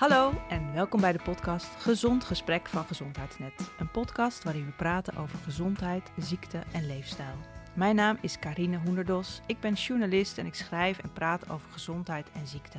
Hallo 0.00 0.32
en 0.48 0.72
welkom 0.74 1.00
bij 1.00 1.12
de 1.12 1.22
podcast 1.24 1.66
Gezond 1.66 2.24
Gesprek 2.24 2.68
van 2.68 2.84
Gezondheidsnet. 2.84 3.70
Een 3.78 3.90
podcast 3.90 4.44
waarin 4.44 4.64
we 4.64 4.72
praten 4.72 5.16
over 5.16 5.38
gezondheid, 5.38 6.10
ziekte 6.16 6.62
en 6.72 6.86
leefstijl. 6.86 7.34
Mijn 7.74 7.94
naam 7.94 8.18
is 8.20 8.38
Karine 8.38 8.78
Hoenderdos. 8.78 9.40
Ik 9.46 9.60
ben 9.60 9.72
journalist 9.72 10.38
en 10.38 10.46
ik 10.46 10.54
schrijf 10.54 10.98
en 10.98 11.12
praat 11.12 11.50
over 11.50 11.70
gezondheid 11.70 12.26
en 12.32 12.46
ziekte. 12.46 12.78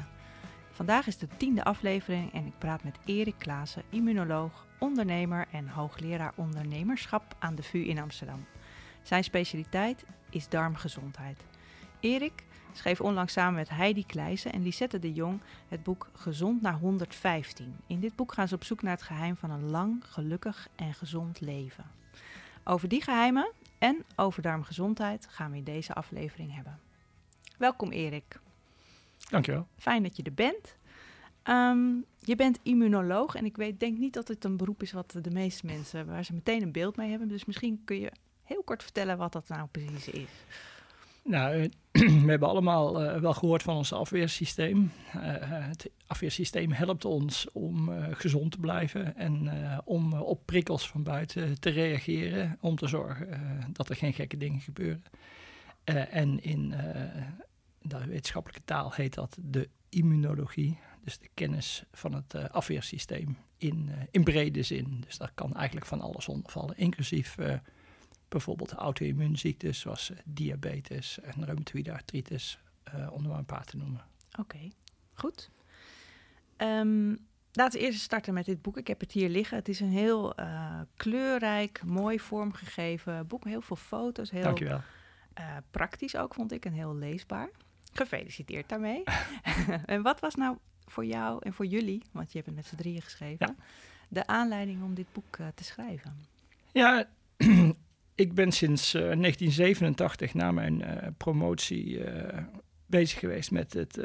Vandaag 0.71 1.07
is 1.07 1.17
de 1.17 1.27
tiende 1.37 1.63
aflevering 1.63 2.33
en 2.33 2.45
ik 2.45 2.57
praat 2.57 2.83
met 2.83 2.97
Erik 3.05 3.35
Klaassen, 3.37 3.83
immunoloog, 3.89 4.65
ondernemer 4.79 5.47
en 5.51 5.67
hoogleraar 5.67 6.33
ondernemerschap 6.35 7.35
aan 7.39 7.55
de 7.55 7.63
VU 7.63 7.83
in 7.83 7.99
Amsterdam. 7.99 8.45
Zijn 9.01 9.23
specialiteit 9.23 10.05
is 10.29 10.49
darmgezondheid. 10.49 11.37
Erik 11.99 12.43
schreef 12.73 13.01
onlangs 13.01 13.33
samen 13.33 13.53
met 13.53 13.69
Heidi 13.69 14.05
Kleijsen 14.05 14.51
en 14.51 14.63
Lisette 14.63 14.99
de 14.99 15.13
Jong 15.13 15.39
het 15.67 15.83
boek 15.83 16.07
Gezond 16.13 16.61
naar 16.61 16.73
115. 16.73 17.75
In 17.87 17.99
dit 17.99 18.15
boek 18.15 18.33
gaan 18.33 18.47
ze 18.47 18.55
op 18.55 18.63
zoek 18.63 18.81
naar 18.81 18.93
het 18.93 19.01
geheim 19.01 19.35
van 19.35 19.51
een 19.51 19.69
lang, 19.69 20.03
gelukkig 20.05 20.67
en 20.75 20.93
gezond 20.93 21.41
leven. 21.41 21.85
Over 22.63 22.87
die 22.87 23.01
geheimen 23.01 23.51
en 23.77 24.03
over 24.15 24.41
darmgezondheid 24.41 25.27
gaan 25.29 25.51
we 25.51 25.57
in 25.57 25.63
deze 25.63 25.93
aflevering 25.93 26.55
hebben. 26.55 26.79
Welkom 27.57 27.91
Erik. 27.91 28.39
Dankjewel. 29.29 29.67
Fijn 29.77 30.03
dat 30.03 30.15
je 30.17 30.23
er 30.23 30.33
bent. 30.33 30.75
Ehm, 31.43 31.89
je 32.19 32.35
bent 32.35 32.59
immunoloog 32.63 33.35
en 33.35 33.45
ik 33.45 33.57
weet, 33.57 33.79
denk 33.79 33.97
niet 33.97 34.13
dat 34.13 34.27
het 34.27 34.43
een 34.43 34.57
beroep 34.57 34.81
is 34.81 34.91
wat 34.91 35.15
de 35.21 35.31
meeste 35.31 35.65
mensen, 35.65 36.05
waar 36.05 36.25
ze 36.25 36.33
meteen 36.33 36.61
een 36.61 36.71
beeld 36.71 36.95
mee 36.95 37.09
hebben. 37.09 37.27
Dus 37.27 37.45
misschien 37.45 37.81
kun 37.85 37.99
je 37.99 38.11
heel 38.43 38.63
kort 38.63 38.83
vertellen 38.83 39.17
wat 39.17 39.31
dat 39.31 39.47
nou 39.47 39.67
precies 39.67 40.07
is. 40.07 40.29
Nou, 41.23 41.61
eh, 41.61 41.69
we 42.25 42.29
hebben 42.29 42.49
allemaal 42.49 43.03
uh, 43.03 43.21
wel 43.21 43.33
gehoord 43.33 43.63
van 43.63 43.75
ons 43.75 43.93
afweersysteem. 43.93 44.91
Uh, 45.15 45.21
het 45.47 45.89
afweersysteem 46.07 46.71
helpt 46.71 47.05
ons 47.05 47.51
om 47.51 47.89
gezond 48.11 48.51
te 48.51 48.57
blijven 48.57 49.15
en 49.15 49.49
om 49.85 50.13
op 50.13 50.45
prikkels 50.45 50.87
van 50.87 51.03
buiten 51.03 51.59
te 51.59 51.69
reageren. 51.69 52.57
Om 52.61 52.75
te 52.75 52.87
zorgen 52.87 53.39
dat 53.73 53.89
er 53.89 53.95
geen 53.95 54.13
gekke 54.13 54.37
dingen 54.37 54.59
gebeuren. 54.59 55.03
en 55.83 56.43
in 56.43 56.73
de 57.81 58.05
wetenschappelijke 58.05 58.65
taal 58.65 58.91
heet 58.93 59.13
dat 59.13 59.37
de 59.41 59.69
immunologie. 59.89 60.79
Dus 61.03 61.19
de 61.19 61.29
kennis 61.33 61.83
van 61.91 62.13
het 62.13 62.51
afweersysteem 62.51 63.37
in, 63.57 63.89
in 64.11 64.23
brede 64.23 64.63
zin. 64.63 65.03
Dus 65.05 65.17
daar 65.17 65.31
kan 65.35 65.55
eigenlijk 65.55 65.85
van 65.85 66.01
alles 66.01 66.27
onder 66.27 66.51
vallen, 66.51 66.77
inclusief 66.77 67.35
bijvoorbeeld 68.31 68.71
auto-immuunziektes 68.71 69.79
zoals 69.79 70.11
eh, 70.11 70.17
diabetes 70.25 71.19
en 71.19 71.45
reumatoïde 71.45 71.91
artritis, 71.91 72.59
uh, 72.95 73.11
om 73.11 73.23
er 73.23 73.29
maar 73.29 73.37
een 73.37 73.45
paar 73.45 73.65
te 73.65 73.77
noemen. 73.77 74.01
Oké, 74.39 74.69
goed. 75.13 75.49
Um, 76.57 77.17
laten 77.51 77.79
we 77.79 77.85
eerst 77.85 78.01
starten 78.01 78.33
met 78.33 78.45
dit 78.45 78.61
boek. 78.61 78.77
Ik 78.77 78.87
heb 78.87 78.99
het 78.99 79.11
hier 79.11 79.29
liggen. 79.29 79.57
Het 79.57 79.69
is 79.69 79.79
een 79.79 79.91
heel 79.91 80.39
uh, 80.39 80.79
kleurrijk, 80.95 81.83
mooi 81.83 82.19
vormgegeven 82.19 83.27
boek. 83.27 83.43
Heel 83.43 83.61
veel 83.61 83.75
foto's. 83.75 84.31
Heel 84.31 84.43
Dankjewel. 84.43 84.81
Uh, 85.39 85.57
praktisch 85.71 86.15
ook, 86.15 86.33
vond 86.33 86.51
ik, 86.51 86.65
en 86.65 86.73
heel 86.73 86.95
leesbaar. 86.95 87.49
Gefeliciteerd 87.93 88.69
daarmee. 88.69 89.03
en 89.85 90.01
wat 90.01 90.19
was 90.19 90.35
nou 90.35 90.57
voor 90.85 91.05
jou 91.05 91.39
en 91.43 91.53
voor 91.53 91.65
jullie, 91.65 92.03
want 92.11 92.31
je 92.31 92.37
hebt 92.37 92.45
het 92.47 92.55
met 92.55 92.65
z'n 92.65 92.75
drieën 92.75 93.01
geschreven, 93.01 93.45
ja. 93.47 93.55
de 94.07 94.27
aanleiding 94.27 94.83
om 94.83 94.93
dit 94.93 95.11
boek 95.11 95.37
te 95.55 95.63
schrijven? 95.63 96.25
Ja, 96.71 97.07
ik 98.21 98.33
ben 98.33 98.51
sinds 98.51 98.91
1987 98.91 100.29
eh, 100.29 100.35
na 100.35 100.51
mijn 100.51 100.81
uh, 100.81 101.07
promotie 101.17 101.85
uh, 101.85 102.37
bezig 102.85 103.19
geweest 103.19 103.51
met 103.51 103.73
het 103.73 103.99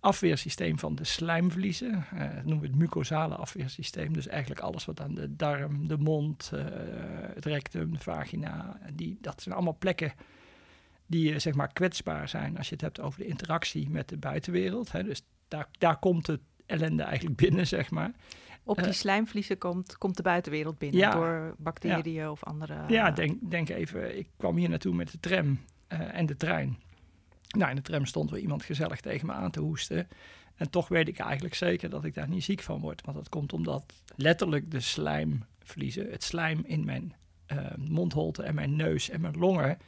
afweersysteem 0.00 0.78
van 0.78 0.94
de 0.94 1.04
slijmvliezen. 1.04 2.04
dat 2.18 2.44
noemen 2.44 2.60
we 2.60 2.66
het 2.66 2.76
mucosale 2.76 3.34
afweersysteem. 3.34 4.12
Dus 4.12 4.26
eigenlijk 4.26 4.60
alles 4.60 4.84
wat 4.84 5.00
aan 5.00 5.14
de 5.14 5.36
darm, 5.36 5.88
de 5.88 5.98
mond, 5.98 6.50
het 7.34 7.44
rectum, 7.44 7.92
de 7.92 7.98
vagina, 7.98 8.78
die, 8.92 9.18
dat 9.20 9.42
zijn 9.42 9.54
allemaal 9.54 9.76
plekken 9.78 10.12
die 11.06 11.38
zeg 11.38 11.54
maar 11.54 11.72
kwetsbaar 11.72 12.28
zijn 12.28 12.56
als 12.56 12.68
je 12.68 12.72
het 12.72 12.82
hebt 12.82 13.00
over 13.00 13.18
de 13.18 13.26
interactie 13.26 13.90
met 13.90 14.08
de 14.08 14.16
buitenwereld. 14.16 14.92
Hè. 14.92 15.02
Dus 15.04 15.22
daar, 15.48 15.68
daar 15.78 15.98
komt 15.98 16.26
het 16.26 16.40
ellende 16.66 17.02
eigenlijk 17.02 17.36
binnen, 17.36 17.66
zeg 17.66 17.90
maar. 17.90 18.12
Op 18.66 18.76
die 18.76 18.86
uh, 18.86 18.92
slijmvliezen 18.92 19.58
komt, 19.58 19.98
komt 19.98 20.16
de 20.16 20.22
buitenwereld 20.22 20.78
binnen 20.78 21.00
ja, 21.00 21.10
door 21.10 21.54
bacteriën 21.58 22.12
ja. 22.12 22.30
of 22.30 22.44
andere... 22.44 22.74
Ja, 22.88 23.10
denk, 23.10 23.50
denk 23.50 23.68
even, 23.68 24.18
ik 24.18 24.28
kwam 24.36 24.56
hier 24.56 24.68
naartoe 24.68 24.94
met 24.94 25.10
de 25.10 25.20
tram 25.20 25.60
uh, 25.92 26.14
en 26.14 26.26
de 26.26 26.36
trein. 26.36 26.78
Nou, 27.48 27.70
in 27.70 27.76
de 27.76 27.82
tram 27.82 28.06
stond 28.06 28.30
weer 28.30 28.40
iemand 28.40 28.62
gezellig 28.62 29.00
tegen 29.00 29.26
me 29.26 29.32
aan 29.32 29.50
te 29.50 29.60
hoesten. 29.60 30.08
En 30.56 30.70
toch 30.70 30.88
weet 30.88 31.08
ik 31.08 31.18
eigenlijk 31.18 31.54
zeker 31.54 31.90
dat 31.90 32.04
ik 32.04 32.14
daar 32.14 32.28
niet 32.28 32.44
ziek 32.44 32.62
van 32.62 32.80
word. 32.80 33.02
Want 33.04 33.16
dat 33.16 33.28
komt 33.28 33.52
omdat 33.52 34.02
letterlijk 34.16 34.70
de 34.70 34.80
slijmvliezen, 34.80 36.10
het 36.10 36.22
slijm 36.22 36.62
in 36.64 36.84
mijn 36.84 37.14
uh, 37.52 37.58
mondholte 37.76 38.42
en 38.42 38.54
mijn 38.54 38.76
neus 38.76 39.10
en 39.10 39.20
mijn 39.20 39.38
longen 39.38 39.78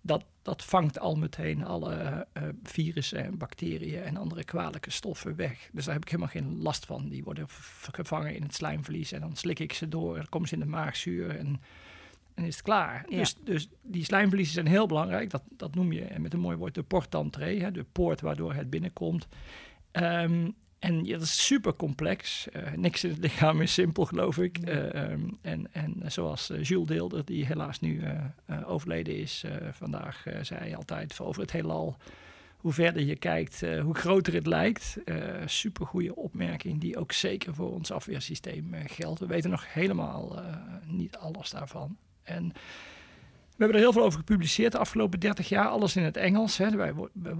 dat, 0.00 0.24
dat 0.46 0.64
vangt 0.64 0.98
al 0.98 1.14
meteen 1.14 1.64
alle 1.64 2.26
uh, 2.36 2.42
virussen 2.62 3.24
en 3.24 3.38
bacteriën 3.38 4.02
en 4.02 4.16
andere 4.16 4.44
kwalijke 4.44 4.90
stoffen 4.90 5.36
weg. 5.36 5.68
Dus 5.72 5.84
daar 5.84 5.94
heb 5.94 6.02
ik 6.02 6.10
helemaal 6.10 6.32
geen 6.32 6.62
last 6.62 6.86
van. 6.86 7.08
Die 7.08 7.24
worden 7.24 7.46
gevangen 7.92 8.34
in 8.34 8.42
het 8.42 8.54
slijmvlies 8.54 9.12
en 9.12 9.20
dan 9.20 9.36
slik 9.36 9.58
ik 9.58 9.72
ze 9.72 9.88
door. 9.88 10.16
Dan 10.16 10.28
komen 10.28 10.48
ze 10.48 10.54
in 10.54 10.60
de 10.60 10.66
maagzuur 10.66 11.36
en, 11.38 11.60
en 12.34 12.44
is 12.44 12.54
het 12.54 12.64
klaar. 12.64 13.04
Ja. 13.08 13.16
Dus, 13.16 13.36
dus 13.44 13.68
die 13.82 14.04
slijmvliezen 14.04 14.54
zijn 14.54 14.66
heel 14.66 14.86
belangrijk. 14.86 15.30
Dat, 15.30 15.42
dat 15.50 15.74
noem 15.74 15.92
je 15.92 16.06
met 16.18 16.32
een 16.32 16.40
mooi 16.40 16.56
woord 16.56 16.74
de 16.74 16.82
port 16.82 17.12
d'entrée, 17.12 17.70
de 17.70 17.84
poort 17.92 18.20
waardoor 18.20 18.54
het 18.54 18.70
binnenkomt. 18.70 19.28
Um, 19.92 20.54
en 20.78 21.04
ja, 21.04 21.12
dat 21.12 21.22
is 21.22 21.46
super 21.46 21.74
complex. 21.74 22.46
Uh, 22.56 22.72
niks 22.72 23.04
in 23.04 23.10
het 23.10 23.18
lichaam 23.18 23.60
is 23.60 23.72
simpel, 23.72 24.04
geloof 24.04 24.38
ik. 24.38 24.58
Uh, 24.68 25.10
um, 25.10 25.38
en, 25.42 25.72
en 25.72 26.02
zoals 26.06 26.50
uh, 26.50 26.62
Jules 26.62 26.86
Deelder, 26.86 27.24
die 27.24 27.46
helaas 27.46 27.80
nu 27.80 28.02
overleden 28.66 29.16
is 29.16 29.44
vandaag, 29.70 30.24
zei 30.42 30.74
altijd 30.74 31.20
over 31.20 31.42
het 31.42 31.52
heelal. 31.52 31.96
Hoe 32.56 32.72
verder 32.72 33.02
je 33.02 33.16
kijkt, 33.16 33.60
hoe 33.60 33.94
groter 33.94 34.34
het 34.34 34.46
lijkt. 34.46 34.96
super 35.44 35.86
goede 35.86 36.16
opmerking, 36.16 36.80
die 36.80 36.96
ook 36.98 37.12
zeker 37.12 37.54
voor 37.54 37.72
ons 37.72 37.90
afweersysteem 37.90 38.74
geldt. 38.86 39.20
We 39.20 39.26
weten 39.26 39.50
nog 39.50 39.72
helemaal 39.72 40.42
niet 40.86 41.16
alles 41.16 41.50
daarvan. 41.50 41.96
En 42.22 42.52
we 43.56 43.62
hebben 43.64 43.76
er 43.76 43.82
heel 43.82 43.92
veel 43.92 44.04
over 44.04 44.18
gepubliceerd 44.18 44.72
de 44.72 44.78
afgelopen 44.78 45.20
30 45.20 45.48
jaar, 45.48 45.68
alles 45.68 45.96
in 45.96 46.02
het 46.02 46.16
Engels. 46.16 46.56
Hè. 46.56 46.70
Wij, 46.70 46.92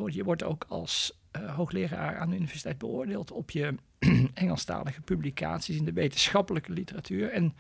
je 0.07 0.25
wordt 0.25 0.45
ook 0.45 0.65
als 0.69 1.21
uh, 1.37 1.55
hoogleraar 1.55 2.19
aan 2.19 2.29
de 2.29 2.37
universiteit 2.37 2.79
beoordeeld 2.79 3.31
op 3.31 3.51
je 3.51 3.75
Engelstalige 4.35 5.01
publicaties 5.01 5.77
in 5.77 5.85
de 5.85 5.93
wetenschappelijke 5.93 6.73
literatuur. 6.73 7.31
En 7.31 7.55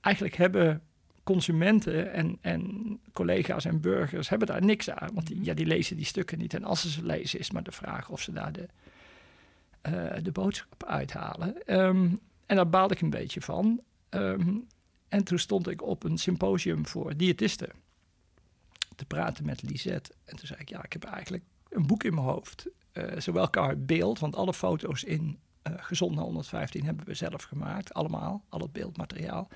eigenlijk 0.00 0.36
hebben 0.36 0.82
consumenten 1.22 2.12
en, 2.12 2.38
en 2.40 3.00
collega's 3.12 3.64
en 3.64 3.80
burgers 3.80 4.28
hebben 4.28 4.48
daar 4.48 4.64
niks 4.64 4.90
aan. 4.90 5.10
Want 5.14 5.26
die, 5.26 5.44
ja, 5.44 5.54
die 5.54 5.66
lezen 5.66 5.96
die 5.96 6.04
stukken 6.04 6.38
niet. 6.38 6.54
En 6.54 6.64
als 6.64 6.80
ze 6.80 6.90
ze 6.90 7.04
lezen, 7.04 7.38
is 7.38 7.50
maar 7.50 7.62
de 7.62 7.72
vraag 7.72 8.08
of 8.08 8.20
ze 8.20 8.32
daar 8.32 8.52
de, 8.52 8.68
uh, 9.88 10.22
de 10.22 10.32
boodschap 10.32 10.84
uithalen. 10.84 11.78
Um, 11.80 12.20
en 12.46 12.56
daar 12.56 12.68
baalde 12.68 12.94
ik 12.94 13.00
een 13.00 13.10
beetje 13.10 13.40
van. 13.40 13.80
Um, 14.10 14.66
en 15.10 15.24
toen 15.24 15.38
stond 15.38 15.68
ik 15.68 15.82
op 15.82 16.04
een 16.04 16.18
symposium 16.18 16.86
voor 16.86 17.16
diëtisten 17.16 17.70
te 18.96 19.04
praten 19.04 19.44
met 19.44 19.62
Lisette. 19.62 20.12
En 20.24 20.36
toen 20.36 20.46
zei 20.46 20.60
ik, 20.60 20.68
ja, 20.68 20.84
ik 20.84 20.92
heb 20.92 21.04
eigenlijk 21.04 21.44
een 21.68 21.86
boek 21.86 22.04
in 22.04 22.14
mijn 22.14 22.26
hoofd. 22.26 22.66
Uh, 22.92 23.18
zowel 23.18 23.50
qua 23.50 23.74
beeld, 23.76 24.18
want 24.18 24.36
alle 24.36 24.54
foto's 24.54 25.04
in 25.04 25.38
uh, 25.68 25.74
Gezond 25.76 26.14
naar 26.14 26.24
115 26.24 26.84
hebben 26.84 27.06
we 27.06 27.14
zelf 27.14 27.42
gemaakt. 27.42 27.94
Allemaal, 27.94 28.44
al 28.48 28.60
het 28.60 28.72
beeldmateriaal. 28.72 29.48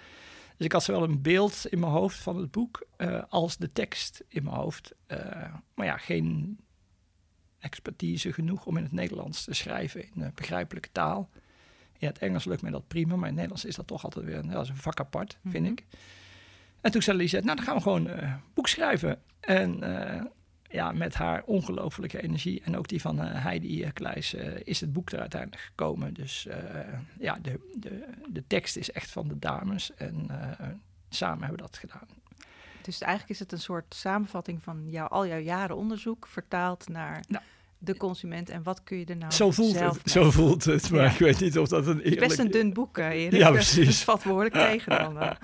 Dus 0.56 0.66
ik 0.66 0.72
had 0.72 0.82
zowel 0.82 1.02
een 1.02 1.22
beeld 1.22 1.66
in 1.66 1.78
mijn 1.78 1.92
hoofd 1.92 2.18
van 2.18 2.36
het 2.36 2.50
boek 2.50 2.86
uh, 2.98 3.22
als 3.28 3.56
de 3.56 3.72
tekst 3.72 4.24
in 4.28 4.44
mijn 4.44 4.56
hoofd. 4.56 4.94
maar 5.74 5.86
ja, 5.86 5.96
geen 5.96 6.58
expertise 7.58 8.32
genoeg 8.32 8.66
om 8.66 8.76
in 8.76 8.82
het 8.82 8.92
Nederlands 8.92 9.44
te 9.44 9.54
schrijven 9.54 10.14
in 10.14 10.32
begrijpelijke 10.34 10.92
taal. 10.92 11.30
In 12.04 12.10
het 12.10 12.18
Engels 12.18 12.44
lukt 12.44 12.62
mij 12.62 12.70
dat 12.70 12.88
prima, 12.88 13.16
maar 13.16 13.18
in 13.18 13.24
het 13.24 13.34
Nederlands 13.34 13.64
is 13.64 13.76
dat 13.76 13.86
toch 13.86 14.04
altijd 14.04 14.24
weer 14.24 14.36
een, 14.36 14.66
vak 14.76 15.00
apart, 15.00 15.38
vind 15.42 15.54
mm 15.54 15.64
-hmm. 15.64 15.72
ik. 15.72 15.84
En 16.80 16.90
toen 16.90 17.02
zei 17.02 17.16
Lisette, 17.16 17.44
nou 17.44 17.56
dan 17.56 17.66
gaan 17.66 17.76
we 17.76 17.82
gewoon 17.82 18.06
uh, 18.06 18.34
boek 18.54 18.68
schrijven. 18.68 19.22
En 19.40 19.84
uh, 19.84 20.22
ja, 20.62 20.92
met 20.92 21.14
haar 21.14 21.42
ongelofelijke 21.44 22.22
energie 22.22 22.62
en 22.64 22.76
ook 22.76 22.88
die 22.88 23.00
van 23.00 23.20
uh, 23.20 23.42
Heidi 23.42 23.90
Kleijs 23.92 24.34
is 24.64 24.80
het 24.80 24.92
boek 24.92 25.10
er 25.10 25.20
uiteindelijk 25.20 25.62
gekomen. 25.62 26.14
Dus 26.14 26.48
ja, 27.18 27.38
de, 27.42 27.70
de, 27.78 28.04
de 28.28 28.44
tekst 28.46 28.76
is 28.76 28.90
echt 28.90 29.10
van 29.10 29.28
de 29.28 29.38
dames 29.38 29.94
en 29.94 30.26
samen 31.08 31.38
hebben 31.38 31.56
we 31.56 31.70
dat 31.70 31.78
gedaan. 31.78 32.08
Dus 32.82 33.00
eigenlijk 33.00 33.32
is 33.32 33.38
het 33.38 33.52
een 33.52 33.60
soort 33.60 33.94
samenvatting 33.94 34.62
van 34.62 34.90
jou, 34.90 35.10
al 35.10 35.26
jouw 35.26 35.38
jaren 35.38 35.76
onderzoek 35.76 36.26
vertaald 36.26 36.88
naar... 36.88 37.24
Nou, 37.28 37.44
de 37.84 37.96
consument 37.96 38.48
en 38.48 38.62
wat 38.62 38.82
kun 38.82 38.98
je 38.98 39.04
er 39.04 39.16
nou 39.16 39.32
zo 39.32 39.50
voelt 39.50 39.76
zelf 39.76 40.02
het, 40.02 40.10
Zo 40.10 40.30
voelt 40.30 40.64
het, 40.64 40.90
maar 40.90 41.02
ja. 41.02 41.10
ik 41.10 41.18
weet 41.18 41.40
niet 41.40 41.58
of 41.58 41.68
dat 41.68 41.86
een 41.86 42.00
eerlijk... 42.00 42.20
Best 42.20 42.38
een 42.38 42.50
dun 42.50 42.72
boek, 42.72 42.96
hè, 42.96 43.10
Erik. 43.10 43.40
Ja, 43.40 43.50
precies. 43.50 44.04
Dus 44.04 44.22
behoorlijk 44.22 44.54
tegen 44.54 44.98
dan. 44.98 45.18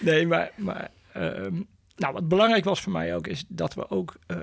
nee, 0.00 0.26
maar, 0.26 0.50
maar 0.56 0.90
um, 1.16 1.66
nou, 1.96 2.12
wat 2.12 2.28
belangrijk 2.28 2.64
was 2.64 2.80
voor 2.80 2.92
mij 2.92 3.14
ook, 3.14 3.26
is 3.26 3.44
dat 3.48 3.74
we 3.74 3.90
ook 3.90 4.16
uh, 4.26 4.36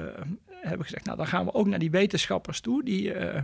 hebben 0.48 0.86
gezegd, 0.86 1.06
nou, 1.06 1.18
dan 1.18 1.28
gaan 1.28 1.46
we 1.46 1.54
ook 1.54 1.68
naar 1.68 1.80
die 1.80 1.92
wetenschappers 1.92 2.60
toe, 2.60 2.84
die 2.84 3.14
uh, 3.14 3.42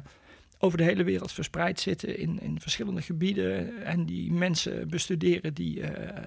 over 0.60 0.78
de 0.78 0.84
hele 0.84 1.04
wereld 1.04 1.32
verspreid 1.32 1.80
zitten 1.80 2.18
in, 2.18 2.40
in 2.42 2.62
verschillende 2.62 3.02
gebieden 3.02 3.84
en 3.84 4.06
die 4.06 4.32
mensen 4.32 4.88
bestuderen 4.88 5.54
die 5.54 5.82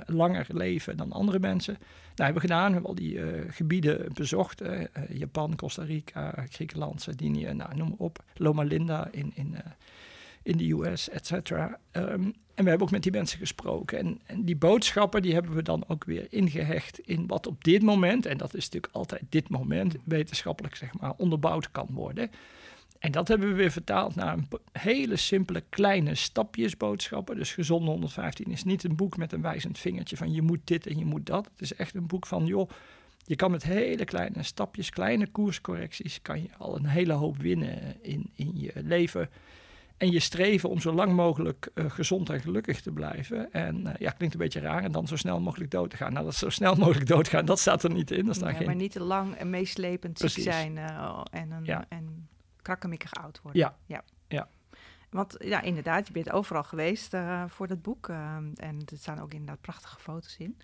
langer 0.07 0.47
leven 0.49 0.97
dan 0.97 1.13
andere 1.13 1.39
mensen. 1.39 1.75
Nou, 1.75 2.33
hebben 2.33 2.43
we 2.43 2.49
gedaan. 2.49 2.67
We 2.67 2.73
hebben 2.73 2.91
al 2.91 2.95
die 2.95 3.21
gebieden 3.49 4.13
bezocht. 4.15 4.63
Japan, 5.09 5.57
Costa 5.57 5.83
Rica, 5.83 6.47
Griekenland, 6.49 7.03
Sardinië, 7.03 7.53
nou, 7.53 7.77
noem 7.77 7.89
maar 7.89 7.99
op. 7.99 8.25
Loma 8.35 8.63
Linda 8.63 9.09
in, 9.13 9.33
in, 9.35 9.57
in 10.43 10.57
de 10.57 10.71
US, 10.71 11.09
et 11.09 11.27
cetera. 11.27 11.79
Ehm, 11.91 12.23
en 12.55 12.65
we 12.65 12.71
hebben 12.71 12.87
ook 12.87 12.91
met 12.91 13.03
die 13.03 13.13
mensen 13.13 13.39
gesproken. 13.39 13.99
En, 13.99 14.21
en, 14.27 14.45
die 14.45 14.57
boodschappen 14.57 15.23
die 15.23 15.33
hebben 15.33 15.55
we 15.55 15.63
dan 15.63 15.85
ook 15.89 16.05
weer 16.05 16.27
ingehecht 16.31 16.99
in 16.99 17.27
wat 17.27 17.47
op 17.47 17.65
dit 17.65 17.83
moment, 17.83 18.27
en 18.27 18.37
dat 18.37 18.55
is 18.55 18.65
natuurlijk 18.65 18.95
altijd 18.95 19.23
dit 19.29 19.49
moment, 19.49 19.95
wetenschappelijk 20.05 20.75
zeg 20.77 20.99
maar, 21.01 21.13
onderbouwd 21.17 21.71
kan 21.71 21.89
worden. 21.91 22.31
En 23.01 23.13
dat 23.13 23.29
hebben 23.29 23.49
we 23.49 23.55
weer 23.55 23.71
vertaald 23.71 24.15
naar 24.15 24.33
een 24.33 24.49
hele 24.73 25.17
simpele 25.17 25.63
kleine 25.69 26.15
stapjesboodschappen. 26.15 27.37
Dus 27.37 27.53
Gezonde 27.53 27.91
115 27.91 28.51
is 28.51 28.65
niet 28.65 28.85
een 28.85 28.97
boek 28.97 29.17
met 29.17 29.33
een 29.33 29.43
wijzend 29.43 29.79
vingertje 29.79 30.17
van 30.17 30.33
je 30.33 30.43
moet 30.43 30.61
dit 30.65 30.87
en 30.87 30.99
je 30.99 31.05
moet 31.05 31.27
dat. 31.27 31.45
Het 31.45 31.61
is 31.61 31.75
echt 31.75 31.95
een 31.95 32.07
boek 32.07 32.27
van 32.27 32.47
joh, 32.47 32.71
je 33.25 33.37
kan 33.37 33.51
met 33.51 33.63
hele 33.63 34.05
kleine 34.05 34.43
stapjes, 34.43 34.91
kleine 34.91 35.27
koerscorrecties, 35.27 36.23
kan 36.23 36.43
je 36.43 36.49
al 36.59 36.77
een 36.77 36.87
hele 36.87 37.13
hoop 37.13 37.37
winnen 37.37 38.03
in, 38.03 38.31
in 38.35 38.53
je 38.55 38.73
leven. 38.75 39.31
En 39.97 40.11
je 40.11 40.21
streven 40.21 40.69
om 40.69 40.81
zo 40.81 40.93
lang 40.93 41.13
mogelijk 41.13 41.71
uh, 41.75 41.91
gezond 41.91 42.31
en 42.31 42.41
gelukkig 42.41 42.81
te 42.81 42.93
blijven. 42.93 43.53
En 43.53 43.81
uh, 43.81 43.93
ja, 43.99 44.11
klinkt 44.11 44.35
een 44.35 44.41
beetje 44.41 44.61
raar. 44.61 44.83
En 44.83 44.93
dan 44.93 45.07
zo 45.07 45.17
snel 45.17 45.41
mogelijk 45.41 45.71
dood 45.71 45.91
te 45.91 45.97
gaan. 45.97 46.13
Nou, 46.13 46.25
dat 46.25 46.35
zo 46.35 46.49
snel 46.49 46.75
mogelijk 46.75 47.07
doodgaan, 47.15 47.45
dat 47.45 47.59
staat 47.59 47.83
er 47.83 47.91
niet 47.91 48.11
in. 48.11 48.27
Dat 48.27 48.35
staat 48.35 48.51
ja, 48.51 48.57
geen... 48.57 48.67
Maar 48.67 48.75
niet 48.75 48.93
te 48.93 49.03
lang 49.03 49.35
en 49.35 49.51
meeslepend 49.51 50.19
ziek 50.19 50.45
zijn 50.45 50.77
uh, 50.77 51.21
en, 51.31 51.51
een, 51.51 51.65
ja. 51.65 51.85
en 51.89 52.29
krakkemikkig 52.63 53.15
oud 53.15 53.41
worden. 53.43 53.61
Ja. 53.61 53.77
ja. 53.87 54.05
ja. 54.29 54.49
Want 55.11 55.37
ja, 55.39 55.61
inderdaad, 55.61 56.07
je 56.07 56.13
bent 56.13 56.31
overal 56.31 56.65
geweest 56.65 57.17
voor 57.47 57.67
dat 57.67 57.83
boek. 57.83 58.09
en 58.09 58.83
er 58.93 58.99
staan 58.99 59.21
ook 59.21 59.33
inderdaad 59.33 59.61
prachtige 59.61 60.01
foto's 60.01 60.37
in 60.37 60.57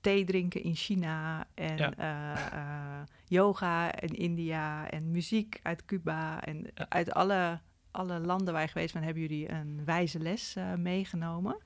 thee 0.00 0.24
drinken 0.24 0.62
in 0.62 0.74
China 0.74 1.46
en 1.54 1.94
eh, 1.94 2.32
eh, 2.32 3.06
yoga 3.26 4.00
in 4.00 4.14
India 4.14 4.90
en 4.90 5.10
muziek 5.10 5.58
uit 5.62 5.84
Cuba. 5.84 6.42
En 6.42 6.66
uit 6.88 7.12
alle, 7.12 7.60
alle 7.90 8.18
landen 8.18 8.52
waar 8.52 8.62
je 8.62 8.68
geweest 8.68 8.92
bent, 8.92 9.04
hebben 9.04 9.22
jullie 9.22 9.50
een 9.50 9.84
wijze 9.84 10.18
les 10.18 10.56
uh, 10.56 10.74
meegenomen. 10.74 11.56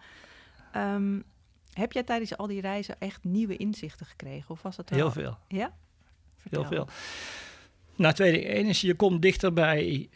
Um, 0.76 1.24
heb 1.72 1.92
jij 1.92 2.02
tijdens 2.02 2.36
al 2.36 2.46
die 2.46 2.60
reizen 2.60 3.00
echt 3.00 3.24
nieuwe 3.24 3.56
inzichten 3.56 4.06
gekregen? 4.06 4.50
Of 4.50 4.62
was 4.62 4.76
dat 4.76 4.90
Heel 4.90 5.10
veel. 5.10 5.38
Ja? 5.48 5.72
Heel 6.50 6.64
veel. 6.64 6.88
Nou, 7.96 8.14
tweede, 8.14 8.38
is 8.42 8.80
je 8.80 8.94
komt 8.94 9.22
dichter 9.22 9.52
bij 9.52 10.08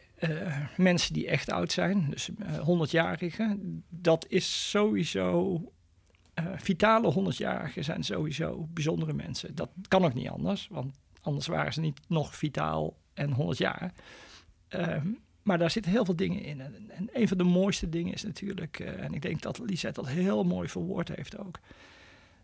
mensen 0.76 1.14
die 1.14 1.28
echt 1.28 1.50
oud 1.50 1.72
zijn, 1.72 2.06
dus 2.10 2.30
100-jarigen. 2.40 3.58
Dat 3.88 4.26
is 4.28 4.70
sowieso 4.70 5.60
uh, 6.38 6.44
vitale 6.56 7.14
100-jarigen 7.14 7.84
zijn 7.84 8.02
sowieso 8.02 8.68
bijzondere 8.72 9.12
mensen. 9.12 9.54
Dat 9.54 9.70
kan 9.88 10.04
ook 10.04 10.14
niet 10.14 10.28
anders, 10.28 10.68
want 10.70 10.94
anders 11.20 11.46
waren 11.46 11.72
ze 11.72 11.80
niet 11.80 12.00
nog 12.08 12.36
vitaal 12.36 12.96
en 13.14 13.32
100 13.32 13.58
jaar. 13.58 13.92
Uh, 14.76 14.96
maar 15.42 15.58
daar 15.58 15.70
zitten 15.70 15.92
heel 15.92 16.04
veel 16.04 16.16
dingen 16.16 16.42
in. 16.42 16.60
En, 16.60 16.90
en, 16.90 17.10
een 17.12 17.28
van 17.28 17.38
de 17.38 17.44
mooiste 17.44 17.88
dingen 17.88 18.12
is 18.12 18.22
natuurlijk, 18.22 18.80
en 18.80 19.14
ik 19.14 19.22
denk 19.22 19.42
dat 19.42 19.58
Lisette 19.58 20.00
dat 20.00 20.10
heel 20.10 20.44
mooi 20.44 20.68
verwoord 20.68 21.08
heeft 21.08 21.38
ook. 21.38 21.58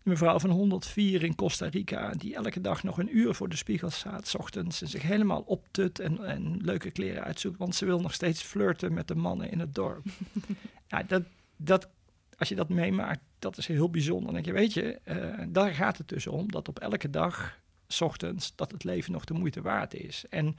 Een 0.05 0.11
mevrouw 0.11 0.39
van 0.39 0.49
104 0.49 1.23
in 1.23 1.35
Costa 1.35 1.67
Rica, 1.67 2.11
die 2.11 2.35
elke 2.35 2.61
dag 2.61 2.83
nog 2.83 2.97
een 2.97 3.17
uur 3.17 3.33
voor 3.33 3.49
de 3.49 3.55
spiegel 3.55 3.89
staat, 3.89 4.27
s 4.27 4.35
ochtends, 4.35 4.81
en 4.81 4.87
zich 4.87 5.01
helemaal 5.01 5.41
optut 5.41 5.99
en, 5.99 6.25
en 6.25 6.57
leuke 6.61 6.91
kleren 6.91 7.23
uitzoekt, 7.23 7.57
want 7.57 7.75
ze 7.75 7.85
wil 7.85 7.99
nog 7.99 8.13
steeds 8.13 8.41
flirten 8.41 8.93
met 8.93 9.07
de 9.07 9.15
mannen 9.15 9.51
in 9.51 9.59
het 9.59 9.75
dorp. 9.75 10.05
ja, 10.87 11.03
dat, 11.03 11.23
dat 11.55 11.89
als 12.37 12.49
je 12.49 12.55
dat 12.55 12.69
meemaakt, 12.69 13.19
dat 13.39 13.57
is 13.57 13.67
heel 13.67 13.89
bijzonder. 13.89 14.25
Dan 14.25 14.33
denk 14.33 14.45
je, 14.45 14.51
weet 14.51 14.73
je, 14.73 14.99
uh, 15.05 15.45
daar 15.47 15.73
gaat 15.73 15.97
het 15.97 16.07
dus 16.07 16.27
om 16.27 16.51
dat 16.51 16.67
op 16.67 16.79
elke 16.79 17.09
dag, 17.09 17.59
s 17.87 18.01
ochtends, 18.01 18.55
dat 18.55 18.71
het 18.71 18.83
leven 18.83 19.11
nog 19.11 19.25
de 19.25 19.33
moeite 19.33 19.61
waard 19.61 19.93
is. 19.93 20.25
En 20.29 20.55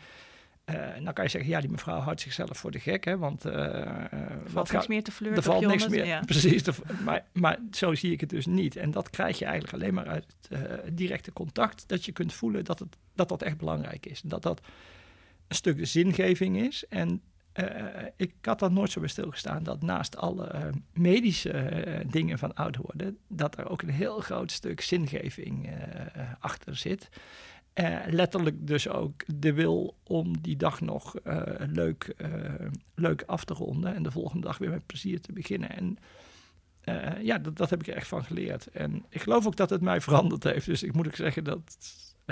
uh, 0.71 1.05
dan 1.05 1.13
kan 1.13 1.25
je 1.25 1.31
zeggen, 1.31 1.51
ja, 1.51 1.61
die 1.61 1.71
mevrouw 1.71 1.99
houdt 1.99 2.21
zichzelf 2.21 2.59
voor 2.59 2.71
de 2.71 2.81
gek, 2.81 3.05
hè, 3.05 3.19
want... 3.19 3.45
Er 3.45 4.11
valt 4.45 4.73
niks 4.73 4.87
meer 4.87 5.03
te 5.03 5.13
flirten 5.13 5.39
Er 5.39 5.43
valt 5.43 5.67
niks 5.67 5.89
meer, 5.89 6.07
ja. 6.07 6.21
precies. 6.21 6.63
maar, 7.05 7.25
maar 7.33 7.59
zo 7.71 7.95
zie 7.95 8.13
ik 8.13 8.21
het 8.21 8.31
dus 8.31 8.47
niet. 8.47 8.77
En 8.77 8.91
dat 8.91 9.11
krijg 9.11 9.39
je 9.39 9.45
eigenlijk 9.45 9.75
alleen 9.75 9.95
maar 9.95 10.07
uit 10.07 10.27
directe 10.93 11.33
contact, 11.33 11.89
dat 11.89 12.05
je 12.05 12.13
kunt 12.13 12.33
voelen 12.33 12.65
dat, 12.65 12.79
het, 12.79 12.97
dat 13.15 13.29
dat 13.29 13.43
echt 13.43 13.57
belangrijk 13.57 14.07
is. 14.07 14.21
Dat 14.21 14.43
dat 14.43 14.61
een 15.49 15.57
stuk 15.57 15.77
de 15.77 15.85
zingeving 15.85 16.59
is 16.59 16.85
en 16.89 17.23
uh, 17.61 18.07
ik 18.17 18.35
had 18.43 18.59
dan 18.59 18.73
nooit 18.73 18.91
zo 18.91 19.01
bij 19.01 19.09
stilgestaan 19.09 19.63
dat 19.63 19.83
naast 19.83 20.17
alle 20.17 20.53
uh, 20.55 20.63
medische 20.93 21.87
uh, 21.87 22.11
dingen 22.11 22.39
van 22.39 22.55
oud 22.55 22.77
worden, 22.77 23.19
dat 23.29 23.59
er 23.59 23.69
ook 23.69 23.83
een 23.83 23.91
heel 23.91 24.21
groot 24.21 24.53
stuk 24.53 24.81
zingeving 24.81 25.71
achter 26.41 26.77
zit. 26.77 27.09
Letterlijk 28.07 28.67
dus 28.67 28.89
ook 28.89 29.23
de 29.41 29.53
wil 29.53 29.97
om 30.03 30.41
die 30.41 30.57
dag 30.57 30.81
nog 30.81 31.15
leuk, 31.59 32.15
leuk 32.95 33.23
af 33.27 33.45
te 33.45 33.55
ronden 33.55 33.95
en 33.95 34.03
de 34.03 34.11
volgende 34.11 34.47
dag 34.47 34.59
weer 34.59 34.71
met 34.71 34.87
plezier 34.87 35.21
te 35.21 35.33
beginnen. 35.33 35.71
En 35.71 35.99
ja, 37.23 37.39
dat, 37.39 37.57
dat 37.57 37.71
heb 37.71 37.81
ik 37.81 37.87
er 37.87 37.95
echt 37.95 38.09
van 38.09 38.25
geleerd. 38.25 38.67
En 38.67 39.05
ik 39.09 39.23
geloof 39.23 39.47
ook 39.47 39.57
dat 39.57 39.71
het 39.71 39.81
mij 39.81 40.01
veranderd 40.01 40.45
heeft. 40.45 40.67
Dus 40.67 40.83
ik 40.83 40.95
moet 40.95 41.07
ook 41.07 41.17
zeggen 41.17 41.45
dat 41.45 41.77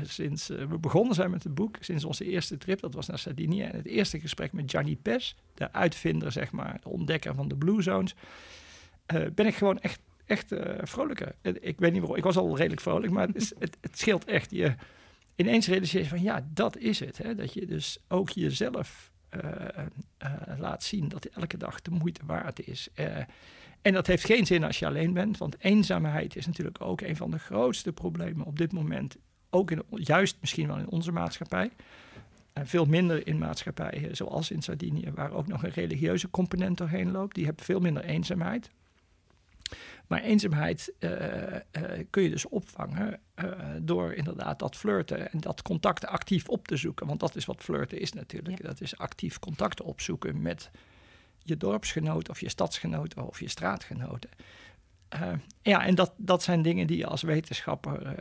sinds 0.03 0.47
we 0.47 0.79
begonnen 0.81 1.15
zijn 1.15 1.31
met 1.31 1.43
het 1.43 1.55
boek, 1.55 1.77
sinds 1.81 2.05
onze 2.05 2.25
eerste 2.25 2.57
trip, 2.57 2.81
dat 2.81 2.95
was 2.95 3.07
naar 3.07 3.19
Sardinië, 3.19 3.63
en 3.63 3.77
het 3.77 3.87
eerste 3.87 4.21
gesprek 4.21 4.53
met 4.53 4.71
Gianni 4.71 4.97
Pes, 4.97 5.37
de 5.55 5.73
uitvinder, 5.73 6.33
zeg 6.33 6.53
maar, 6.53 6.81
de 6.83 6.89
ontdekker 6.89 7.35
van 7.35 7.49
de 7.49 7.57
Blue 7.57 7.83
Zones, 7.83 8.15
ben 9.35 9.47
ik 9.47 9.55
gewoon 9.55 9.79
echt, 9.81 10.01
echt 10.25 10.55
vrolijker. 10.83 11.35
Ik 11.43 11.79
weet 11.79 11.93
niet 11.93 12.01
waarom, 12.01 12.19
ik 12.19 12.25
was 12.25 12.37
al 12.37 12.57
redelijk 12.57 12.81
vrolijk, 12.81 13.13
maar 13.13 13.29
het, 13.29 13.55
het, 13.59 13.77
het 13.81 13.99
scheelt 13.99 14.25
echt. 14.25 14.51
Je 14.51 14.75
ineens 15.37 15.67
realiseer 15.67 16.03
je 16.03 16.09
van, 16.09 16.23
ja, 16.23 16.47
dat 16.53 16.77
is 16.77 17.01
het. 17.01 17.19
Hè? 17.19 17.35
Dat 17.35 17.53
je 17.53 17.67
dus 17.67 17.99
ook 18.09 18.31
jezelf 18.31 19.13
laat 20.59 20.83
zien 20.83 21.09
dat 21.09 21.25
elke 21.25 21.57
dag 21.57 21.83
de 21.83 21.91
moeite 21.91 22.21
waard 22.27 22.67
is. 22.67 22.89
En 23.83 23.93
dat 23.93 24.07
heeft 24.07 24.25
geen 24.25 24.47
zin 24.47 24.65
als 24.65 24.79
je 24.79 24.87
alleen 24.87 25.13
bent, 25.13 25.39
want 25.39 25.57
eenzaamheid 25.59 26.37
is 26.37 26.47
natuurlijk 26.47 26.81
ook 26.81 27.01
een 27.01 27.17
van 27.17 27.31
de 27.31 27.39
grootste 27.39 27.93
problemen 27.93 28.47
op 28.47 28.59
dit 28.59 28.73
moment 28.73 29.17
ook 29.51 29.71
in, 29.71 29.83
juist 29.91 30.37
misschien 30.41 30.67
wel 30.67 30.79
in 30.79 30.89
onze 30.89 31.13
maatschappij. 31.13 31.71
En 32.53 32.67
veel 32.67 32.85
minder 32.85 33.27
in 33.27 33.39
maatschappijen 33.39 34.17
zoals 34.17 34.51
in 34.51 34.63
Sardinië, 34.63 35.11
waar 35.15 35.33
ook 35.33 35.47
nog 35.47 35.63
een 35.63 35.71
religieuze 35.71 36.31
component 36.31 36.79
doorheen 36.79 37.11
loopt. 37.11 37.35
Die 37.35 37.45
hebben 37.45 37.65
veel 37.65 37.81
minder 37.81 38.05
eenzaamheid. 38.05 38.71
Maar 40.07 40.21
eenzaamheid 40.21 40.93
uh, 41.01 41.11
uh, 41.11 41.59
kun 42.11 42.23
je 42.23 42.31
dus 42.31 42.49
opvangen 42.49 43.21
uh, 43.45 43.51
door 43.81 44.13
inderdaad 44.13 44.59
dat 44.59 44.77
flirten 44.77 45.33
en 45.33 45.41
dat 45.41 45.63
contact 45.63 46.07
actief 46.07 46.49
op 46.49 46.69
te 46.69 46.77
zoeken. 46.77 47.07
Want 47.07 47.21
dat 47.21 47.37
is 47.37 47.45
wat 47.45 47.63
flirten 47.63 48.01
is 48.01 48.13
natuurlijk. 48.13 48.63
Ja. 48.63 48.69
Dat 48.69 48.81
is 48.81 48.99
actief 48.99 49.39
contact 49.39 49.83
opzoeken 49.83 50.43
met 50.43 50.71
je 51.39 51.57
dorpsgenoten 51.57 52.31
of 52.31 52.41
je 52.41 52.49
stadsgenoten 52.49 53.27
of 53.27 53.41
je 53.41 53.49
straatgenoten. 53.49 54.31
Ja, 55.63 55.85
en 55.87 55.95
dat, 55.95 56.15
dat 56.17 56.43
zijn 56.43 56.63
dingen 56.63 56.87
die 56.87 56.97
je 56.97 57.07
als 57.07 57.23
wetenschapper 57.23 58.15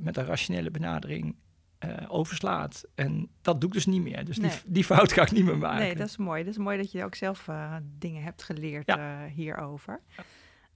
met 0.00 0.16
een 0.16 0.24
rationele 0.24 0.70
benadering 0.70 1.36
uh, 1.84 1.96
overslaat. 2.08 2.84
En 2.94 3.28
dat 3.42 3.60
doe 3.60 3.68
ik 3.68 3.74
dus 3.74 3.86
niet 3.86 4.02
meer. 4.02 4.24
Dus 4.24 4.38
nee. 4.38 4.50
die, 4.50 4.60
die 4.66 4.84
fout 4.84 5.12
ga 5.12 5.22
ik 5.22 5.30
niet 5.30 5.44
meer 5.44 5.58
maken. 5.58 5.78
Nee, 5.78 5.96
dat 5.96 6.08
is 6.08 6.16
mooi. 6.16 6.44
Dat 6.44 6.52
is 6.52 6.58
mooi 6.58 6.76
dat 6.76 6.92
je 6.92 7.04
ook 7.04 7.14
zelf 7.14 7.48
dingen 7.98 8.22
hebt 8.22 8.42
geleerd 8.42 8.86
ja. 8.86 9.26
hierover. 9.26 10.00
Ja. 10.16 10.24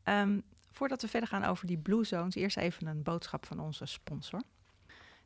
Um, 0.04 0.42
voordat 0.72 1.02
we 1.02 1.08
verder 1.08 1.28
gaan 1.28 1.44
over 1.44 1.66
die 1.66 1.78
Blue 1.78 2.04
Zones, 2.04 2.34
eerst 2.34 2.56
even 2.56 2.86
een 2.86 3.02
boodschap 3.02 3.46
van 3.46 3.60
onze 3.60 3.86
sponsor. 3.86 4.42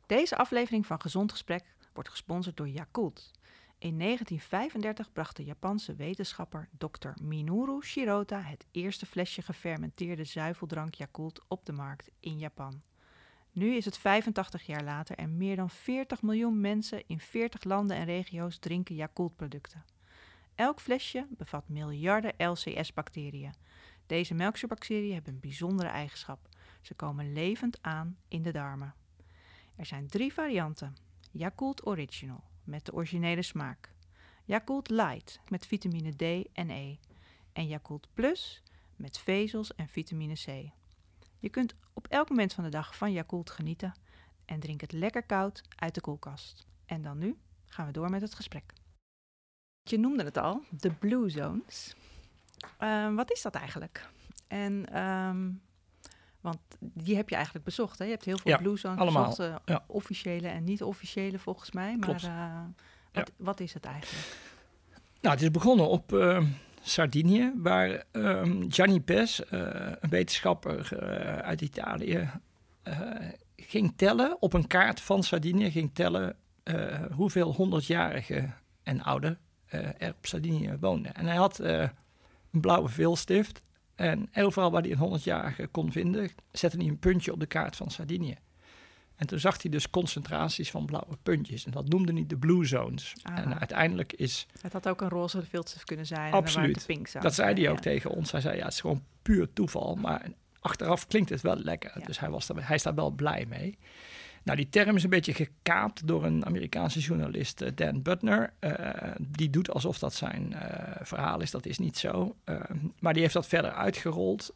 Deze 0.05 0.37
aflevering 0.37 0.85
van 0.85 1.01
Gezond 1.01 1.31
Gesprek 1.31 1.75
wordt 1.93 2.09
gesponsord 2.09 2.57
door 2.57 2.67
Yakult. 2.69 3.31
In 3.79 3.99
1935 3.99 5.11
bracht 5.11 5.35
de 5.35 5.43
Japanse 5.43 5.95
wetenschapper 5.95 6.69
Dr. 6.77 7.09
Minoru 7.21 7.81
Shirota 7.83 8.41
het 8.41 8.65
eerste 8.71 9.05
flesje 9.05 9.41
gefermenteerde 9.41 10.23
zuiveldrank 10.23 10.93
Yakult 10.93 11.41
op 11.47 11.65
de 11.65 11.71
markt 11.71 12.09
in 12.19 12.37
Japan. 12.37 12.81
Nu 13.51 13.75
is 13.75 13.85
het 13.85 13.97
85 13.97 14.65
jaar 14.65 14.83
later 14.83 15.15
en 15.15 15.37
meer 15.37 15.55
dan 15.55 15.69
40 15.69 16.21
miljoen 16.21 16.61
mensen 16.61 17.03
in 17.07 17.19
40 17.19 17.63
landen 17.63 17.97
en 17.97 18.05
regio's 18.05 18.57
drinken 18.57 18.95
Yakult-producten. 18.95 19.85
Elk 20.55 20.79
flesje 20.79 21.27
bevat 21.29 21.69
miljarden 21.69 22.33
LCS-bacteriën. 22.37 23.53
Deze 24.07 24.33
melkzuurbacteriën 24.33 25.13
hebben 25.13 25.33
een 25.33 25.39
bijzondere 25.39 25.89
eigenschap. 25.89 26.49
Ze 26.81 26.93
komen 26.93 27.33
levend 27.33 27.81
aan 27.81 28.17
in 28.27 28.41
de 28.41 28.51
darmen. 28.51 28.95
Er 29.75 29.85
zijn 29.85 30.07
drie 30.07 30.33
varianten: 30.33 30.95
Yakult 31.31 31.85
Original, 31.85 32.43
met 32.63 32.85
de 32.85 32.93
originele 32.93 33.41
smaak. 33.41 33.91
Yakult 34.45 34.89
Light 34.89 35.39
met 35.47 35.65
vitamine 35.65 36.15
D 36.15 36.47
en 36.53 36.69
E. 36.69 36.97
En 37.53 37.67
Yakult 37.67 38.07
Plus 38.13 38.63
met 38.95 39.17
vezels 39.17 39.75
en 39.75 39.87
vitamine 39.87 40.33
C. 40.33 40.71
Je 41.39 41.49
kunt 41.49 41.75
op 41.93 42.07
elk 42.07 42.29
moment 42.29 42.53
van 42.53 42.63
de 42.63 42.69
dag 42.69 42.97
van 42.97 43.11
Yakult 43.11 43.49
genieten 43.49 43.93
en 44.45 44.59
drink 44.59 44.81
het 44.81 44.91
lekker 44.91 45.23
koud 45.23 45.61
uit 45.75 45.95
de 45.95 46.01
koelkast. 46.01 46.67
En 46.85 47.01
dan 47.01 47.17
nu 47.17 47.37
gaan 47.65 47.85
we 47.85 47.91
door 47.91 48.09
met 48.09 48.21
het 48.21 48.35
gesprek. 48.35 48.73
Je 49.83 49.97
noemde 49.97 50.23
het 50.23 50.37
al, 50.37 50.63
de 50.69 50.91
Blue 50.91 51.29
Zones. 51.29 51.95
Ehm, 52.77 53.15
wat 53.15 53.31
is 53.31 53.41
dat 53.41 53.55
eigenlijk? 53.55 54.09
En, 54.47 54.85
ehm, 54.93 55.49
want 56.41 56.57
die 56.79 57.15
heb 57.15 57.29
je 57.29 57.35
eigenlijk 57.35 57.65
bezocht. 57.65 57.99
Hè? 57.99 58.05
Je 58.05 58.11
hebt 58.11 58.25
heel 58.25 58.37
veel 58.37 58.51
Ja, 58.51 58.57
Blue 58.57 58.77
Zones 58.77 58.99
allemaal. 58.99 59.29
bezocht. 59.29 59.49
eh, 59.49 59.55
Ja. 59.65 59.83
Officiële 59.87 60.47
en 60.47 60.63
niet-officiële 60.63 61.39
volgens 61.39 61.71
mij. 61.71 61.97
Maar 61.97 62.23
eh, 62.23 62.61
wat, 63.11 63.31
wat 63.37 63.59
is 63.59 63.73
het 63.73 63.85
eigenlijk? 63.85 64.25
Nou, 65.21 65.33
het 65.35 65.43
is 65.43 65.51
begonnen 65.51 65.87
op 65.89 66.13
eh, 66.13 66.43
Sardinië, 66.81 67.51
waar 67.55 68.03
ehm, 68.11 68.63
Gianni 68.69 69.01
Pes, 69.01 69.45
eh, 69.45 69.59
een 69.99 70.09
wetenschapper 70.09 70.99
uit 71.43 71.61
Italië, 71.61 72.29
ging 73.55 73.93
tellen 73.95 74.41
op 74.41 74.53
een 74.53 74.67
kaart 74.67 75.01
van 75.01 75.23
Sardinië, 75.23 75.71
ging 75.71 75.89
tellen 75.93 76.35
hoeveel 77.11 77.53
honderdjarigen 77.53 78.55
en 78.83 79.01
ouder 79.03 79.37
er 79.97 80.13
op 80.17 80.25
Sardinië 80.25 80.77
woonden. 80.79 81.13
En 81.15 81.25
hij 81.25 81.35
had 81.35 81.59
een 82.51 82.61
blauwe 82.61 82.89
veelstift 82.89 83.61
en 83.95 84.29
overal 84.35 84.71
waar 84.71 84.81
hij 84.81 84.91
een 84.91 84.97
honderdjarige 84.97 85.67
kon 85.67 85.91
vinden, 85.91 86.29
zette 86.51 86.77
hij 86.77 86.87
een 86.87 86.99
puntje 86.99 87.31
op 87.31 87.39
de 87.39 87.45
kaart 87.45 87.75
van 87.75 87.91
Sardinië. 87.91 88.37
En 89.17 89.27
toen 89.27 89.39
zag 89.39 89.61
hij 89.61 89.71
dus 89.71 89.89
concentraties 89.89 90.71
van 90.71 90.85
blauwe 90.85 91.17
puntjes. 91.23 91.65
En 91.65 91.71
dat 91.71 91.89
noemde 91.89 92.13
hij 92.13 92.25
de 92.27 92.37
blue 92.37 92.65
zones. 92.65 93.13
Ah. 93.21 93.37
En 93.37 93.59
uiteindelijk 93.59 94.13
is 94.13 94.47
Het 94.61 94.73
had 94.73 94.87
ook 94.87 95.01
een 95.01 95.09
roze 95.09 95.41
filter 95.41 95.83
kunnen 95.83 96.05
zijn. 96.05 96.33
Absoluut. 96.33 96.77
En 96.77 96.85
pink 96.85 97.07
zones 97.07 97.23
dat 97.23 97.33
zei 97.33 97.61
hij 97.61 97.71
ook 97.71 97.79
tegen 97.79 98.09
ons. 98.09 98.31
Hij 98.31 98.41
zei, 98.41 98.57
ja, 98.57 98.63
het 98.63 98.73
is 98.73 98.81
gewoon 98.81 99.03
puur 99.21 99.53
toeval. 99.53 99.95
Maar 99.95 100.25
achteraf 100.59 101.07
klinkt 101.07 101.29
het 101.29 101.41
wel 101.41 101.55
lekker. 101.55 101.91
Ja. 101.99 102.05
Dus 102.05 102.19
hij, 102.19 102.29
was 102.29 102.47
daar, 102.47 102.67
hij 102.67 102.75
is 102.75 102.83
daar 102.83 102.95
wel 102.95 103.11
blij 103.11 103.45
mee. 103.45 103.77
Nou, 104.47 104.59
die 104.59 104.69
term 104.69 104.95
is 104.95 105.03
een 105.03 105.09
beetje 105.09 105.33
gekaapt 105.33 106.07
door 106.07 106.25
een 106.25 106.45
Amerikaanse 106.45 106.99
journalist, 106.99 107.61
eh, 107.61 107.71
Dan 107.75 108.01
Butner. 108.01 108.53
Eh, 108.59 109.11
die 109.19 109.49
doet 109.49 109.71
alsof 109.71 109.99
dat 109.99 110.13
zijn 110.13 110.53
eh, 110.53 110.95
verhaal 111.01 111.41
is. 111.41 111.51
Dat 111.51 111.65
is 111.65 111.77
niet 111.77 111.97
zo. 111.97 112.35
Maar 112.99 113.13
die 113.13 113.21
heeft 113.21 113.33
dat 113.33 113.47
verder 113.47 113.71
uitgerold. 113.71 114.55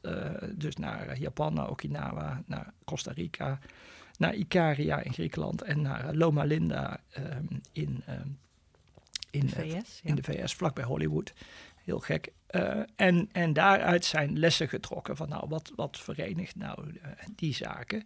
dus 0.55 0.75
naar 0.75 1.17
Japan, 1.19 1.53
naar 1.53 1.69
Okinawa, 1.69 2.43
naar 2.45 2.73
Costa 2.85 3.11
Rica, 3.11 3.59
naar 4.17 4.35
Ikaria 4.35 5.01
in 5.01 5.13
Griekenland 5.13 5.61
en 5.61 5.81
naar 5.81 6.13
Loma 6.13 6.43
Linda 6.43 6.99
in, 7.71 8.03
in, 9.31 9.45
De 9.45 9.49
VS, 9.49 9.99
ja. 10.03 10.09
in 10.09 10.15
de 10.15 10.23
VS, 10.23 10.53
vlakbij 10.53 10.83
Hollywood. 10.83 11.33
Heel 11.83 11.99
gek. 11.99 12.31
En, 12.95 13.29
en 13.31 13.53
daaruit 13.53 14.05
zijn 14.05 14.39
lessen 14.39 14.69
getrokken 14.69 15.17
van 15.17 15.29
nou, 15.29 15.47
wat, 15.47 15.71
wat 15.75 15.99
verenigt 15.99 16.55
nou 16.55 16.99
die 17.35 17.53
zaken. 17.53 18.03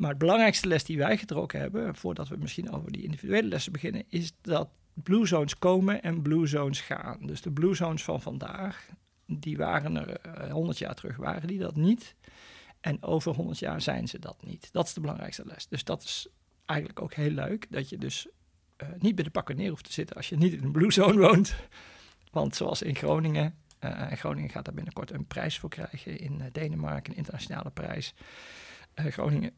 Maar 0.00 0.10
het 0.10 0.18
belangrijkste 0.18 0.68
les 0.68 0.84
die 0.84 0.98
wij 0.98 1.18
getrokken 1.18 1.60
hebben, 1.60 1.94
voordat 1.94 2.28
we 2.28 2.36
misschien 2.36 2.72
over 2.72 2.92
die 2.92 3.02
individuele 3.02 3.48
lessen 3.48 3.72
beginnen, 3.72 4.04
is 4.08 4.32
dat 4.40 4.68
blue 4.94 5.26
zones 5.26 5.58
komen 5.58 6.02
en 6.02 6.22
blue 6.22 6.46
zones 6.46 6.80
gaan. 6.80 7.18
Dus 7.26 7.40
de 7.40 7.50
blue 7.50 7.74
zones 7.74 8.04
van 8.04 8.20
vandaag, 8.20 8.88
die 9.26 9.56
waren 9.56 9.96
er 9.96 10.20
eh, 10.20 10.52
100 10.52 10.78
jaar 10.78 10.94
terug, 10.94 11.16
waren 11.16 11.48
die 11.48 11.58
dat 11.58 11.76
niet. 11.76 12.14
En 12.80 13.02
over 13.02 13.34
100 13.34 13.58
jaar 13.58 13.80
zijn 13.80 14.08
ze 14.08 14.18
dat 14.18 14.44
niet. 14.44 14.68
Dat 14.72 14.86
is 14.86 14.94
de 14.94 15.00
belangrijkste 15.00 15.46
les. 15.46 15.68
Dus 15.68 15.84
dat 15.84 16.02
is 16.02 16.28
eigenlijk 16.64 17.00
ook 17.00 17.14
heel 17.14 17.30
leuk, 17.30 17.66
dat 17.70 17.88
je 17.88 17.98
dus 17.98 18.28
eh, 18.76 18.88
niet 18.98 19.14
bij 19.14 19.24
de 19.24 19.30
pakken 19.30 19.56
neer 19.56 19.70
hoeft 19.70 19.84
te 19.84 19.92
zitten 19.92 20.16
als 20.16 20.28
je 20.28 20.36
niet 20.36 20.52
in 20.52 20.64
een 20.64 20.72
blue 20.72 20.92
zone 20.92 21.18
woont. 21.18 21.54
Want 22.30 22.56
zoals 22.56 22.82
in 22.82 22.94
Groningen, 22.96 23.54
eh, 23.78 24.10
en 24.10 24.16
Groningen 24.16 24.50
gaat 24.50 24.64
daar 24.64 24.74
binnenkort 24.74 25.10
een 25.10 25.26
prijs 25.26 25.58
voor 25.58 25.70
krijgen 25.70 26.18
in 26.18 26.40
eh, 26.40 26.46
Denemarken, 26.52 27.12
een 27.12 27.18
internationale 27.18 27.70
prijs. 27.70 28.14
Eh, 28.94 29.04
Groningen 29.04 29.52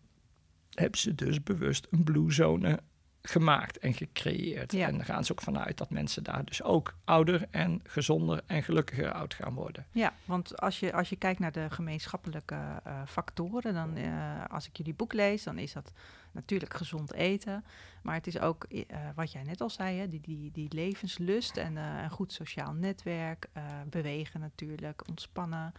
hebben 0.74 0.98
ze 0.98 1.14
dus 1.14 1.42
bewust 1.42 1.86
een 1.90 2.04
blue 2.04 2.32
zone 2.32 2.80
gemaakt 3.22 3.78
en 3.78 3.94
gecreëerd. 3.94 4.72
Ja. 4.72 4.86
En 4.86 4.96
daar 4.96 5.04
gaan 5.04 5.24
ze 5.24 5.32
ook 5.32 5.40
vanuit 5.40 5.78
dat 5.78 5.90
mensen 5.90 6.24
daar 6.24 6.44
dus 6.44 6.62
ook 6.62 6.96
ouder 7.04 7.46
en 7.50 7.80
gezonder 7.84 8.40
en 8.46 8.62
gelukkiger 8.62 9.12
oud 9.12 9.34
gaan 9.34 9.54
worden. 9.54 9.86
Ja, 9.90 10.12
want 10.24 10.60
als 10.60 10.80
je, 10.80 10.92
als 10.92 11.08
je 11.08 11.16
kijkt 11.16 11.40
naar 11.40 11.52
de 11.52 11.70
gemeenschappelijke 11.70 12.80
eh, 12.84 13.02
factoren, 13.06 13.74
dan 13.74 13.96
eh, 13.96 14.44
als 14.48 14.66
ik 14.66 14.76
jullie 14.76 14.94
boek 14.94 15.12
lees, 15.12 15.42
dan 15.42 15.58
is 15.58 15.72
dat 15.72 15.92
natuurlijk 16.32 16.74
gezond 16.74 17.12
eten. 17.12 17.64
Maar 18.02 18.14
het 18.14 18.26
is 18.26 18.38
ook 18.38 18.64
eh, 18.64 18.98
wat 19.14 19.32
jij 19.32 19.42
net 19.42 19.60
al 19.60 19.70
zei, 19.70 19.98
hè, 19.98 20.08
die, 20.08 20.20
die, 20.20 20.50
die 20.52 20.74
levenslust 20.74 21.56
en 21.56 21.76
een 21.76 22.10
goed 22.10 22.32
sociaal 22.32 22.72
netwerk, 22.72 23.48
bewegen 23.90 24.40
natuurlijk, 24.40 25.08
ontspannen. 25.08 25.72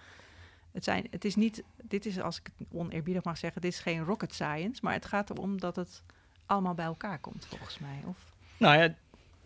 Het, 0.74 0.84
zijn, 0.84 1.08
het 1.10 1.26
is 1.26 1.36
niet, 1.36 1.64
dit 1.84 2.06
is 2.06 2.20
als 2.20 2.40
ik 2.40 2.50
het 2.58 2.68
oneerbiedig 2.72 3.24
mag 3.24 3.38
zeggen, 3.38 3.62
dit 3.62 3.72
is 3.72 3.80
geen 3.80 4.04
rocket 4.04 4.34
science, 4.34 4.80
maar 4.84 4.94
het 4.94 5.06
gaat 5.06 5.30
erom 5.30 5.60
dat 5.60 5.76
het 5.76 6.04
allemaal 6.46 6.74
bij 6.74 6.86
elkaar 6.86 7.20
komt, 7.20 7.46
volgens 7.46 7.80
mij. 7.80 8.04
Of, 8.06 8.36
Nou 8.58 8.78
ja, 8.78 8.96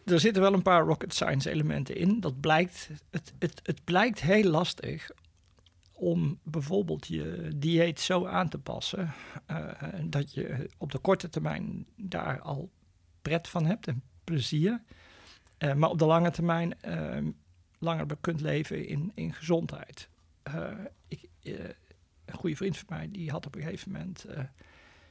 er 0.05 0.19
zitten 0.19 0.41
wel 0.41 0.53
een 0.53 0.61
paar 0.61 0.81
rocket 0.81 1.13
science 1.13 1.49
elementen 1.49 1.95
in. 1.95 2.19
Dat 2.19 2.39
blijkt, 2.39 2.89
het, 3.09 3.33
het, 3.39 3.59
het 3.63 3.83
blijkt 3.83 4.21
heel 4.21 4.43
lastig 4.49 5.09
om 5.93 6.39
bijvoorbeeld 6.43 7.07
je 7.07 7.51
dieet 7.55 7.99
zo 7.99 8.25
aan 8.25 8.49
te 8.49 8.59
passen 8.59 9.13
eh, 9.45 9.67
dat 10.03 10.33
je 10.33 10.69
op 10.77 10.91
de 10.91 10.97
korte 10.99 11.29
termijn 11.29 11.85
daar 11.95 12.41
al 12.41 12.69
pret 13.21 13.47
van 13.47 13.65
hebt 13.65 13.87
en 13.87 14.01
plezier. 14.23 14.81
Eh, 15.57 15.73
maar 15.73 15.89
op 15.89 15.99
de 15.99 16.05
lange 16.05 16.31
termijn 16.31 16.81
eh, 16.81 17.17
langer 17.79 18.05
kunt 18.21 18.41
leven 18.41 18.87
in, 18.87 19.11
in 19.15 19.33
gezondheid. 19.33 20.09
Eh, 20.53 20.71
ik, 21.07 21.23
eh, 21.43 21.53
een 22.25 22.33
goede 22.33 22.55
vriend 22.55 22.77
van 22.77 22.85
mij 22.89 23.09
die 23.11 23.31
had 23.31 23.45
op 23.45 23.55
een 23.55 23.61
gegeven 23.61 23.91
moment 23.91 24.23
eh, 24.23 24.43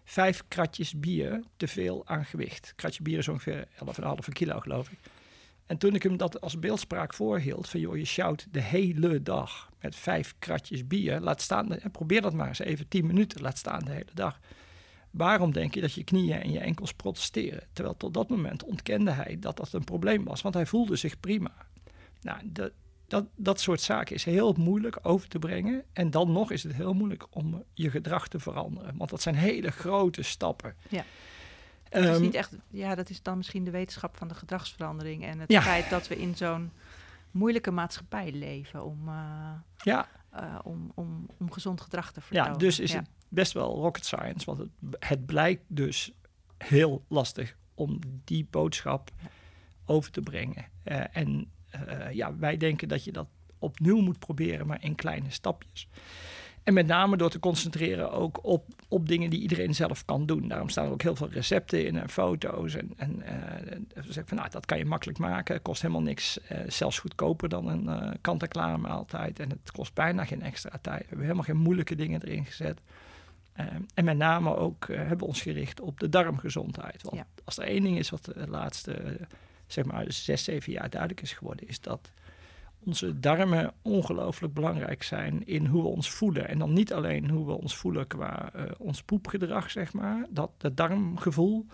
vijf 0.05 0.43
kratjes 0.49 1.01
bier 1.01 1.43
te 1.57 1.69
veel 1.69 2.07
aan 2.07 2.25
gewicht. 2.25 2.73
Kratje 2.77 3.03
bier 3.03 3.19
is 3.19 3.29
ongeveer 3.29 3.69
11,5 3.75 4.33
kilo, 4.33 4.61
geloof 4.61 4.91
ik. 4.91 4.99
En 5.67 5.79
toen 5.79 5.95
ik 5.95 6.03
hem 6.03 6.17
dat 6.17 6.41
als 6.41 6.59
beeldspraak 6.59 7.15
voorhield, 7.15 7.69
van 7.69 7.81
joh, 7.81 7.97
je 7.97 8.05
sjouwt 8.05 8.47
de 8.51 8.61
hele 8.61 9.23
dag 9.23 9.71
met 9.81 9.97
vijf 9.97 10.35
kratjes 10.39 10.87
bier, 10.87 11.21
laat 11.21 11.43
staan, 11.43 11.79
en 11.79 11.91
probeer 11.91 12.21
dat 12.23 12.35
maar 12.35 12.49
eens 12.49 12.59
even 12.59 12.89
tien 12.89 13.07
minuten, 13.07 13.41
laat 13.41 13.59
staan 13.59 13.85
de 13.85 13.91
hele 13.91 14.15
dag. 14.15 14.41
Waarom 15.11 15.53
denk 15.53 15.75
je 15.75 15.81
dat 15.81 15.93
je 15.93 16.05
knieën 16.05 16.41
en 16.41 16.53
je 16.53 16.59
enkels 16.59 16.93
protesteren? 16.93 17.63
Terwijl 17.73 17.97
tot 17.97 18.15
dat 18.15 18.29
moment 18.29 18.65
ontkende 18.65 19.11
hij 19.11 19.37
dat 19.41 19.57
dat 19.57 19.73
een 19.73 19.85
probleem 19.85 20.25
was, 20.25 20.43
want 20.43 20.55
hij 20.55 20.67
voelde 20.67 20.97
zich 20.97 21.21
prima. 21.21 21.53
Nou, 22.21 22.41
dat, 22.45 22.73
dat, 23.07 23.27
dat 23.37 23.61
soort 23.61 23.81
zaken 23.81 24.15
is 24.15 24.25
heel 24.25 24.55
moeilijk 24.59 24.99
over 25.03 25.29
te 25.29 25.39
brengen. 25.39 25.85
En 25.93 26.11
dan 26.11 26.33
nog 26.33 26.51
is 26.51 26.63
het 26.63 26.75
heel 26.75 26.95
moeilijk 26.95 27.27
om 27.31 27.65
je 27.75 27.91
gedrag 27.91 28.29
te 28.29 28.39
veranderen. 28.41 28.97
Want 28.97 29.11
dat 29.11 29.23
zijn 29.23 29.35
hele 29.35 29.71
grote 29.71 30.23
stappen. 30.23 30.75
Ja. 30.89 31.05
is 31.91 32.05
Ehm, 32.05 32.21
niet 32.21 32.35
echt, 32.35 32.57
ja, 32.71 32.95
dat 32.95 33.11
is 33.11 33.23
dan 33.23 33.37
misschien 33.37 33.65
de 33.65 33.71
wetenschap 33.71 34.17
van 34.17 34.29
de 34.29 34.35
gedragsverandering 34.35 35.25
en 35.25 35.39
het 35.39 35.51
Ja. 35.53 35.63
feit 35.63 35.91
dat 35.91 36.09
we 36.09 36.17
in 36.19 36.37
zo'n 36.37 36.71
moeilijke 37.31 37.71
maatschappij 37.71 38.33
leven 38.33 38.85
om, 38.85 39.09
eh, 39.09 39.51
ja, 39.77 40.09
eh, 40.31 40.59
om, 40.63 40.93
om, 40.95 41.27
om 41.39 41.53
gezond 41.53 41.81
gedrag 41.81 42.13
te 42.13 42.21
vertonen. 42.21 42.53
ja, 42.53 42.57
dus 42.59 42.79
is 42.81 42.93
Ja. 42.93 42.99
het 42.99 43.09
best 43.29 43.53
wel 43.53 43.75
rocket 43.75 44.05
science. 44.05 44.45
Want 44.47 44.59
het, 44.59 44.69
het 44.99 45.27
blijkt 45.27 45.63
dus 45.67 46.13
heel 46.59 47.05
lastig 47.09 47.57
om 47.75 47.99
die 48.25 48.47
boodschap 48.51 49.11
Ja. 49.23 49.29
over 49.85 50.11
te 50.11 50.21
brengen. 50.21 50.65
Eh, 50.83 51.17
en 51.17 51.51
eh, 51.87 52.13
ja, 52.13 52.37
wij 52.37 52.57
denken 52.57 52.89
dat 52.89 53.05
je 53.05 53.13
dat 53.13 53.27
opnieuw 53.59 54.01
moet 54.01 54.19
proberen, 54.19 54.67
maar 54.67 54.85
in 54.85 54.95
kleine 54.95 55.31
stapjes. 55.31 55.89
En 56.63 56.75
met 56.75 56.87
name 56.87 57.17
door 57.17 57.31
te 57.31 57.39
concentreren 57.39 58.13
ook 58.13 58.39
op, 58.45 58.65
op 58.89 59.09
dingen 59.09 59.31
die 59.31 59.41
iedereen 59.41 59.75
zelf 59.75 60.05
kan 60.05 60.27
doen. 60.27 60.49
Daarom 60.49 60.69
staan 60.69 60.85
er 60.87 60.93
ook 60.93 61.03
heel 61.03 61.17
veel 61.17 61.31
recepten 61.31 61.87
in 61.87 61.97
en 61.99 62.09
foto's. 62.09 62.75
En, 62.75 62.93
en 62.97 63.23
zeg 63.95 64.23
ik 64.23 64.29
van, 64.29 64.37
nou, 64.37 64.51
dat 64.51 64.67
kan 64.67 64.79
je 64.79 64.85
makkelijk 64.85 65.19
maken. 65.19 65.63
kost 65.63 65.83
helemaal 65.83 66.03
niks. 66.03 66.41
eh, 66.41 66.59
zelfs 66.69 66.99
goedkoper 66.99 67.49
dan 67.49 67.69
een 67.69 67.89
eh 67.89 68.11
kant-en-klaar 68.21 68.81
maaltijd. 68.81 69.41
En 69.41 69.51
het 69.51 69.71
kost 69.73 69.95
bijna 69.95 70.25
geen 70.25 70.43
extra 70.43 70.79
tijd. 70.81 71.01
We 71.01 71.07
hebben 71.07 71.21
helemaal 71.25 71.45
geen 71.45 71.57
moeilijke 71.57 71.95
dingen 71.95 72.23
erin 72.23 72.45
gezet. 72.45 72.81
Eh, 73.53 73.67
en 73.95 74.05
met 74.05 74.17
name 74.17 74.57
ook 74.57 74.87
hebben 74.89 75.19
we 75.19 75.25
ons 75.25 75.43
gericht 75.43 75.81
op 75.81 76.01
de 76.01 76.09
darmgezondheid. 76.09 77.03
Want 77.03 77.17
Ja. 77.17 77.27
als 77.45 77.59
er 77.59 77.65
één 77.65 77.83
ding 77.83 77.99
is 77.99 78.11
wat 78.11 78.25
de 78.25 78.49
laatste, 78.49 79.17
zeg 79.67 79.85
maar, 79.85 80.05
zes, 80.09 80.45
zeven 80.45 80.73
jaar 80.73 80.91
duidelijk 80.91 81.23
is 81.23 81.33
geworden, 81.33 81.69
is 81.69 81.81
dat 81.81 82.13
onze 82.87 83.21
darmen 83.21 83.73
ongelooflijk 83.83 84.55
belangrijk 84.55 85.03
zijn 85.03 85.47
in 85.47 85.67
hoe 85.67 85.83
we 85.83 85.89
ons 85.89 86.11
voelen. 86.11 86.49
En 86.49 86.59
dan 86.59 86.73
niet 86.73 86.93
alleen 86.93 87.31
hoe 87.31 87.47
we 87.47 87.53
ons 87.53 87.77
voelen 87.77 88.07
qua 88.07 88.53
eh, 88.53 88.65
ons 88.79 89.03
poepgedrag, 89.03 89.71
zeg 89.71 89.93
maar, 89.93 90.27
dat 90.31 90.51
het 90.59 90.77
darmgevoel, 90.77 91.67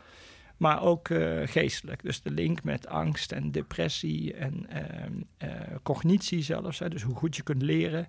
maar 0.56 0.82
ook 0.82 1.08
eh, 1.08 1.40
geestelijk. 1.44 2.02
Dus 2.02 2.22
de 2.22 2.30
link 2.30 2.64
met 2.64 2.86
angst 2.86 3.32
en 3.32 3.50
depressie 3.50 4.34
en 4.34 4.66
ehm, 4.68 5.12
eh, 5.36 5.50
cognitie 5.82 6.42
zelfs, 6.42 6.78
hè, 6.78 6.88
dus 6.88 7.02
hoe 7.02 7.16
goed 7.16 7.36
je 7.36 7.42
kunt 7.42 7.62
leren, 7.62 8.08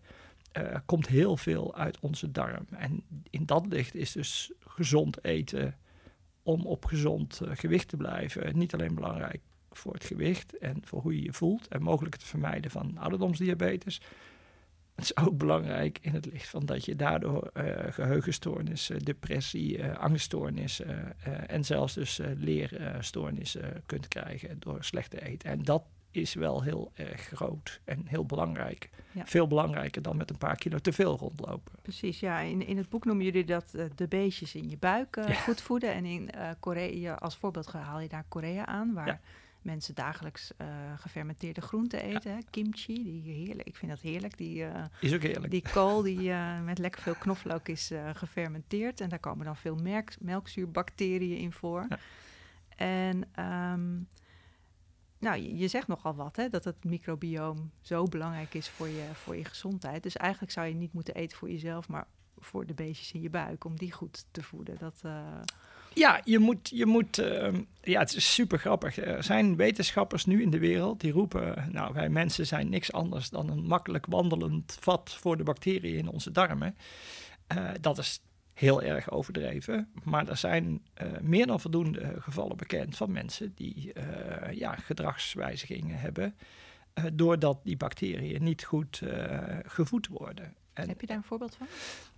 komt 0.86 1.08
heel 1.08 1.38
veel 1.38 1.76
uit 1.76 2.00
onze 2.00 2.32
darm. 2.32 2.66
En 2.70 3.04
in 3.30 3.46
dat 3.46 3.66
licht 3.68 3.96
is 3.96 4.12
dus 4.12 4.52
gezond 4.60 5.24
eten 5.26 5.78
om 6.44 6.66
op 6.66 6.86
gezond 6.86 7.42
gewicht 7.44 7.88
te 7.88 7.98
blijven 7.98 8.58
niet 8.58 8.74
alleen 8.74 8.96
belangrijk 8.96 9.42
voor 9.78 9.94
het 9.94 10.06
gewicht 10.06 10.58
en 10.58 10.82
voor 10.84 11.02
hoe 11.02 11.16
je 11.16 11.24
je 11.24 11.34
voelt 11.34 11.68
en 11.68 11.82
mogelijk 11.82 12.14
het 12.16 12.24
vermijden 12.24 12.72
van 12.72 12.98
ouderdomsdiabetes. 12.98 14.02
Het 14.96 15.04
is 15.04 15.18
ook 15.18 15.38
belangrijk 15.38 15.98
in 16.02 16.14
het 16.14 16.26
licht 16.26 16.50
van 16.50 16.66
dat 16.66 16.86
je 16.86 16.96
daardoor 16.96 17.50
eh, 17.54 17.94
geheugenstoornissen, 17.94 19.00
depressie, 19.00 19.78
eh, 19.78 19.98
angststoornissen 19.98 21.20
eh, 21.20 21.34
en 21.48 21.66
zelfs 21.66 21.94
dus 21.94 22.20
leerstoornissen 22.36 23.84
kunt 23.86 24.08
krijgen 24.08 24.60
door 24.60 24.84
slechte 24.84 25.26
eten. 25.26 25.50
En 25.50 25.64
dat 25.64 25.84
is 26.12 26.34
wel 26.34 26.64
heel 26.64 26.92
erg 26.94 27.22
groot 27.22 27.82
en 27.84 28.06
heel 28.06 28.26
belangrijk. 28.26 28.90
Ja. 29.12 29.26
Veel 29.26 29.48
belangrijker 29.48 30.02
dan 30.02 30.18
met 30.18 30.30
een 30.30 30.38
paar 30.38 30.56
kilo 30.56 30.78
te 30.78 30.92
veel 30.92 31.18
rondlopen. 31.18 31.74
Precies, 31.82 32.20
ja. 32.20 32.40
In, 32.40 32.68
in 32.68 32.78
het 32.78 32.90
boek 32.90 33.06
noemen 33.06 33.26
jullie 33.26 33.46
dat 33.46 33.72
de 33.96 34.08
beestjes 34.08 34.56
in 34.56 34.70
je 34.70 34.78
buik 34.78 35.16
Ja. 35.16 35.34
goed 35.34 35.62
voeden. 35.62 35.94
En 35.94 36.06
in 36.06 36.30
Korea, 36.60 37.14
als 37.14 37.36
voorbeeld 37.36 37.72
haal 37.72 38.00
je 38.00 38.10
daar 38.10 38.26
Korea 38.28 38.66
aan, 38.66 38.94
waar 38.94 39.08
Ja. 39.08 39.20
Mensen 39.64 39.96
dagelijks 39.96 40.52
eh, 40.58 40.68
gefermenteerde 40.96 41.62
groenten 41.62 42.02
eten. 42.02 42.50
Kimchi, 42.50 43.04
die 43.04 43.34
heerlijk. 43.34 43.68
Ik 43.68 43.76
vind 43.76 43.92
dat 43.92 44.02
heerlijk. 44.02 44.38
Die, 44.38 44.66
eh, 44.66 44.84
Is 45.00 45.14
ook 45.14 45.22
heerlijk. 45.22 45.52
die 45.52 45.64
kool 45.74 46.02
die 46.02 46.32
eh, 46.32 46.62
met 46.62 46.78
lekker 46.78 47.02
veel 47.02 47.16
knoflook 47.16 47.68
is 47.68 47.92
gefermenteerd. 48.14 49.02
En 49.02 49.10
daar 49.10 49.20
komen 49.20 49.46
dan 49.46 49.56
veel 49.56 49.76
merk, 49.76 50.16
melkzuurbacteriën 50.20 51.38
in 51.38 51.52
voor. 51.52 51.86
Ja. 51.90 51.98
En 52.76 53.24
ehm, 53.32 53.94
nou, 55.20 55.42
je, 55.42 55.58
je 55.58 55.68
zegt 55.68 55.88
nogal 55.88 56.16
wat, 56.16 56.36
hè, 56.36 56.50
dat 56.50 56.64
het 56.64 56.84
microbioom 56.84 57.72
zo 57.82 58.04
belangrijk 58.04 58.54
is 58.54 58.70
voor 58.70 58.88
je, 58.88 59.10
voor 59.14 59.36
je 59.36 59.46
gezondheid. 59.46 60.04
Dus 60.04 60.18
eigenlijk 60.18 60.52
zou 60.52 60.68
je 60.68 60.74
niet 60.74 60.94
moeten 60.94 61.16
eten 61.16 61.38
voor 61.38 61.50
jezelf, 61.50 61.88
maar 61.88 62.08
voor 62.44 62.66
de 62.66 62.74
beestjes 62.74 63.12
in 63.12 63.22
je 63.22 63.30
buik, 63.30 63.66
om 63.66 63.78
die 63.78 63.92
goed 63.92 64.26
te 64.32 64.44
voeden. 64.44 64.78
Dat, 64.78 65.00
eh, 65.04 65.40
Ja, 65.94 66.22
je 66.24 66.40
moet, 66.40 66.70
je 66.70 66.86
moet 66.86 67.18
ehm, 67.18 67.62
ja, 67.82 68.00
het 68.00 68.16
is 68.16 68.34
super 68.34 68.60
grappig. 68.60 68.98
Er 68.98 69.24
zijn 69.24 69.56
wetenschappers 69.56 70.26
nu 70.26 70.42
in 70.42 70.50
de 70.50 70.60
wereld 70.60 71.00
die 71.00 71.12
roepen, 71.12 71.70
nou, 71.72 71.94
wij 71.94 72.10
mensen 72.10 72.48
zijn 72.48 72.70
niks 72.70 72.92
anders 72.92 73.30
dan 73.30 73.50
een 73.50 73.64
makkelijk 73.64 74.06
wandelend 74.06 74.78
vat 74.80 75.14
voor 75.14 75.38
de 75.38 75.44
bacteriën 75.44 75.98
in 75.98 76.08
onze 76.08 76.32
darmen. 76.32 76.76
Eh, 77.48 77.70
dat 77.82 77.98
is 77.98 78.22
heel 78.54 78.82
erg 78.82 79.12
overdreven, 79.12 79.90
maar 80.04 80.28
er 80.28 80.38
zijn 80.38 80.82
eh, 80.94 81.08
meer 81.22 81.48
dan 81.48 81.60
voldoende 81.60 82.16
gevallen 82.20 82.58
bekend 82.58 82.98
van 82.98 83.12
mensen 83.12 83.54
die 83.56 83.92
ja, 84.52 84.76
gedragswijzigingen 84.76 86.00
hebben, 86.00 86.36
doordat 87.14 87.60
die 87.64 87.78
bacteriën 87.78 88.44
niet 88.44 88.64
goed 88.64 89.02
gevoed 89.66 90.08
worden. 90.08 90.54
En, 90.74 90.88
heb 90.88 91.02
je 91.02 91.08
daar 91.08 91.18
een 91.18 91.24
voorbeeld 91.24 91.56
van? 91.56 91.68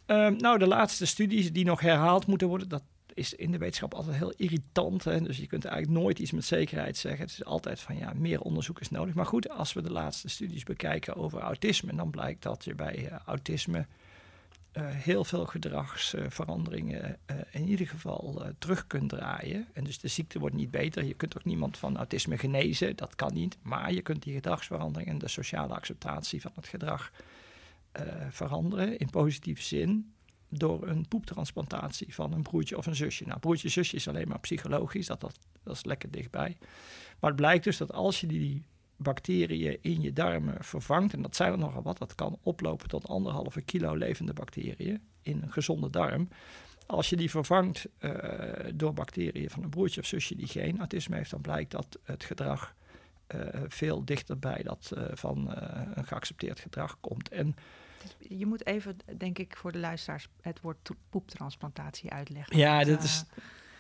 Ehm, 0.06 0.36
nou, 0.38 0.58
de 0.58 0.68
laatste 0.68 1.06
studies 1.06 1.52
die 1.52 1.66
nog 1.66 1.80
herhaald 1.80 2.28
moeten 2.28 2.48
worden, 2.48 2.70
dat 2.70 2.84
is 3.16 3.34
in 3.34 3.52
de 3.52 3.58
wetenschap 3.58 3.94
altijd 3.94 4.16
heel 4.16 4.34
irritant. 4.38 5.04
Hè? 5.04 5.22
Dus 5.22 5.38
je 5.38 5.48
kunt 5.48 5.66
eigenlijk 5.66 6.02
nooit 6.02 6.20
iets 6.20 6.32
met 6.32 6.46
zekerheid 6.46 6.98
zeggen. 6.98 7.22
Het 7.22 7.32
is 7.32 7.46
altijd 7.46 7.80
van 7.80 7.98
ja, 7.98 8.14
meer 8.16 8.42
onderzoek 8.42 8.80
is 8.80 8.90
nodig. 8.90 9.14
Maar 9.14 9.26
goed, 9.26 9.50
als 9.50 9.74
we 9.74 9.82
de 9.82 9.92
laatste 9.92 10.30
studies 10.30 10.64
bekijken 10.64 11.16
over 11.16 11.40
autisme, 11.40 11.96
dan 11.96 12.10
blijkt 12.10 12.44
dat 12.44 12.64
je 12.64 12.76
bij 12.76 13.08
eh, 13.08 13.18
autisme 13.26 13.88
eh, 14.72 14.84
heel 14.88 15.24
veel 15.24 15.46
gedragsveranderingen 15.46 17.18
eh, 17.26 17.36
in 17.52 17.68
ieder 17.68 17.88
geval 17.88 18.42
terug 18.58 18.88
kunt 18.88 19.10
draaien. 19.10 19.68
En 19.74 19.84
dus 19.84 20.00
de 20.00 20.08
ziekte 20.08 20.40
wordt 20.40 20.56
niet 20.56 20.72
beter. 20.72 21.04
Je 21.04 21.14
kunt 21.14 21.38
ook 21.38 21.46
niemand 21.46 21.78
van 21.78 21.98
autisme 21.98 22.38
genezen, 22.38 22.96
dat 22.96 23.16
kan 23.16 23.34
niet. 23.34 23.58
Maar 23.62 23.94
je 23.94 24.02
kunt 24.02 24.24
die 24.24 24.34
gedragsverandering 24.34 25.10
en 25.10 25.18
de 25.18 25.28
sociale 25.28 25.74
acceptatie 25.74 26.42
van 26.42 26.52
het 26.56 26.68
gedrag 26.68 27.12
veranderen 28.30 28.98
in 28.98 29.10
positieve 29.10 29.62
zin 29.62 30.14
door 30.50 30.88
een 30.88 31.08
poeptransplantatie 31.08 32.14
van 32.14 32.34
een 32.34 32.42
broertje 32.42 32.78
of 32.78 32.86
een 32.86 32.96
zusje. 32.96 33.26
Nou, 33.26 33.40
broertje 33.40 33.70
zusje 33.70 33.96
is 33.96 34.08
alleen 34.08 34.28
maar 34.28 34.40
psychologisch, 34.40 35.08
dat, 35.08 35.22
dat, 35.22 35.40
dat 35.64 35.76
is 35.76 35.86
lekker 35.86 36.12
dichtbij. 36.12 36.58
Maar 37.20 37.30
het 37.30 37.40
blijkt 37.40 37.64
dus 37.64 37.78
dat 37.78 37.94
als 37.94 38.22
je 38.22 38.28
die 38.28 38.64
bacteriën 38.98 39.78
in 39.82 40.02
je 40.02 40.14
darmen 40.14 40.64
vervangt, 40.64 41.14
en 41.14 41.22
dat 41.22 41.36
zijn 41.36 41.52
er 41.52 41.58
nogal 41.58 41.82
wat, 41.82 41.98
dat 41.98 42.16
kan 42.16 42.38
oplopen 42.42 42.88
tot 42.88 43.08
anderhalve 43.08 43.62
kilo 43.62 43.96
levende 43.96 44.34
bacteriën 44.34 45.02
in 45.22 45.42
een 45.42 45.52
gezonde 45.52 45.90
darm. 45.90 46.30
Als 46.86 47.10
je 47.10 47.16
die 47.16 47.30
vervangt 47.30 47.86
eh, 47.98 48.12
door 48.74 48.94
bacteriën 48.94 49.50
van 49.50 49.64
een 49.64 49.70
broertje 49.70 50.02
of 50.02 50.08
zusje 50.08 50.36
die 50.36 50.48
geen 50.48 50.78
autisme 50.78 51.16
heeft, 51.16 51.32
dan 51.32 51.42
blijkt 51.42 51.72
dat 51.72 52.00
het 52.04 52.24
gedrag 52.24 52.76
eh, 53.28 53.62
veel 53.68 54.06
dichter 54.06 54.40
bij 54.40 54.64
dat 54.64 54.92
eh, 54.96 55.04
van 55.14 55.54
eh, 55.54 55.82
een 55.94 56.06
geaccepteerd 56.06 56.60
gedrag 56.60 56.98
komt. 57.00 57.30
En 57.30 57.56
Je 58.20 58.46
moet 58.46 58.66
even, 58.66 58.98
denk 59.18 59.40
ik, 59.40 59.56
voor 59.58 59.72
de 59.72 59.78
luisteraars 59.78 60.28
het 60.42 60.62
woord 60.62 60.90
poeptransplantatie 61.10 62.12
uitleggen. 62.12 62.58
Ja, 62.58 62.84
dat 62.84 62.98
eh, 62.98 63.04
is, 63.04 63.26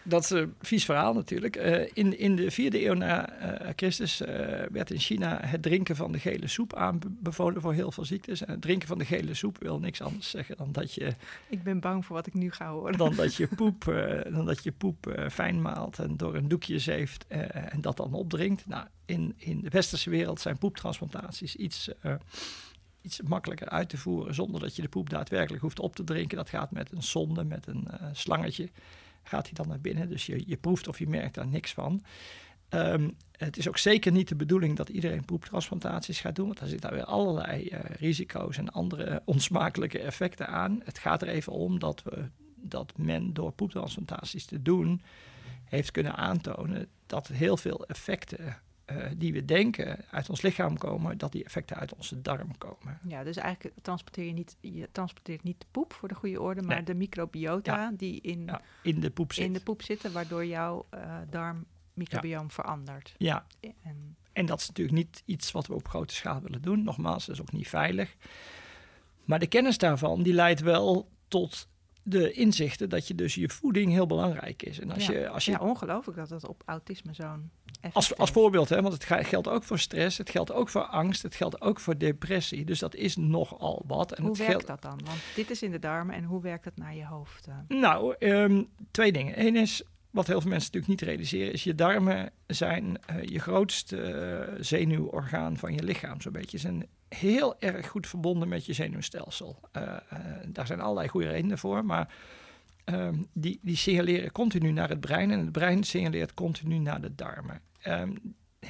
dat 0.07 0.23
is 0.23 0.29
een 0.29 0.55
vies 0.61 0.85
verhaal 0.85 1.13
natuurlijk. 1.13 1.55
Eh, 1.55 1.89
in, 1.93 2.19
in 2.19 2.35
de 2.35 2.51
vierde 2.51 2.85
eeuw 2.85 2.93
na 2.93 3.29
eh, 3.29 3.69
Christus 3.75 4.21
eh, 4.21 4.35
werd 4.71 4.91
in 4.91 4.99
China 4.99 5.39
het 5.41 5.61
drinken 5.61 5.95
van 5.95 6.11
de 6.11 6.19
gele 6.19 6.47
soep 6.47 6.75
aanbevolen 6.75 7.61
voor 7.61 7.73
heel 7.73 7.91
veel 7.91 8.05
ziektes. 8.05 8.45
En 8.45 8.51
het 8.51 8.61
drinken 8.61 8.87
van 8.87 8.97
de 8.97 9.05
gele 9.05 9.33
soep 9.33 9.57
wil 9.59 9.79
niks 9.79 10.01
anders 10.01 10.29
zeggen 10.29 10.57
dan 10.57 10.71
dat 10.71 10.93
je, 10.93 11.15
Ik 11.49 11.63
ben 11.63 11.79
bang 11.79 12.05
voor 12.05 12.15
wat 12.15 12.27
ik 12.27 12.33
nu 12.33 12.51
ga 12.51 12.71
horen. 12.71 12.97
dan 12.97 13.15
dat 13.15 13.35
je 13.35 13.47
poep, 13.55 13.87
eh, 13.87 14.33
dan 14.33 14.45
dat 14.45 14.63
je 14.63 14.71
poep 14.71 15.07
eh, 15.07 15.29
fijn 15.29 15.61
maalt 15.61 15.99
en 15.99 16.17
door 16.17 16.35
een 16.35 16.47
doekje 16.47 16.79
zeeft 16.79 17.25
eh, 17.27 17.73
en 17.73 17.81
dat 17.81 17.97
dan 17.97 18.13
opdrinkt. 18.13 18.67
Nou, 18.67 18.87
in, 19.05 19.33
in 19.37 19.61
de 19.61 19.69
westerse 19.69 20.09
wereld 20.09 20.39
zijn 20.39 20.57
poeptransplantaties 20.57 21.55
iets... 21.55 21.89
eh, 23.05 23.11
Iets 23.11 23.21
makkelijker 23.21 23.69
uit 23.69 23.89
te 23.89 23.97
voeren 23.97 24.35
zonder 24.35 24.61
dat 24.61 24.75
je 24.75 24.81
de 24.81 24.89
poep 24.89 25.09
daadwerkelijk 25.09 25.61
hoeft 25.61 25.79
op 25.79 25.95
te 25.95 26.03
drinken. 26.03 26.37
Dat 26.37 26.49
gaat 26.49 26.71
met 26.71 26.91
een 26.91 27.03
sonde, 27.03 27.43
met 27.43 27.67
een 27.67 27.87
eh, 27.87 28.07
slangetje 28.11 28.69
gaat 29.23 29.43
hij 29.43 29.53
dan 29.53 29.67
naar 29.67 29.79
binnen. 29.79 30.09
Dus 30.09 30.25
je, 30.25 30.43
je 30.45 30.57
proeft 30.57 30.87
of 30.87 30.99
je 30.99 31.07
merkt 31.07 31.35
daar 31.35 31.47
niks 31.47 31.73
van. 31.73 32.03
Ehm, 32.69 33.09
het 33.31 33.57
is 33.57 33.67
ook 33.67 33.77
zeker 33.77 34.11
niet 34.11 34.27
de 34.27 34.35
bedoeling 34.35 34.75
dat 34.75 34.89
iedereen 34.89 35.25
poeptransplantaties 35.25 36.19
gaat 36.19 36.35
doen, 36.35 36.45
want 36.45 36.59
daar 36.59 36.67
zitten 36.67 36.93
weer 36.93 37.03
allerlei 37.03 37.67
eh, 37.67 37.79
risico's 37.99 38.57
en 38.57 38.69
andere 38.69 39.21
onsmakelijke 39.25 39.99
effecten 39.99 40.47
aan. 40.47 40.81
Het 40.83 40.97
gaat 40.97 41.21
er 41.21 41.27
even 41.27 41.53
om 41.53 41.79
dat, 41.79 42.03
we, 42.03 42.29
dat 42.55 42.97
men 42.97 43.33
door 43.33 43.51
poeptransplantaties 43.51 44.45
te 44.45 44.61
doen 44.61 45.01
heeft 45.65 45.91
kunnen 45.91 46.15
aantonen 46.15 46.87
dat 47.05 47.27
heel 47.27 47.57
veel 47.57 47.85
effecten 47.85 48.57
eh, 48.85 49.05
die 49.17 49.33
we 49.33 49.45
denken 49.45 50.05
uit 50.11 50.29
ons 50.29 50.41
lichaam 50.41 50.77
komen, 50.77 51.17
dat 51.17 51.31
die 51.31 51.43
effecten 51.43 51.75
uit 51.77 51.95
onze 51.95 52.21
darm 52.21 52.57
komen. 52.57 52.99
Ja, 53.07 53.23
dus 53.23 53.35
eigenlijk 53.37 53.75
transporteer 53.81 54.25
je 54.25 54.33
niet, 54.33 54.57
je 54.59 54.89
transporteert 54.91 55.43
niet 55.43 55.59
de 55.59 55.65
poep 55.71 55.93
voor 55.93 56.07
de 56.07 56.15
goede 56.15 56.41
orde, 56.41 56.61
maar 56.61 56.75
Nee. 56.75 56.85
de 56.85 56.93
microbiota 56.95 57.91
die 57.97 58.21
in, 58.21 58.45
Ja, 58.45 58.61
in 58.83 58.99
de 58.99 59.09
poep 59.09 59.33
zit. 59.33 59.45
in 59.45 59.53
de 59.53 59.59
poep 59.61 59.81
zitten, 59.81 60.11
waardoor 60.11 60.45
jouw 60.45 60.85
eh 60.89 61.17
darmmicrobioom 61.29 62.51
verandert. 62.51 63.15
Ja, 63.17 63.45
En, 63.59 64.15
En 64.33 64.45
dat 64.45 64.59
is 64.59 64.67
natuurlijk 64.67 64.97
niet 64.97 65.21
iets 65.25 65.51
wat 65.51 65.67
we 65.67 65.73
op 65.73 65.87
grote 65.87 66.13
schaal 66.15 66.41
willen 66.41 66.61
doen. 66.61 66.83
Nogmaals, 66.83 67.25
dat 67.25 67.35
is 67.35 67.41
ook 67.41 67.51
niet 67.51 67.69
veilig. 67.69 68.15
Maar 69.23 69.39
de 69.39 69.47
kennis 69.47 69.77
daarvan, 69.77 70.23
die 70.23 70.33
leidt 70.33 70.61
wel 70.61 71.09
tot 71.27 71.67
de 72.07 72.31
inzichten 72.31 72.89
dat 72.89 73.07
je 73.07 73.15
dus 73.15 73.35
je 73.35 73.49
voeding 73.49 73.91
heel 73.91 74.05
belangrijk 74.05 74.63
is. 74.63 74.79
En 74.79 74.91
als 74.91 75.05
ja, 75.05 75.13
je, 75.13 75.29
als 75.29 75.45
je 75.45 75.51
ja, 75.51 75.59
ongelooflijk 75.59 76.17
dat 76.17 76.29
het 76.29 76.47
op 76.47 76.61
autisme 76.65 77.13
zo'n 77.13 77.51
als, 77.93 78.17
als 78.17 78.31
voorbeeld, 78.31 78.69
hè, 78.69 78.81
want 78.81 78.93
het 78.93 79.27
geldt 79.27 79.47
ook 79.47 79.63
voor 79.63 79.79
stress, 79.79 80.17
het 80.17 80.29
geldt 80.29 80.51
ook 80.51 80.69
voor 80.69 80.81
angst, 80.81 81.23
het 81.23 81.35
geldt 81.35 81.61
ook 81.61 81.79
voor 81.79 81.97
depressie. 81.97 82.65
Dus 82.65 82.79
dat 82.79 82.95
is 82.95 83.15
nogal 83.15 83.83
wat. 83.87 84.11
En 84.11 84.21
Hoe 84.21 84.29
het 84.29 84.39
werkt 84.39 84.51
geldt, 84.51 84.67
dat 84.67 84.81
dan? 84.81 84.99
Want 85.05 85.19
dit 85.35 85.49
is 85.49 85.61
in 85.61 85.71
de 85.71 85.79
darmen 85.79 86.15
en 86.15 86.23
hoe 86.23 86.41
werkt 86.41 86.63
dat 86.63 86.77
naar 86.77 86.95
je 86.95 87.05
hoofd? 87.05 87.47
eh? 87.47 87.77
Nou, 87.77 88.15
ehm, 88.19 88.63
twee 88.91 89.11
dingen. 89.11 89.45
Eén 89.45 89.55
is, 89.55 89.83
wat 90.09 90.27
heel 90.27 90.41
veel 90.41 90.49
mensen 90.49 90.71
natuurlijk 90.73 91.01
niet 91.01 91.09
realiseren, 91.09 91.53
is 91.53 91.63
je 91.63 91.75
darmen 91.75 92.31
zijn 92.47 92.97
eh, 93.05 93.23
je 93.23 93.39
grootste 93.39 94.01
eh, 94.01 94.55
zenuworgaan 94.59 95.57
van 95.57 95.73
je 95.73 95.83
lichaam, 95.83 96.21
zo'n 96.21 96.31
beetje. 96.31 96.57
Zijn 96.57 96.87
heel 97.09 97.59
erg 97.59 97.87
goed 97.87 98.07
verbonden 98.07 98.47
met 98.47 98.65
je 98.65 98.73
zenuwstelsel. 98.73 99.59
Eh, 99.71 99.81
eh, 100.09 100.19
daar 100.47 100.67
zijn 100.67 100.81
allerlei 100.81 101.07
goede 101.07 101.29
redenen 101.29 101.57
voor, 101.57 101.85
maar 101.85 102.13
ehm, 102.83 103.23
die, 103.33 103.59
die 103.61 103.75
signaleren 103.75 104.31
continu 104.31 104.71
naar 104.71 104.89
het 104.89 104.99
brein 104.99 105.31
en 105.31 105.39
het 105.39 105.51
brein 105.51 105.83
signaleert 105.83 106.33
continu 106.33 106.77
naar 106.77 107.01
de 107.01 107.15
darmen. 107.15 107.61
Ehm, 107.81 108.15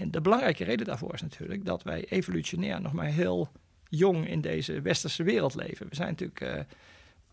de 0.08 0.22
belangrijke 0.22 0.64
reden 0.64 0.86
daarvoor 0.86 1.14
is 1.14 1.22
natuurlijk 1.22 1.66
dat 1.66 1.84
wij 1.84 2.06
evolutionair 2.10 2.82
nog 2.82 2.94
maar 2.94 3.06
heel 3.06 3.52
jong 3.90 4.28
in 4.28 4.42
deze 4.42 4.82
westerse 4.82 5.24
wereld 5.24 5.56
leven. 5.56 5.90
We 5.90 5.96
zijn 5.96 6.10
natuurlijk 6.10 6.42
eh, 6.42 6.60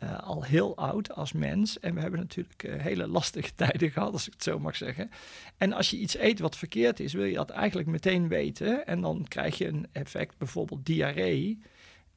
eh, 0.03 0.19
al 0.19 0.45
heel 0.45 0.77
oud 0.77 1.15
als 1.15 1.33
mens. 1.33 1.81
En 1.81 1.95
we 1.95 2.01
hebben 2.01 2.21
natuurlijk 2.21 2.63
eh, 2.63 2.81
hele 2.81 3.07
lastige 3.07 3.55
tijden 3.65 3.91
gehad, 3.91 4.13
als 4.13 4.27
ik 4.27 4.33
het 4.33 4.43
zo 4.43 4.59
mag 4.59 4.77
zeggen. 4.77 5.11
En 5.57 5.73
als 5.73 5.91
je 5.91 5.99
iets 5.99 6.17
eet 6.17 6.39
wat 6.39 6.57
verkeerd 6.57 7.01
is, 7.01 7.13
wil 7.13 7.25
je 7.25 7.35
dat 7.35 7.51
eigenlijk 7.51 7.89
meteen 7.89 8.29
weten. 8.29 8.87
En 8.87 9.01
dan 9.01 9.25
krijg 9.29 9.59
je 9.59 9.67
een 9.67 9.87
effect, 9.93 10.39
bijvoorbeeld 10.39 10.87
diarree. 10.87 11.59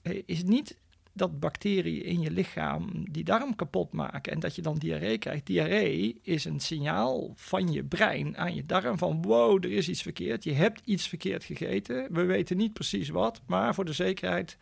Eh, 0.02 0.22
is 0.26 0.44
niet 0.44 0.78
dat 1.14 1.40
bacteriën 1.40 2.04
in 2.04 2.22
je 2.22 2.32
lichaam 2.32 3.12
die 3.12 3.24
darm 3.24 3.56
kapot 3.56 3.92
maken 3.92 4.32
en 4.32 4.40
dat 4.40 4.56
je 4.56 4.62
dan 4.62 4.78
diarree 4.78 5.18
krijgt. 5.18 5.46
Diarree 5.46 6.20
is 6.22 6.46
een 6.46 6.60
signaal 6.60 7.34
van 7.36 7.72
je 7.72 7.84
brein 7.84 8.38
aan 8.38 8.56
je 8.56 8.66
darm 8.66 8.98
van 8.98 9.22
wow, 9.22 9.64
er 9.64 9.72
is 9.72 9.90
iets 9.90 10.02
verkeerd. 10.02 10.44
Je 10.44 10.54
hebt 10.54 10.82
iets 10.86 11.08
verkeerd 11.08 11.44
gegeten. 11.44 12.08
We 12.12 12.24
weten 12.24 12.58
niet 12.58 12.74
precies 12.74 13.10
wat, 13.10 13.42
maar 13.48 13.76
voor 13.76 13.86
de 13.86 13.94
zekerheid 13.94 14.58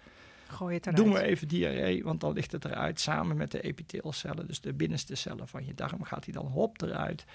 Gooi 0.53 0.75
het 0.75 0.85
eruit. 0.85 1.03
doen 1.03 1.13
we 1.13 1.21
even 1.21 1.47
diarree, 1.47 2.03
want 2.03 2.21
dan 2.21 2.33
ligt 2.33 2.51
het 2.51 2.65
eruit 2.65 2.99
samen 2.99 3.37
met 3.37 3.51
de 3.51 3.61
epiteelcellen. 3.61 4.47
Dus 4.47 4.61
de 4.61 4.73
binnenste 4.73 5.15
cellen 5.15 5.47
van 5.47 5.65
je 5.65 5.73
darm 5.73 6.03
gaat 6.03 6.23
die 6.23 6.33
dan 6.33 6.45
hop 6.45 6.81
eruit 6.81 7.25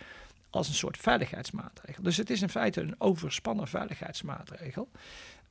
als 0.50 0.68
een 0.68 0.74
soort 0.74 0.96
veiligheidsmaatregel. 0.96 2.02
Dus 2.02 2.16
het 2.16 2.30
is 2.30 2.42
in 2.42 2.48
feite 2.48 2.80
een 2.80 2.94
overspannen 2.98 3.68
veiligheidsmaatregel 3.68 4.88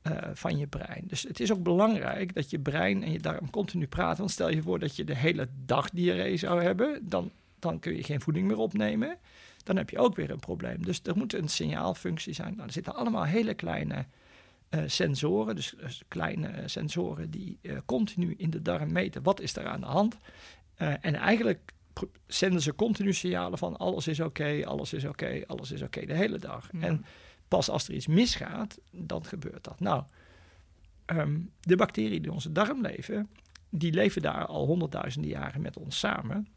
eh, 0.02 0.16
van 0.32 0.58
je 0.58 0.66
brein. 0.66 1.04
Dus 1.06 1.22
het 1.22 1.40
is 1.40 1.52
ook 1.52 1.62
belangrijk 1.62 2.34
dat 2.34 2.50
je 2.50 2.58
brein 2.58 3.02
en 3.02 3.12
je 3.12 3.18
darm 3.18 3.50
continu 3.50 3.86
praten. 3.86 4.18
Want 4.18 4.30
stel 4.30 4.50
je 4.50 4.62
voor 4.62 4.78
dat 4.78 4.96
je 4.96 5.04
de 5.04 5.16
hele 5.16 5.48
dag 5.64 5.90
diarree 5.90 6.36
zou 6.36 6.62
hebben, 6.62 7.08
dan, 7.08 7.30
dan 7.58 7.78
kun 7.78 7.96
je 7.96 8.02
geen 8.02 8.20
voeding 8.20 8.46
meer 8.46 8.58
opnemen. 8.58 9.18
Dan 9.64 9.76
heb 9.76 9.90
je 9.90 9.98
ook 9.98 10.16
weer 10.16 10.30
een 10.30 10.40
probleem. 10.40 10.84
Dus 10.84 11.00
er 11.04 11.16
moet 11.16 11.34
een 11.34 11.48
signaalfunctie 11.48 12.32
zijn. 12.32 12.52
Nou, 12.54 12.66
er 12.66 12.72
zitten 12.72 12.94
allemaal 12.94 13.24
hele 13.24 13.54
kleine 13.54 14.06
eh, 14.68 14.82
sensoren, 14.86 15.56
dus, 15.56 15.74
dus 15.80 16.02
kleine 16.08 16.62
sensoren 16.66 17.30
die 17.30 17.58
eh, 17.62 17.76
continu 17.86 18.34
in 18.36 18.50
de 18.50 18.62
darm 18.62 18.92
meten 18.92 19.22
wat 19.22 19.40
is 19.40 19.56
er 19.56 19.66
aan 19.66 19.80
de 19.80 19.86
hand. 19.86 20.16
En 21.00 21.14
eigenlijk 21.14 21.72
zenden 22.26 22.62
ze 22.62 22.74
continu 22.74 23.12
signalen 23.12 23.58
van 23.58 23.76
alles 23.76 24.06
is 24.06 24.20
oké, 24.20 24.62
alles 24.64 24.92
is 24.92 25.04
oké, 25.04 25.42
alles 25.46 25.70
is 25.70 25.82
oké 25.82 26.06
de 26.06 26.14
hele 26.14 26.38
dag. 26.38 26.70
En 26.80 27.04
pas 27.48 27.70
als 27.70 27.88
er 27.88 27.94
iets 27.94 28.06
misgaat, 28.06 28.78
dan 28.90 29.24
gebeurt 29.24 29.64
dat. 29.64 29.80
Nou, 29.80 30.02
um, 31.06 31.50
de 31.60 31.76
bacteriën 31.76 32.10
die 32.10 32.20
in 32.20 32.30
onze 32.30 32.52
darm 32.52 32.82
leven, 32.82 33.28
die 33.70 33.92
leven 33.92 34.22
daar 34.22 34.46
al 34.46 34.66
honderdduizenden 34.66 35.30
jaren 35.30 35.60
met 35.60 35.76
ons 35.76 35.98
samen. 35.98 36.48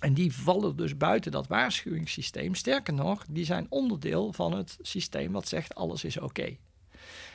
En 0.00 0.14
die 0.14 0.34
vallen 0.34 0.76
dus 0.76 0.96
buiten 0.96 1.32
dat 1.32 1.46
waarschuwingssysteem. 1.46 2.54
Sterker 2.54 2.94
nog, 2.94 3.24
die 3.28 3.44
zijn 3.44 3.66
onderdeel 3.68 4.32
van 4.32 4.56
het 4.56 4.78
systeem 4.80 5.32
wat 5.32 5.48
zegt 5.48 5.74
alles 5.74 6.04
is 6.04 6.18
oké. 6.18 6.56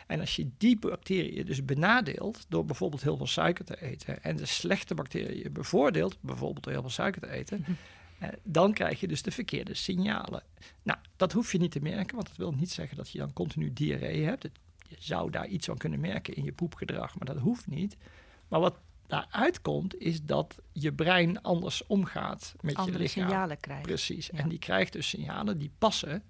En 0.09 0.19
als 0.19 0.35
je 0.35 0.49
die 0.57 0.79
bacteriën 0.79 1.45
dus 1.45 1.65
benadeelt 1.65 2.45
door 2.47 2.65
bijvoorbeeld 2.65 3.03
heel 3.03 3.17
veel 3.17 3.27
suiker 3.27 3.65
te 3.65 3.81
eten 3.81 4.23
en 4.23 4.35
de 4.35 4.45
slechte 4.45 4.95
bacteriën 4.95 5.53
bevoordeelt, 5.53 6.17
bijvoorbeeld 6.21 6.63
door 6.63 6.73
heel 6.73 6.81
veel 6.81 6.91
suiker 6.91 7.21
te 7.21 7.29
eten, 7.29 7.59
mhm. 7.59 7.71
eh, 8.19 8.29
dan 8.43 8.73
krijg 8.73 8.99
je 8.99 9.07
dus 9.07 9.21
de 9.21 9.31
verkeerde 9.31 9.73
signalen. 9.73 10.43
Nou, 10.83 10.99
dat 11.15 11.31
hoef 11.31 11.51
je 11.51 11.57
niet 11.57 11.71
te 11.71 11.79
merken, 11.79 12.15
want 12.15 12.27
dat 12.27 12.37
wil 12.37 12.51
niet 12.51 12.71
zeggen 12.71 12.97
dat 12.97 13.09
je 13.09 13.17
dan 13.17 13.33
continu 13.33 13.73
diarree 13.73 14.23
hebt. 14.23 14.43
je 14.87 14.95
zou 14.99 15.31
daar 15.31 15.47
iets 15.47 15.65
van 15.65 15.77
kunnen 15.77 15.99
merken 15.99 16.35
in 16.35 16.43
je 16.43 16.51
poepgedrag, 16.51 17.17
maar 17.17 17.33
dat 17.33 17.43
hoeft 17.43 17.67
niet. 17.67 17.97
Maar 18.47 18.59
wat 18.59 18.79
daaruit 19.07 19.61
komt, 19.61 19.99
is 19.99 20.23
dat 20.23 20.55
je 20.71 20.93
brein 20.93 21.41
anders 21.41 21.87
omgaat 21.87 22.53
met 22.61 22.75
Andere 22.75 22.97
je 22.97 23.03
lichaam. 23.03 23.23
signalen 23.23 23.59
krijgt. 23.59 23.83
Precies. 23.83 24.29
En 24.29 24.49
die 24.49 24.59
krijgt 24.59 24.93
dus 24.93 25.09
signalen 25.09 25.57
die 25.57 25.71
passen 25.77 26.23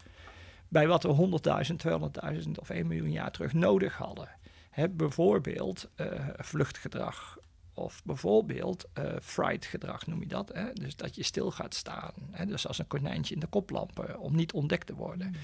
bij 0.70 0.88
wat 0.88 1.04
we 1.04 1.40
100.000, 1.68 2.44
200.000 2.46 2.52
of 2.56 2.70
1 2.70 2.88
miljoen 2.88 3.12
jaar 3.12 3.32
terug 3.32 3.54
nodig 3.54 3.98
hadden. 3.98 4.30
He, 4.70 4.90
bijvoorbeeld 4.90 5.90
uh, 5.96 6.08
vluchtgedrag 6.38 7.38
of 7.74 8.02
bijvoorbeeld 8.04 8.86
uh, 9.00 9.06
fright 9.22 9.66
gedrag 9.66 10.08
noem 10.08 10.20
je 10.20 10.28
dat. 10.28 10.52
Hè? 10.54 10.74
Dus 10.74 10.96
dat 10.96 11.16
je 11.16 11.24
stil 11.24 11.52
gaat 11.52 11.76
staan. 11.76 12.14
Hè? 12.32 12.46
Dus 12.46 12.68
als 12.68 12.80
een 12.80 12.88
konijntje 12.88 13.34
in 13.34 13.40
de 13.40 13.48
koplampen 13.48 14.20
om 14.20 14.36
niet 14.36 14.54
ontdekt 14.54 14.88
te 14.88 14.96
worden. 14.96 15.28
Mm. 15.28 15.36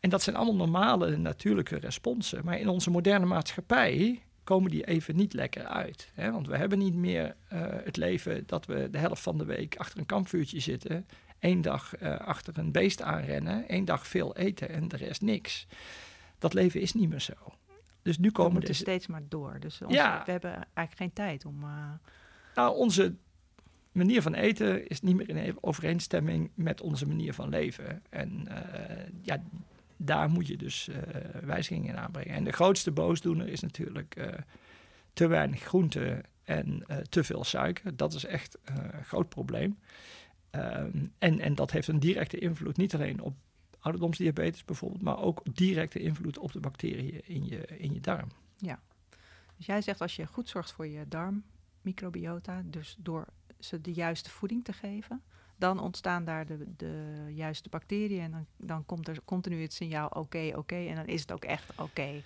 En 0.00 0.10
dat 0.10 0.22
zijn 0.22 0.36
allemaal 0.36 0.56
normale 0.56 1.16
natuurlijke 1.16 1.76
responsen. 1.76 2.44
Maar 2.44 2.58
in 2.58 2.68
onze 2.68 2.90
moderne 2.90 3.26
maatschappij 3.26 4.22
komen 4.44 4.70
die 4.70 4.86
even 4.86 5.16
niet 5.16 5.32
lekker 5.32 5.64
uit. 5.64 6.08
Hè? 6.14 6.30
Want 6.30 6.46
we 6.46 6.56
hebben 6.56 6.78
niet 6.78 6.94
meer 6.94 7.36
uh, 7.52 7.60
het 7.84 7.96
leven 7.96 8.42
dat 8.46 8.66
we 8.66 8.88
de 8.90 8.98
helft 8.98 9.22
van 9.22 9.38
de 9.38 9.44
week 9.44 9.76
achter 9.76 9.98
een 9.98 10.06
kampvuurtje 10.06 10.60
zitten 10.60 11.06
één 11.40 11.60
dag 11.60 12.02
uh, 12.02 12.18
achter 12.18 12.58
een 12.58 12.72
beest 12.72 13.02
aanrennen, 13.02 13.68
één 13.68 13.84
dag 13.84 14.06
veel 14.06 14.36
eten 14.36 14.68
en 14.68 14.88
de 14.88 14.96
rest 14.96 15.20
niks. 15.20 15.66
Dat 16.38 16.54
leven 16.54 16.80
is 16.80 16.92
niet 16.92 17.08
meer 17.08 17.20
zo. 17.20 17.34
Dus 18.02 18.18
nu 18.18 18.30
komen 18.30 18.52
we 18.52 18.56
moeten 18.56 18.74
steeds 18.74 19.06
maar 19.06 19.22
door. 19.28 19.56
Dus 19.60 19.82
onze, 19.82 19.94
ja. 19.94 20.22
we 20.24 20.30
hebben 20.30 20.52
eigenlijk 20.52 20.96
geen 20.96 21.12
tijd 21.12 21.44
om. 21.44 21.62
Uh... 21.62 21.90
Nou, 22.54 22.76
onze 22.76 23.14
manier 23.92 24.22
van 24.22 24.34
eten 24.34 24.88
is 24.88 25.00
niet 25.00 25.16
meer 25.16 25.28
in 25.28 25.56
overeenstemming 25.60 26.50
met 26.54 26.80
onze 26.80 27.06
manier 27.06 27.34
van 27.34 27.48
leven. 27.48 28.02
En 28.10 28.48
uh, 28.48 28.56
ja, 29.22 29.42
daar 29.96 30.30
moet 30.30 30.46
je 30.46 30.56
dus 30.56 30.88
uh, 30.88 30.96
wijzigingen 31.42 31.88
in 31.88 31.98
aanbrengen. 31.98 32.34
En 32.34 32.44
de 32.44 32.52
grootste 32.52 32.90
boosdoener 32.90 33.48
is 33.48 33.60
natuurlijk 33.60 34.30
te 35.12 35.26
weinig 35.26 35.60
groente 35.60 36.24
en 36.44 36.86
te 37.08 37.24
veel 37.24 37.44
suiker. 37.44 37.96
Dat 37.96 38.14
is 38.14 38.24
echt 38.24 38.58
een 38.64 39.04
groot 39.04 39.28
probleem. 39.28 39.78
Ehm, 40.50 41.06
en, 41.18 41.40
en 41.40 41.54
dat 41.54 41.70
heeft 41.70 41.88
een 41.88 42.00
directe 42.00 42.38
invloed 42.38 42.76
niet 42.76 42.94
alleen 42.94 43.20
op 43.20 43.34
ouderdomsdiabetes 43.80 44.64
bijvoorbeeld, 44.64 45.02
maar 45.02 45.18
ook 45.18 45.42
directe 45.52 45.98
invloed 45.98 46.38
op 46.38 46.52
de 46.52 46.60
bacteriën 46.60 47.20
in 47.24 47.44
je, 47.44 47.66
in 47.66 47.94
je 47.94 48.00
darm. 48.00 48.28
Ja, 48.56 48.78
dus 49.56 49.66
jij 49.66 49.82
zegt 49.82 50.00
als 50.00 50.16
je 50.16 50.26
goed 50.26 50.48
zorgt 50.48 50.72
voor 50.72 50.86
je 50.86 51.04
darmmicrobiota, 51.08 52.62
dus 52.64 52.96
door 52.98 53.26
ze 53.58 53.80
de 53.80 53.92
juiste 53.92 54.30
voeding 54.30 54.64
te 54.64 54.72
geven, 54.72 55.22
dan 55.56 55.80
ontstaan 55.80 56.24
daar 56.24 56.46
de, 56.46 56.74
de 56.76 57.24
juiste 57.34 57.68
bacteriën 57.68 58.22
en 58.22 58.30
dan, 58.30 58.46
dan 58.56 58.86
komt 58.86 59.08
er 59.08 59.18
continu 59.24 59.62
het 59.62 59.72
signaal 59.72 60.08
oké, 60.08 60.52
oké 60.54 60.76
en 60.76 60.94
dan 60.94 61.06
is 61.06 61.20
het 61.20 61.32
ook 61.32 61.44
echt 61.44 61.80
oké 61.80 62.22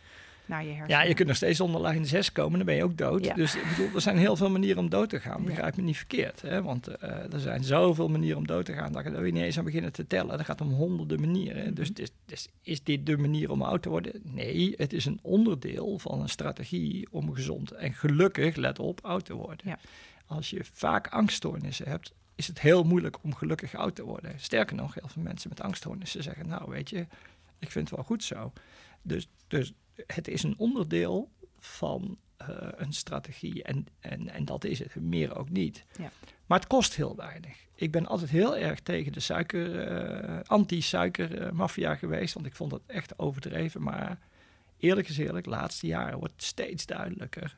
naar 0.47 0.65
je 0.65 0.69
hersenen. 0.69 1.01
Ja, 1.01 1.03
je 1.03 1.15
kunt 1.15 1.29
nog 1.29 1.37
steeds 1.37 1.61
onder 1.61 1.81
lijn 1.81 2.07
6 2.07 2.33
komen, 2.33 2.57
dan 2.57 2.67
ben 2.67 2.75
je 2.75 2.85
ook 2.85 2.99
dood. 2.99 3.35
Dus 3.35 3.55
ik 3.55 3.69
bedoel, 3.69 3.95
er 3.95 4.01
zijn 4.01 4.17
heel 4.17 4.37
veel 4.37 4.51
manieren 4.51 4.79
om 4.79 4.91
dood 4.91 5.09
te 5.09 5.21
gaan. 5.21 5.45
Begrijp 5.45 5.77
me 5.77 5.83
niet 5.83 5.97
verkeerd. 5.97 6.43
Hè? 6.43 6.63
Want 6.63 6.89
uh, 6.89 7.33
er 7.33 7.41
zijn 7.41 7.65
zoveel 7.65 8.09
manieren 8.09 8.39
om 8.39 8.47
dood 8.47 8.65
te 8.65 8.73
gaan 8.73 8.93
dat 8.93 9.05
we 9.05 9.31
niet 9.31 9.43
eens 9.43 9.59
aan 9.59 9.65
beginnen 9.65 9.93
te 9.93 10.07
tellen. 10.07 10.37
Dat 10.37 10.47
gaat 10.47 10.61
om 10.61 10.73
honderden 10.73 11.21
manieren. 11.21 11.75
Dus, 11.75 11.91
dus, 12.27 12.49
is 12.63 12.83
dit 12.83 13.07
de 13.07 13.17
manier 13.17 13.51
om 13.51 13.63
oud 13.63 13.83
te 13.83 13.89
worden? 13.89 14.13
Nee, 14.23 14.75
het 14.77 14.93
is 14.93 15.05
een 15.05 15.19
onderdeel 15.23 15.99
van 15.99 16.21
een 16.21 16.29
strategie 16.29 17.07
om 17.11 17.35
gezond 17.35 17.71
en 17.71 17.93
gelukkig, 17.93 18.57
let 18.57 18.79
op, 18.79 19.01
oud 19.03 19.25
te 19.25 19.35
worden. 19.35 19.67
Ja. 19.69 19.79
Als 20.27 20.51
je 20.51 20.65
vaak 20.73 21.09
angststoornissen 21.09 21.89
hebt, 21.89 22.13
is 22.35 22.47
het 22.47 22.61
heel 22.61 22.85
moeilijk 22.85 23.17
om 23.23 23.35
gelukkig 23.35 23.75
oud 23.75 23.95
te 23.95 24.05
worden. 24.05 24.41
Sterker 24.41 24.77
nog, 24.77 24.95
heel 24.95 25.09
veel 25.09 25.23
mensen 25.23 25.49
met 25.49 25.61
angststoornissen 25.61 26.23
zeggen, 26.23 26.49
nou 26.49 26.71
weet 26.71 26.91
je, 26.91 27.07
ik 27.59 27.71
vind 27.71 27.89
het 27.89 27.97
wel 27.97 28.05
goed 28.05 28.25
zo. 28.25 28.53
Dus, 29.03 29.29
dus 29.49 29.73
het 30.07 30.29
is 30.29 30.43
een 30.43 30.55
onderdeel 30.59 31.31
van 31.59 32.19
uh, 32.41 32.49
een 32.77 32.93
strategie 32.93 33.63
en, 33.63 33.87
en, 34.01 34.29
en 34.29 34.45
dat 34.45 34.65
is 34.65 34.79
het, 34.79 34.95
meer 34.95 35.37
ook 35.37 35.51
niet. 35.51 35.85
Ja. 35.99 36.11
Maar 36.47 36.59
het 36.59 36.69
kost 36.69 36.95
heel 36.95 37.17
weinig. 37.17 37.57
Ik 37.75 37.91
ben 37.91 38.07
altijd 38.07 38.31
heel 38.31 38.57
erg 38.57 38.81
tegen 38.81 39.13
de 39.13 39.21
suiker, 39.21 39.93
uh, 39.93 40.41
anti-suikermafia 40.47 41.95
geweest, 41.95 42.35
want 42.35 42.47
ik 42.47 42.55
vond 42.55 42.71
dat 42.71 42.83
echt 42.87 43.19
overdreven. 43.19 43.83
Maar 43.83 44.19
eerlijk 44.79 45.09
is 45.09 45.19
eerlijk, 45.19 45.45
de 45.45 45.51
laatste 45.51 45.87
jaren 45.87 46.19
wordt 46.19 46.43
steeds 46.43 46.87
duidelijker 46.87 47.57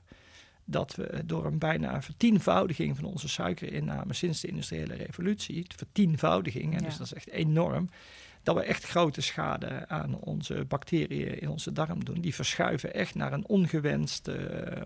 dat 0.65 0.95
we 0.95 1.23
door 1.25 1.45
een 1.45 1.59
bijna 1.59 2.03
vertienvoudiging 2.03 2.97
van 2.97 3.05
onze 3.05 3.29
suikerinname 3.29 4.13
sinds 4.13 4.41
de 4.41 4.49
industriële 4.49 4.95
revolutie, 4.95 5.67
vertienvoudiging, 5.77 6.77
en 6.77 6.85
dus 6.85 6.97
dat 6.97 7.07
is 7.07 7.15
echt 7.15 7.29
enorm, 7.29 7.89
dat 8.47 8.55
we 8.57 8.63
echt 8.63 8.85
grote 8.85 9.21
schade 9.21 9.89
aan 9.89 10.19
onze 10.19 10.65
bacteriën 10.65 11.41
in 11.41 11.49
onze 11.49 11.73
darm 11.73 12.05
doen. 12.05 12.21
Die 12.21 12.35
verschuiven 12.35 12.95
echt 12.95 13.15
naar 13.15 13.33
een 13.33 13.49
ongewenst 13.49 14.29
uh, 14.29 14.37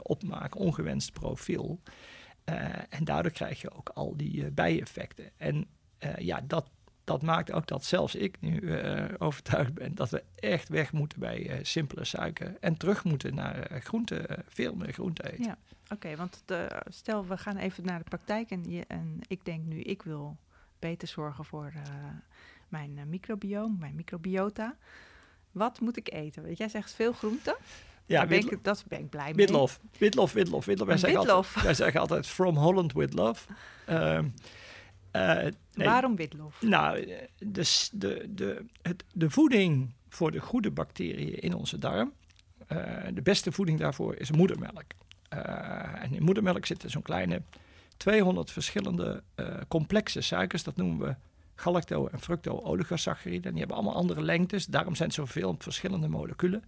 opmaak, 0.02 0.58
ongewenst 0.58 1.12
profiel. 1.12 1.80
Uh, 2.44 2.54
en 2.88 3.04
daardoor 3.04 3.32
krijg 3.32 3.60
je 3.60 3.70
ook 3.70 3.88
al 3.88 4.16
die 4.16 4.36
uh, 4.36 4.46
bijeffecten. 4.52 5.30
En 5.36 5.66
ja, 6.18 6.40
dat, 6.46 6.70
dat 7.04 7.22
maakt 7.22 7.52
ook 7.52 7.66
dat 7.66 7.84
zelfs 7.84 8.14
ik 8.14 8.40
nu 8.40 8.80
overtuigd 9.18 9.74
ben 9.74 9.94
dat 9.94 10.10
we 10.10 10.24
echt 10.34 10.68
weg 10.68 10.92
moeten 10.92 11.20
bij 11.20 11.58
simpele 11.62 12.04
suiker. 12.04 12.56
En 12.60 12.76
terug 12.76 13.04
moeten 13.04 13.34
naar 13.34 13.80
groente, 13.82 14.44
veel 14.48 14.74
meer 14.74 14.92
groente 14.92 15.32
eten. 15.32 15.44
Ja, 15.44 15.58
oké, 15.88 16.16
want 16.16 16.44
stel 16.88 17.26
we 17.26 17.36
gaan 17.36 17.56
even 17.56 17.84
naar 17.84 17.98
de 17.98 18.08
praktijk 18.08 18.50
en, 18.50 18.70
je, 18.70 18.84
en 18.88 19.20
ik 19.26 19.44
denk 19.44 19.64
nu, 19.64 19.80
ik 19.80 20.02
wil 20.02 20.36
beter 20.78 21.08
zorgen 21.08 21.44
voor 21.44 21.72
mijn 22.70 22.96
uh, 22.96 23.04
microbioom, 23.04 23.76
mijn 23.78 23.94
microbiota. 23.94 24.76
Wat 25.50 25.80
moet 25.80 25.96
ik 25.96 26.12
eten? 26.12 26.42
Want 26.42 26.58
jij 26.58 26.68
zegt 26.68 26.92
veel 26.92 27.12
groenten. 27.12 27.56
Ja, 28.06 28.26
ben 28.26 28.38
ik, 28.38 28.64
dat 28.64 28.84
ben 28.88 28.98
ik 28.98 29.08
blij 29.08 29.24
mee. 29.24 29.34
Witlof, 29.34 29.80
witlof, 29.98 30.32
witlof, 30.32 30.64
witlof. 30.64 30.88
Wij, 30.88 30.96
zeggen. 30.96 31.18
Altijd, 31.28 31.64
wij 31.64 31.74
zeggen 31.74 32.00
altijd 32.00 32.26
from 32.26 32.56
Holland 32.56 32.92
with 32.92 33.14
love. 33.14 33.48
Uh, 33.88 34.18
uh, 35.12 35.46
Waarom 35.74 36.16
witlof? 36.16 36.62
Nou, 36.62 37.06
de, 37.38 37.88
de, 37.92 38.28
de, 38.34 38.64
het, 38.82 39.04
de 39.12 39.30
voeding 39.30 39.94
voor 40.08 40.30
de 40.30 40.40
goede 40.40 40.70
bacteriën 40.70 41.34
in 41.34 41.54
onze 41.54 41.78
darm, 41.78 42.12
uh, 42.72 42.78
de 43.14 43.22
beste 43.22 43.52
voeding 43.52 43.78
daarvoor 43.78 44.16
is 44.16 44.30
moedermelk. 44.30 44.84
Uh, 45.34 46.02
en 46.02 46.14
in 46.14 46.22
moedermelk 46.22 46.66
zitten 46.66 46.90
zo'n 46.90 47.02
kleine 47.02 47.42
200 47.96 48.50
verschillende 48.50 49.22
complexe 49.68 50.20
suikers, 50.20 50.62
dat 50.62 50.76
noemen 50.76 51.06
we 51.06 51.14
galacto- 51.60 52.06
en 52.06 52.20
fructo-oligosacchariden. 52.20 53.50
Die 53.50 53.58
hebben 53.58 53.76
allemaal 53.76 53.94
andere 53.94 54.22
lengtes. 54.22 54.66
Daarom 54.66 54.94
zijn 54.94 55.08
er 55.08 55.14
zoveel 55.14 55.54
verschillende 55.58 56.08
moleculen. 56.08 56.64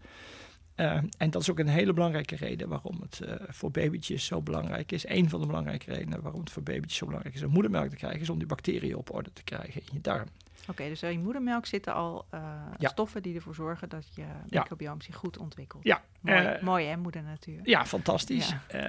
Uh, 0.76 1.00
en 1.18 1.30
dat 1.30 1.42
is 1.42 1.50
ook 1.50 1.58
een 1.58 1.68
hele 1.68 1.92
belangrijke 1.92 2.36
reden 2.36 2.68
waarom 2.68 3.00
het 3.00 3.20
uh, 3.24 3.34
voor 3.48 3.70
babytjes 3.70 4.24
zo 4.24 4.42
belangrijk 4.42 4.92
is. 4.92 5.08
Een 5.08 5.28
van 5.28 5.40
de 5.40 5.46
belangrijke 5.46 5.92
redenen 5.92 6.22
waarom 6.22 6.40
het 6.40 6.50
voor 6.50 6.62
babytjes 6.62 6.96
zo 6.96 7.06
belangrijk 7.06 7.34
is 7.34 7.42
om 7.42 7.50
moedermelk 7.50 7.88
te 7.88 7.96
krijgen, 7.96 8.20
is 8.20 8.30
om 8.30 8.38
die 8.38 8.46
bacteriën 8.46 8.96
op 8.96 9.14
orde 9.14 9.32
te 9.32 9.42
krijgen 9.42 9.80
in 9.80 9.88
je 9.92 10.00
darm. 10.00 10.28
Oké, 10.68 10.88
dus 10.88 11.02
in 11.02 11.22
moedermelk 11.22 11.66
zitten 11.66 11.94
al 11.94 12.26
uh, 12.34 12.40
stoffen 12.78 13.22
die 13.22 13.34
ervoor 13.34 13.54
zorgen 13.54 13.88
dat 13.88 14.14
je 14.14 14.24
microbioom 14.48 15.00
zich 15.00 15.14
goed 15.14 15.38
ontwikkelt. 15.38 15.84
Ja. 15.84 16.02
Mooi, 16.20 16.58
mooi 16.60 16.86
hè, 16.86 16.96
moeder 16.96 17.22
natuur. 17.22 17.60
Ja, 17.62 17.86
fantastisch. 17.86 18.54
Ja 18.68 18.80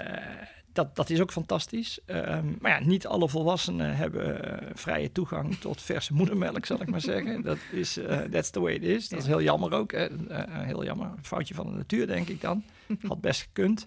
dat, 0.73 0.95
dat 0.95 1.09
is 1.09 1.21
ook 1.21 1.31
fantastisch. 1.31 1.99
Ehm, 2.05 2.47
maar 2.59 2.71
ja, 2.71 2.86
niet 2.86 3.07
alle 3.07 3.29
volwassenen 3.29 3.95
hebben 3.95 4.59
vrije 4.73 5.12
toegang 5.12 5.55
tot 5.55 5.81
verse 5.81 6.13
moedermelk, 6.13 6.65
zal 6.65 6.81
ik 6.81 6.89
maar 6.89 7.01
zeggen. 7.01 7.41
Dat 7.41 7.57
is, 7.71 7.99
that's 8.31 8.49
the 8.49 8.59
way 8.59 8.73
it 8.73 8.83
is. 8.83 9.09
Dat 9.09 9.19
is 9.19 9.25
heel 9.25 9.41
jammer 9.41 9.73
ook. 9.73 9.91
Hè. 9.91 10.07
Heel 10.49 10.83
jammer. 10.83 11.05
Een 11.05 11.25
foutje 11.25 11.53
van 11.53 11.65
de 11.65 11.75
natuur, 11.75 12.07
denk 12.07 12.27
ik 12.27 12.41
dan. 12.41 12.63
Had 13.07 13.21
best 13.21 13.41
gekund. 13.41 13.86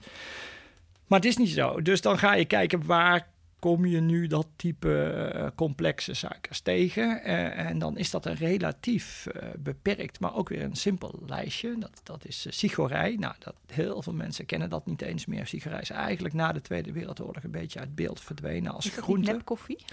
Maar 1.06 1.18
het 1.18 1.28
is 1.28 1.36
niet 1.36 1.48
zo. 1.48 1.82
Dus 1.82 2.00
dan 2.00 2.18
ga 2.18 2.34
je 2.34 2.44
kijken 2.44 2.86
waar 2.86 3.28
kom 3.58 3.86
je 3.86 4.00
nu 4.00 4.26
dat 4.26 4.46
type 4.56 5.02
eh, 5.02 5.46
complexe 5.54 6.14
suikers 6.14 6.60
tegen. 6.60 7.22
Eh, 7.22 7.58
en 7.58 7.78
dan 7.78 7.98
is 7.98 8.10
dat 8.10 8.26
een 8.26 8.34
relatief 8.34 9.26
eh, 9.26 9.48
beperkt, 9.58 10.20
maar 10.20 10.34
ook 10.34 10.48
weer 10.48 10.62
een 10.62 10.76
simpel 10.76 11.22
lijstje. 11.26 11.78
Dat, 11.78 12.00
dat 12.02 12.26
is 12.26 12.46
sigorij. 12.48 13.16
Nou, 13.18 13.34
dat, 13.38 13.54
heel 13.66 14.02
veel 14.02 14.12
mensen 14.12 14.46
kennen 14.46 14.70
dat 14.70 14.86
niet 14.86 15.02
eens 15.02 15.26
meer. 15.26 15.46
Sigorij 15.46 15.80
is 15.80 15.90
eigenlijk 15.90 16.34
na 16.34 16.52
de 16.52 16.60
Tweede 16.60 16.92
Wereldoorlog 16.92 17.42
een 17.42 17.50
beetje 17.50 17.78
uit 17.78 17.94
beeld 17.94 18.20
verdwenen 18.20 18.72
als 18.72 18.88
groente. 18.88 19.32
Niet 19.32 19.44
koffie? 19.44 19.84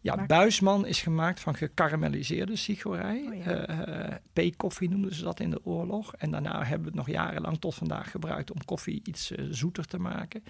Ja, 0.00 0.26
buisman 0.26 0.86
is 0.86 1.02
gemaakt 1.02 1.40
van 1.40 1.54
gekarameliseerde 1.54 2.56
sigorij. 2.56 3.26
Oh 3.26 3.44
ja. 3.44 4.20
P-koffie 4.32 4.88
noemden 4.88 5.14
ze 5.14 5.24
dat 5.24 5.40
in 5.40 5.50
de 5.50 5.64
oorlog. 5.64 6.14
En 6.14 6.30
daarna 6.30 6.58
hebben 6.58 6.80
we 6.80 6.98
het 6.98 7.06
nog 7.06 7.10
jarenlang 7.10 7.58
tot 7.60 7.74
vandaag 7.74 8.10
gebruikt 8.10 8.52
om 8.52 8.64
koffie 8.64 9.00
iets 9.04 9.30
zoeter 9.50 9.84
te 9.84 9.98
maken. 9.98 10.42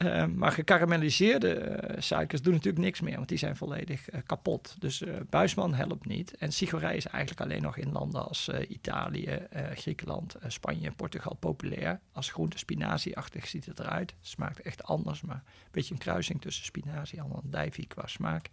Eh, 0.00 0.26
maar 0.26 0.52
gekarameliseerde 0.52 1.54
eh, 1.54 2.00
suikers 2.00 2.42
doen 2.42 2.52
natuurlijk 2.52 2.84
niks 2.84 3.00
meer, 3.00 3.16
want 3.16 3.28
die 3.28 3.38
zijn 3.38 3.56
volledig 3.56 4.08
eh, 4.08 4.20
kapot. 4.26 4.76
Dus 4.78 5.02
buisman 5.30 5.74
helpt 5.74 6.06
niet. 6.06 6.36
En 6.36 6.52
sigorij 6.52 6.96
is 6.96 7.06
eigenlijk 7.06 7.40
alleen 7.40 7.62
nog 7.62 7.76
in 7.76 7.92
landen 7.92 8.28
als 8.28 8.50
Italië, 8.68 9.46
Griekenland, 9.74 10.36
Spanje 10.46 10.86
en 10.86 10.94
Portugal 10.94 11.36
populair. 11.40 12.00
Als 12.12 12.30
groente 12.30 12.58
spinazie-achtig 12.58 13.46
ziet 13.46 13.66
het 13.66 13.78
eruit. 13.78 14.10
Het 14.10 14.28
smaakt 14.28 14.60
echt 14.60 14.84
anders, 14.84 15.20
maar 15.20 15.42
een 15.44 15.68
beetje 15.70 15.94
een 15.94 16.00
kruising 16.00 16.40
tussen 16.40 16.64
spinazie 16.64 17.18
en 17.18 17.32
andijvie 17.42 17.86
qua 17.86 18.06
smaak. 18.06 18.50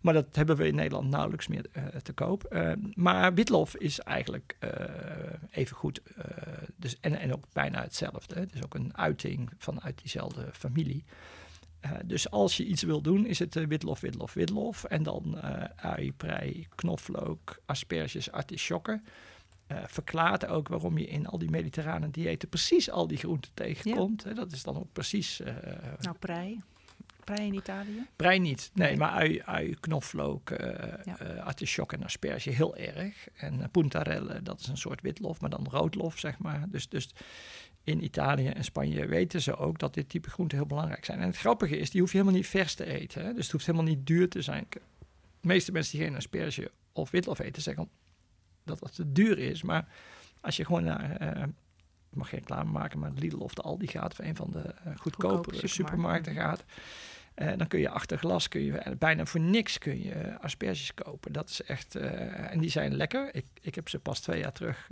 Maar 0.00 0.14
dat 0.14 0.36
hebben 0.36 0.56
we 0.56 0.66
in 0.66 0.74
Nederland 0.74 1.10
nauwelijks 1.10 1.46
meer 1.46 1.66
eh, 1.72 1.84
te 1.84 2.12
koop. 2.12 2.44
Eh, 2.44 2.72
maar 2.94 3.34
witlof 3.34 3.76
is 3.76 4.00
eigenlijk 4.00 4.56
eh, 4.58 4.70
even 5.50 5.76
goed. 5.76 6.00
dus, 6.76 6.96
en, 7.00 7.18
en 7.18 7.34
ook 7.34 7.44
bijna 7.52 7.82
hetzelfde. 7.82 8.40
Het 8.40 8.54
is 8.54 8.64
ook 8.64 8.74
een 8.74 8.96
uiting 8.96 9.50
vanuit 9.58 9.98
diezelfde 9.98 10.48
familie. 10.52 11.04
Dus 12.04 12.30
als 12.30 12.56
je 12.56 12.66
iets 12.66 12.82
wil 12.82 13.00
doen, 13.00 13.26
is 13.26 13.38
het 13.38 13.54
witlof, 13.54 14.00
witlof, 14.00 14.34
witlof. 14.34 14.84
En 14.84 15.02
dan 15.02 15.40
ui, 15.76 16.12
prei, 16.12 16.66
knoflook, 16.74 17.62
asperges, 17.66 18.30
artisjokken. 18.30 19.04
Eh 19.66 19.82
verklaart 19.86 20.46
ook 20.46 20.68
waarom 20.68 20.98
je 20.98 21.06
in 21.06 21.26
al 21.26 21.38
die 21.38 21.50
mediterrane 21.50 22.10
diëten 22.10 22.48
precies 22.48 22.90
al 22.90 23.06
die 23.06 23.18
groenten 23.18 23.50
tegenkomt. 23.54 24.36
Dat 24.36 24.52
is 24.52 24.62
dan 24.62 24.76
ook 24.76 24.92
precies 24.92 25.40
eh, 25.40 25.54
Nou, 26.00 26.16
prei. 26.18 26.62
Prei 27.26 27.46
in 27.46 27.54
Italië. 27.54 28.06
Prei 28.16 28.38
niet. 28.38 28.70
Nee, 28.74 28.88
Nee. 28.88 28.96
maar 28.96 29.10
ui, 29.10 29.42
ui 29.44 29.74
knoflook, 29.80 30.50
eh 30.50 31.04
Ja. 31.04 31.18
eh, 31.18 31.44
artichok 31.44 31.92
en 31.92 32.04
asperge 32.04 32.50
heel 32.50 32.76
erg. 32.76 33.28
En 33.36 33.58
uh, 33.58 33.64
puntarelle, 33.70 34.42
dat 34.42 34.60
is 34.60 34.66
een 34.66 34.76
soort 34.76 35.00
witlof, 35.00 35.40
maar 35.40 35.50
dan 35.50 35.66
roodlof, 35.70 36.18
zeg 36.18 36.38
maar. 36.38 36.64
Dus, 36.68 36.88
dus 36.88 37.08
in 37.84 38.04
Italië 38.04 38.46
en 38.48 38.64
Spanje 38.64 39.06
weten 39.06 39.42
ze 39.42 39.56
ook 39.56 39.78
dat 39.78 39.94
dit 39.94 40.08
type 40.08 40.30
groenten 40.30 40.58
heel 40.58 40.66
belangrijk 40.66 41.04
zijn. 41.04 41.20
En 41.20 41.26
het 41.26 41.36
grappige 41.36 41.76
is, 41.78 41.90
die 41.90 42.00
hoef 42.00 42.10
je 42.12 42.16
helemaal 42.18 42.38
niet 42.38 42.48
vers 42.48 42.74
te 42.74 42.84
eten. 42.84 43.24
Hè? 43.24 43.32
Dus 43.32 43.42
het 43.42 43.52
hoeft 43.52 43.66
helemaal 43.66 43.86
niet 43.88 44.06
duur 44.06 44.28
te 44.28 44.42
zijn. 44.42 44.66
De 44.70 44.80
meeste 45.40 45.72
mensen 45.72 45.98
die 45.98 46.06
geen 46.06 46.16
asperge 46.16 46.70
of 46.92 47.10
witlof 47.10 47.38
eten, 47.38 47.62
zeggen 47.62 47.88
dat 48.64 48.78
dat 48.78 48.94
te 48.94 49.12
duur 49.12 49.38
is. 49.38 49.62
Maar 49.62 49.88
als 50.40 50.56
je 50.56 50.64
gewoon 50.64 50.84
naar... 50.84 51.16
eh, 51.16 51.42
ik 52.10 52.16
mag 52.22 52.28
geen 52.28 52.38
reclame 52.38 52.70
maken, 52.70 52.98
maar 52.98 53.10
Lidl 53.14 53.36
of 53.36 53.54
de 53.54 53.62
Aldi 53.62 53.86
gaat, 53.86 54.12
of 54.12 54.18
een 54.18 54.36
van 54.36 54.50
de 54.50 54.58
eh, 54.58 54.92
goedkopere 54.96 55.36
supermarkten. 55.56 55.68
supermarkten 55.68 56.34
gaat. 56.34 56.64
Eh, 57.36 57.52
dan 57.56 57.66
kun 57.66 57.80
je 57.80 57.88
achter 57.88 58.18
glas 58.18 58.48
kun 58.48 58.60
je 58.64 58.96
bijna 58.98 59.26
voor 59.26 59.40
niks 59.40 59.78
kun 59.78 60.02
je 60.02 60.12
eh, 60.12 60.38
asperges 60.44 60.94
kopen. 60.94 61.32
Dat 61.32 61.48
is 61.48 61.62
echt. 61.62 61.94
eh, 61.94 62.52
en 62.52 62.60
die 62.60 62.70
zijn 62.70 62.94
lekker. 62.94 63.34
Ik, 63.34 63.44
ik 63.60 63.74
heb 63.74 63.88
ze 63.88 63.98
pas 63.98 64.20
twee 64.20 64.40
jaar 64.40 64.52
terug, 64.52 64.90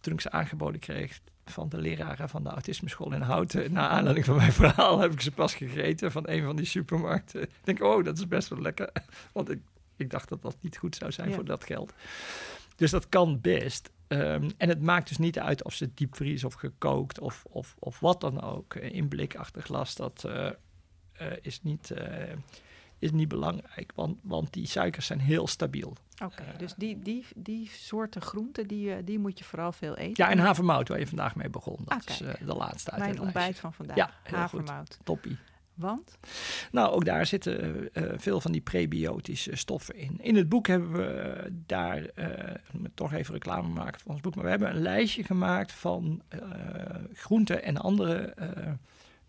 toen 0.00 0.12
ik 0.12 0.20
ze 0.20 0.30
aangeboden 0.30 0.80
kreeg 0.80 1.20
van 1.44 1.68
de 1.68 1.78
leraren 1.78 2.28
van 2.28 2.42
de 2.42 2.48
autismeschool 2.48 3.12
in 3.12 3.20
Houten. 3.20 3.72
Naar 3.72 3.88
aanleiding 3.88 4.26
van 4.26 4.36
mijn 4.36 4.52
verhaal 4.62 4.98
heb 4.98 5.12
ik 5.12 5.20
ze 5.20 5.30
pas 5.30 5.54
gegeten 5.54 6.12
van 6.12 6.28
een 6.28 6.42
van 6.44 6.56
die 6.56 6.66
supermarkten. 6.66 7.42
Ik 7.42 7.50
denk, 7.64 7.82
oh, 7.82 8.04
dat 8.04 8.18
is 8.18 8.28
best 8.28 8.48
wel 8.48 8.60
lekker. 8.60 8.90
Want 9.32 9.50
ik, 9.50 9.60
ik 9.96 10.10
dacht 10.10 10.28
dat 10.28 10.42
dat 10.42 10.56
niet 10.60 10.76
goed 10.76 10.96
zou 10.96 11.12
zijn 11.12 11.28
Ja. 11.28 11.34
voor 11.34 11.44
dat 11.44 11.64
geld. 11.64 11.92
Dus 12.76 12.90
dat 12.90 13.08
kan 13.08 13.40
best. 13.40 13.90
Ehm, 14.08 14.50
en 14.56 14.68
het 14.68 14.82
maakt 14.82 15.08
dus 15.08 15.18
niet 15.18 15.38
uit 15.38 15.64
of 15.64 15.74
ze 15.74 15.90
diepvries 15.94 16.44
of 16.44 16.54
gekookt 16.54 17.18
of, 17.20 17.44
of, 17.48 17.76
of 17.78 18.00
wat 18.00 18.20
dan 18.20 18.42
ook. 18.42 18.74
In 18.74 19.08
blik 19.08 19.36
achter 19.36 19.62
glas, 19.62 19.94
dat 19.94 20.28
eh, 21.18 21.26
is, 21.42 21.62
niet, 21.62 21.90
eh, 21.90 22.34
is 22.98 23.10
niet 23.10 23.28
belangrijk. 23.28 23.92
Want, 23.94 24.16
want 24.22 24.52
die 24.52 24.66
suikers 24.66 25.06
zijn 25.06 25.20
heel 25.20 25.46
stabiel. 25.46 25.96
Oké, 26.24 26.42
Eh. 26.42 26.58
dus 26.58 26.74
die, 26.74 26.98
die, 26.98 27.24
die 27.36 27.70
soorten 27.72 28.22
groenten, 28.22 28.66
die, 28.66 29.04
die 29.04 29.18
moet 29.18 29.38
je 29.38 29.44
vooral 29.44 29.72
veel 29.72 29.96
eten. 29.96 30.24
Ja, 30.24 30.30
en 30.30 30.38
havermout, 30.38 30.88
waar 30.88 30.98
je 30.98 31.06
vandaag 31.06 31.34
mee 31.34 31.50
begon. 31.50 31.78
Dat 31.84 31.92
Ah, 32.06 32.08
is 32.08 32.18
de 32.46 32.54
laatste 32.54 32.90
uit 32.90 33.00
Mijn 33.00 33.20
ontbijt 33.20 33.58
van 33.58 33.72
vandaag. 33.72 33.96
Ja, 33.96 34.06
heel 34.22 34.38
goed. 34.38 34.38
Havermout. 34.38 34.98
Toppie. 35.04 35.36
Want? 35.74 36.18
Nou, 36.72 36.92
ook 36.92 37.04
daar 37.04 37.26
zitten 37.26 37.88
veel 38.16 38.40
van 38.40 38.52
die 38.52 38.60
prebiotische 38.60 39.56
stoffen 39.56 39.94
in. 39.94 40.18
In 40.20 40.36
het 40.36 40.48
boek 40.48 40.66
hebben 40.66 40.92
we 40.92 41.44
daar, 41.66 41.98
ik 42.02 42.72
moet 42.72 42.90
toch 42.96 43.12
even 43.12 43.32
reclame 43.34 43.68
maken 43.68 44.00
voor 44.00 44.10
ons 44.12 44.20
boek, 44.20 44.34
maar 44.34 44.44
we 44.44 44.50
hebben 44.50 44.70
een 44.70 44.82
lijstje 44.82 45.24
gemaakt 45.24 45.72
van 45.72 46.22
groenten 47.12 47.62
en 47.62 47.76
andere, 47.76 48.34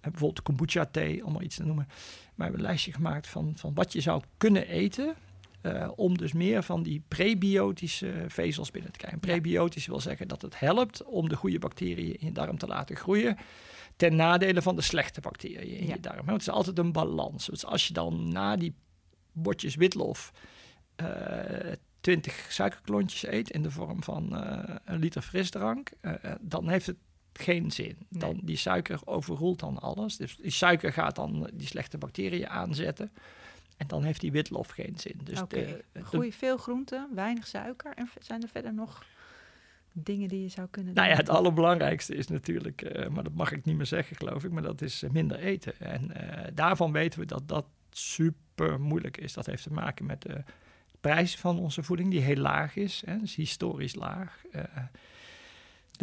bijvoorbeeld 0.02 0.42
kombucha 0.42 0.86
thee, 0.86 1.26
om 1.26 1.34
maar 1.34 1.44
iets 1.44 1.56
te 1.56 1.64
noemen. 1.66 1.86
Maar 1.88 1.98
we 2.36 2.44
hebben 2.44 2.60
een 2.60 2.66
lijstje 2.66 2.94
gemaakt 2.94 3.28
van, 3.28 3.54
van 3.56 3.74
wat 3.74 3.94
je 3.94 4.02
zou 4.02 4.22
kunnen 4.38 4.68
eten. 4.68 5.16
eh, 5.62 5.90
om 5.96 6.18
dus 6.18 6.34
meer 6.34 6.64
van 6.64 6.84
die 6.84 7.04
prebiotische 7.08 8.26
vezels 8.28 8.72
binnen 8.72 8.92
te 8.92 8.98
krijgen. 8.98 9.20
Prebiotisch 9.20 9.86
wil 9.88 10.00
zeggen 10.00 10.28
dat 10.28 10.42
het 10.42 10.60
helpt 10.60 11.04
om 11.04 11.30
de 11.30 11.36
goede 11.36 11.60
bacteriën 11.60 12.20
in 12.20 12.26
je 12.28 12.32
darm 12.32 12.58
te 12.58 12.68
laten 12.68 12.96
groeien 12.96 13.38
ten 13.96 14.16
nadele 14.16 14.62
van 14.62 14.76
de 14.76 14.82
slechte 14.82 15.22
bacteriën 15.22 15.78
in 15.78 15.88
Ja. 15.88 15.94
je 15.94 16.00
darm. 16.00 16.16
Want 16.26 16.30
het 16.30 16.42
is 16.42 16.50
altijd 16.50 16.78
een 16.78 16.92
balans. 16.92 17.46
Dus 17.46 17.66
als 17.66 17.88
je 17.88 17.94
dan 17.94 18.32
na 18.32 18.56
die 18.56 18.74
bordjes 19.32 19.76
witlof 19.76 20.32
eh 20.96 21.08
20 22.02 22.46
suikerklontjes 22.52 23.26
eet 23.26 23.50
in 23.50 23.62
de 23.62 23.72
vorm 23.72 24.04
van 24.04 24.36
eh, 24.44 24.76
een 24.86 25.00
liter 25.00 25.22
frisdrank, 25.22 25.92
dan 26.42 26.70
heeft 26.70 26.86
het 26.86 26.98
geen 27.34 27.72
zin. 27.72 27.98
Nee. 28.10 28.20
Dan, 28.22 28.40
die 28.44 28.58
suiker 28.58 29.00
overroelt 29.06 29.60
dan 29.60 29.80
alles. 29.80 30.18
Dus 30.18 30.36
die 30.38 30.52
suiker 30.52 30.94
gaat 30.94 31.16
dan 31.16 31.50
die 31.54 31.68
slechte 31.68 31.98
bacteriën 31.98 32.48
aanzetten. 32.50 33.12
En 33.78 33.88
dan 33.88 34.04
heeft 34.04 34.22
die 34.22 34.32
witlof 34.32 34.70
geen 34.70 34.94
zin. 34.98 35.20
Dus 35.24 35.40
de, 35.48 35.84
de- 35.92 36.04
Groei 36.04 36.34
veel 36.34 36.58
groenten, 36.58 37.10
weinig 37.16 37.48
suiker. 37.48 37.94
En 37.96 38.10
zijn 38.22 38.42
er 38.42 38.50
verder 38.50 38.74
nog 38.74 39.06
dingen 39.92 40.28
die 40.28 40.42
je 40.42 40.48
zou 40.50 40.68
kunnen 40.72 40.94
Nou 40.94 41.08
ja, 41.08 41.16
doen? 41.16 41.26
het 41.26 41.36
allerbelangrijkste 41.36 42.16
is 42.16 42.28
natuurlijk, 42.28 42.82
eh, 42.82 43.08
maar 43.10 43.24
dat 43.24 43.34
mag 43.34 43.52
ik 43.52 43.66
niet 43.66 43.76
meer 43.78 43.86
zeggen, 43.86 44.16
geloof 44.16 44.44
ik, 44.44 44.52
maar 44.52 44.62
dat 44.64 44.82
is 44.82 45.04
eh, 45.04 45.10
minder 45.10 45.40
eten. 45.40 45.80
En 45.80 46.12
eh, 46.12 46.52
daarvan 46.54 46.92
weten 46.92 47.20
we 47.20 47.26
dat 47.26 47.48
dat 47.48 47.66
super 47.92 48.80
moeilijk 48.82 49.18
is. 49.18 49.34
Dat 49.34 49.46
heeft 49.46 49.64
te 49.64 49.74
maken 49.74 50.06
met 50.06 50.22
de 50.22 50.44
prijs 51.02 51.38
van 51.38 51.60
onze 51.60 51.84
voeding, 51.84 52.12
die 52.12 52.20
heel 52.22 52.36
laag 52.36 52.76
is, 52.76 53.04
hè, 53.06 53.18
dus 53.18 53.36
historisch 53.36 53.96
laag. 53.96 54.42
Eh, 54.52 54.64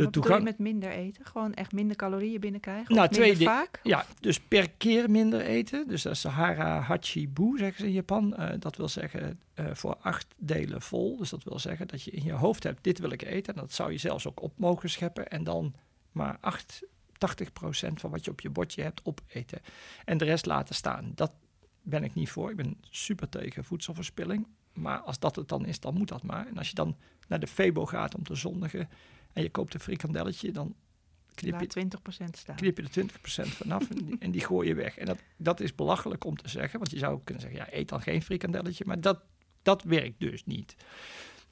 de 0.04 0.10
toegang. 0.10 0.42
met 0.44 0.58
minder 0.58 0.90
eten? 0.90 1.24
Gewoon 1.26 1.54
echt 1.54 1.72
minder 1.72 1.96
calorieën 1.96 2.40
binnenkrijgen? 2.40 2.94
Nou, 2.94 3.00
minder 3.08 3.18
twee 3.18 3.36
di- 3.36 3.44
vaak? 3.44 3.80
Ja, 3.82 4.04
dus 4.20 4.40
per 4.40 4.70
keer 4.70 5.10
minder 5.10 5.40
eten. 5.40 5.88
Dus 5.88 6.02
dat 6.02 6.12
is 6.12 6.20
Sahara 6.20 6.80
Hachibu, 6.80 7.58
zeggen 7.58 7.78
ze 7.78 7.86
in 7.86 7.92
Japan. 7.92 8.34
Eh, 8.36 8.54
dat 8.58 8.76
wil 8.76 8.88
zeggen 8.88 9.40
eh, 9.54 9.66
voor 9.72 9.96
acht 9.96 10.26
delen 10.36 10.82
vol. 10.82 11.16
Dus 11.16 11.30
dat 11.30 11.44
wil 11.44 11.58
zeggen 11.58 11.88
dat 11.88 12.02
je 12.02 12.10
in 12.10 12.24
je 12.24 12.32
hoofd 12.32 12.62
hebt, 12.62 12.84
dit 12.84 12.98
wil 12.98 13.10
ik 13.10 13.22
eten. 13.22 13.54
En 13.54 13.60
dat 13.60 13.72
zou 13.72 13.92
je 13.92 13.98
zelfs 13.98 14.26
ook 14.26 14.42
op 14.42 14.52
mogen 14.58 14.90
scheppen. 14.90 15.28
En 15.28 15.44
dan 15.44 15.74
maar 16.12 16.38
8, 16.40 16.82
80% 17.12 18.00
van 18.00 18.10
wat 18.10 18.24
je 18.24 18.30
op 18.30 18.40
je 18.40 18.50
bordje 18.50 18.82
hebt 18.82 19.00
opeten. 19.04 19.60
En 20.04 20.18
de 20.18 20.24
rest 20.24 20.46
laten 20.46 20.74
staan. 20.74 21.12
Dat 21.14 21.32
ben 21.82 22.04
ik 22.04 22.14
niet 22.14 22.30
voor. 22.30 22.50
Ik 22.50 22.56
ben 22.56 22.76
super 22.90 23.28
tegen 23.28 23.64
voedselverspilling. 23.64 24.46
Maar 24.72 24.98
als 24.98 25.18
dat 25.18 25.36
het 25.36 25.48
dan 25.48 25.66
is, 25.66 25.80
dan 25.80 25.94
moet 25.94 26.08
dat 26.08 26.22
maar. 26.22 26.46
En 26.46 26.58
als 26.58 26.68
je 26.68 26.74
dan 26.74 26.96
naar 27.28 27.40
de 27.40 27.46
Febo 27.46 27.86
gaat 27.86 28.14
om 28.14 28.22
te 28.22 28.34
zondigen... 28.34 28.88
en 29.36 29.42
je 29.42 29.50
koopt 29.50 29.74
een 29.74 29.80
frikandelletje, 29.80 30.52
dan 30.52 30.74
knip 31.34 31.60
je, 31.60 31.68
Laat 31.74 32.24
20% 32.24 32.24
staan. 32.30 32.56
knip 32.56 32.76
je 32.76 32.82
er 32.82 33.44
20% 33.46 33.48
vanaf 33.48 33.90
en, 33.90 34.04
die, 34.04 34.16
en 34.18 34.30
die 34.30 34.40
gooi 34.40 34.68
je 34.68 34.74
weg. 34.74 34.98
En 34.98 35.06
dat, 35.06 35.18
dat 35.36 35.60
is 35.60 35.74
belachelijk 35.74 36.24
om 36.24 36.36
te 36.36 36.48
zeggen, 36.48 36.78
want 36.78 36.90
je 36.90 36.98
zou 36.98 37.20
kunnen 37.24 37.42
zeggen, 37.42 37.60
ja, 37.60 37.72
eet 37.72 37.88
dan 37.88 38.02
geen 38.02 38.22
frikandelletje, 38.22 38.84
maar 38.86 39.00
dat, 39.00 39.20
dat 39.62 39.82
werkt 39.82 40.20
dus 40.20 40.44
niet. 40.44 40.76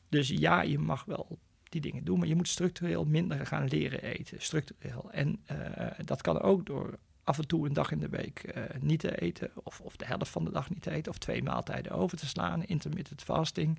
Dus 0.09 0.29
ja, 0.29 0.63
je 0.63 0.79
mag 0.79 1.05
wel 1.05 1.39
die 1.69 1.81
dingen 1.81 2.05
doen, 2.05 2.19
maar 2.19 2.29
je 2.29 2.37
moet 2.37 2.49
structureel 2.49 3.05
minder 3.05 3.47
gaan 3.47 3.69
leren 3.69 4.03
eten, 4.03 4.43
structureel. 4.43 5.11
En 5.13 5.41
eh, 5.45 6.05
dat 6.05 6.23
kan 6.23 6.41
ook 6.41 6.67
door 6.67 6.99
af 7.25 7.39
en 7.39 7.47
toe 7.47 7.67
een 7.67 7.73
dag 7.73 7.91
in 7.91 7.99
de 7.99 8.09
week 8.09 8.39
eh, 8.39 8.63
niet 8.81 9.01
te 9.01 9.21
eten, 9.21 9.51
of, 9.55 9.81
of 9.81 9.97
de 9.97 10.07
helft 10.07 10.31
van 10.31 10.45
de 10.45 10.51
dag 10.51 10.71
niet 10.71 10.83
te 10.83 10.91
eten, 10.91 11.13
of 11.13 11.19
twee 11.19 11.43
maaltijden 11.43 11.93
over 11.93 12.19
te 12.19 12.27
slaan, 12.27 12.65
intermittent 12.65 13.23
fasting. 13.23 13.79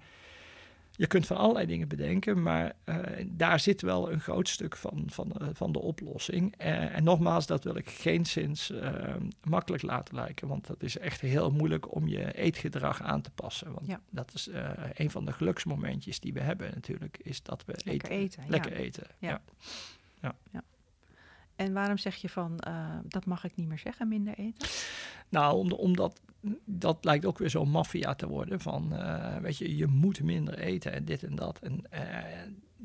Je 0.97 1.07
kunt 1.07 1.25
van 1.27 1.37
allerlei 1.37 1.65
dingen 1.65 1.87
bedenken, 1.87 2.41
maar 2.41 2.73
eh, 2.83 3.25
daar 3.27 3.59
zit 3.59 3.81
wel 3.81 4.11
een 4.11 4.19
groot 4.19 4.49
stuk 4.49 4.75
van, 4.77 5.03
van, 5.07 5.31
eh, 5.31 5.47
van 5.53 5.71
de 5.71 5.79
oplossing. 5.79 6.53
Eh, 6.57 6.95
en 6.95 7.03
nogmaals, 7.03 7.45
dat 7.45 7.63
wil 7.63 7.75
ik 7.75 7.89
geen 7.89 8.25
zins 8.25 8.69
eh, 8.71 9.15
makkelijk 9.43 9.83
laten 9.83 10.15
lijken, 10.15 10.47
want 10.47 10.67
dat 10.67 10.83
is 10.83 10.97
echt 10.97 11.21
heel 11.21 11.51
moeilijk 11.51 11.95
om 11.95 12.07
je 12.07 12.33
eetgedrag 12.33 13.01
aan 13.01 13.21
te 13.21 13.31
passen. 13.31 13.73
Want 13.73 13.87
Ja. 13.87 13.99
dat 14.09 14.31
is 14.33 14.49
een 14.93 15.11
van 15.11 15.25
de 15.25 15.31
geluksmomentjes 15.33 16.19
die 16.19 16.33
we 16.33 16.39
hebben 16.41 16.71
natuurlijk, 16.73 17.17
is 17.23 17.43
dat 17.43 17.65
we 17.65 17.73
Lekker 17.85 18.11
eten, 18.11 18.43
ja. 18.43 18.49
Lekker 18.49 18.73
eten, 18.73 19.07
Ja. 19.19 19.41
ja. 20.21 20.35
En 21.55 21.73
waarom 21.73 21.97
zeg 21.97 22.15
je 22.15 22.29
van, 22.29 22.59
dat 23.07 23.25
mag 23.25 23.43
ik 23.43 23.55
niet 23.55 23.67
meer 23.67 23.79
zeggen, 23.79 24.07
minder 24.07 24.33
eten? 24.37 24.67
Nou, 25.29 25.57
om, 25.57 25.71
omdat 25.71 26.21
dat 26.65 26.97
lijkt 27.05 27.25
ook 27.25 27.37
weer 27.37 27.49
zo'n 27.49 27.69
maffia 27.69 28.15
te 28.15 28.27
worden 28.27 28.59
van, 28.59 28.95
eh, 28.95 29.37
weet 29.37 29.57
je, 29.57 29.75
je 29.75 29.87
moet 29.87 30.23
minder 30.23 30.59
eten 30.59 30.91
en 30.91 31.05
dit 31.05 31.23
en 31.23 31.35
dat. 31.35 31.59
En 31.59 31.85
eh, 31.89 32.01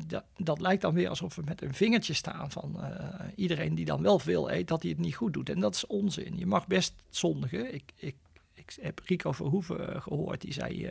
dat, 0.06 0.24
dat 0.36 0.60
lijkt 0.60 0.82
dan 0.82 0.94
weer 0.94 1.08
alsof 1.08 1.36
we 1.36 1.42
met 1.44 1.62
een 1.62 1.74
vingertje 1.74 2.14
staan 2.14 2.50
van 2.50 2.82
eh, 2.82 3.26
iedereen 3.34 3.74
die 3.74 3.84
dan 3.84 4.02
wel 4.02 4.18
veel 4.18 4.50
eet, 4.50 4.68
dat 4.68 4.82
hij 4.82 4.90
het 4.90 5.00
niet 5.00 5.14
goed 5.14 5.32
doet. 5.32 5.48
En 5.48 5.60
dat 5.60 5.74
is 5.74 5.86
onzin. 5.86 6.38
Je 6.38 6.46
mag 6.46 6.66
best 6.66 6.94
zondigen. 7.08 7.74
Ik, 7.74 7.92
ik, 7.96 8.16
ik 8.54 8.76
heb 8.80 9.00
Rico 9.04 9.32
Verhoeven 9.32 10.02
gehoord, 10.02 10.40
die 10.40 10.52
zei 10.52 10.90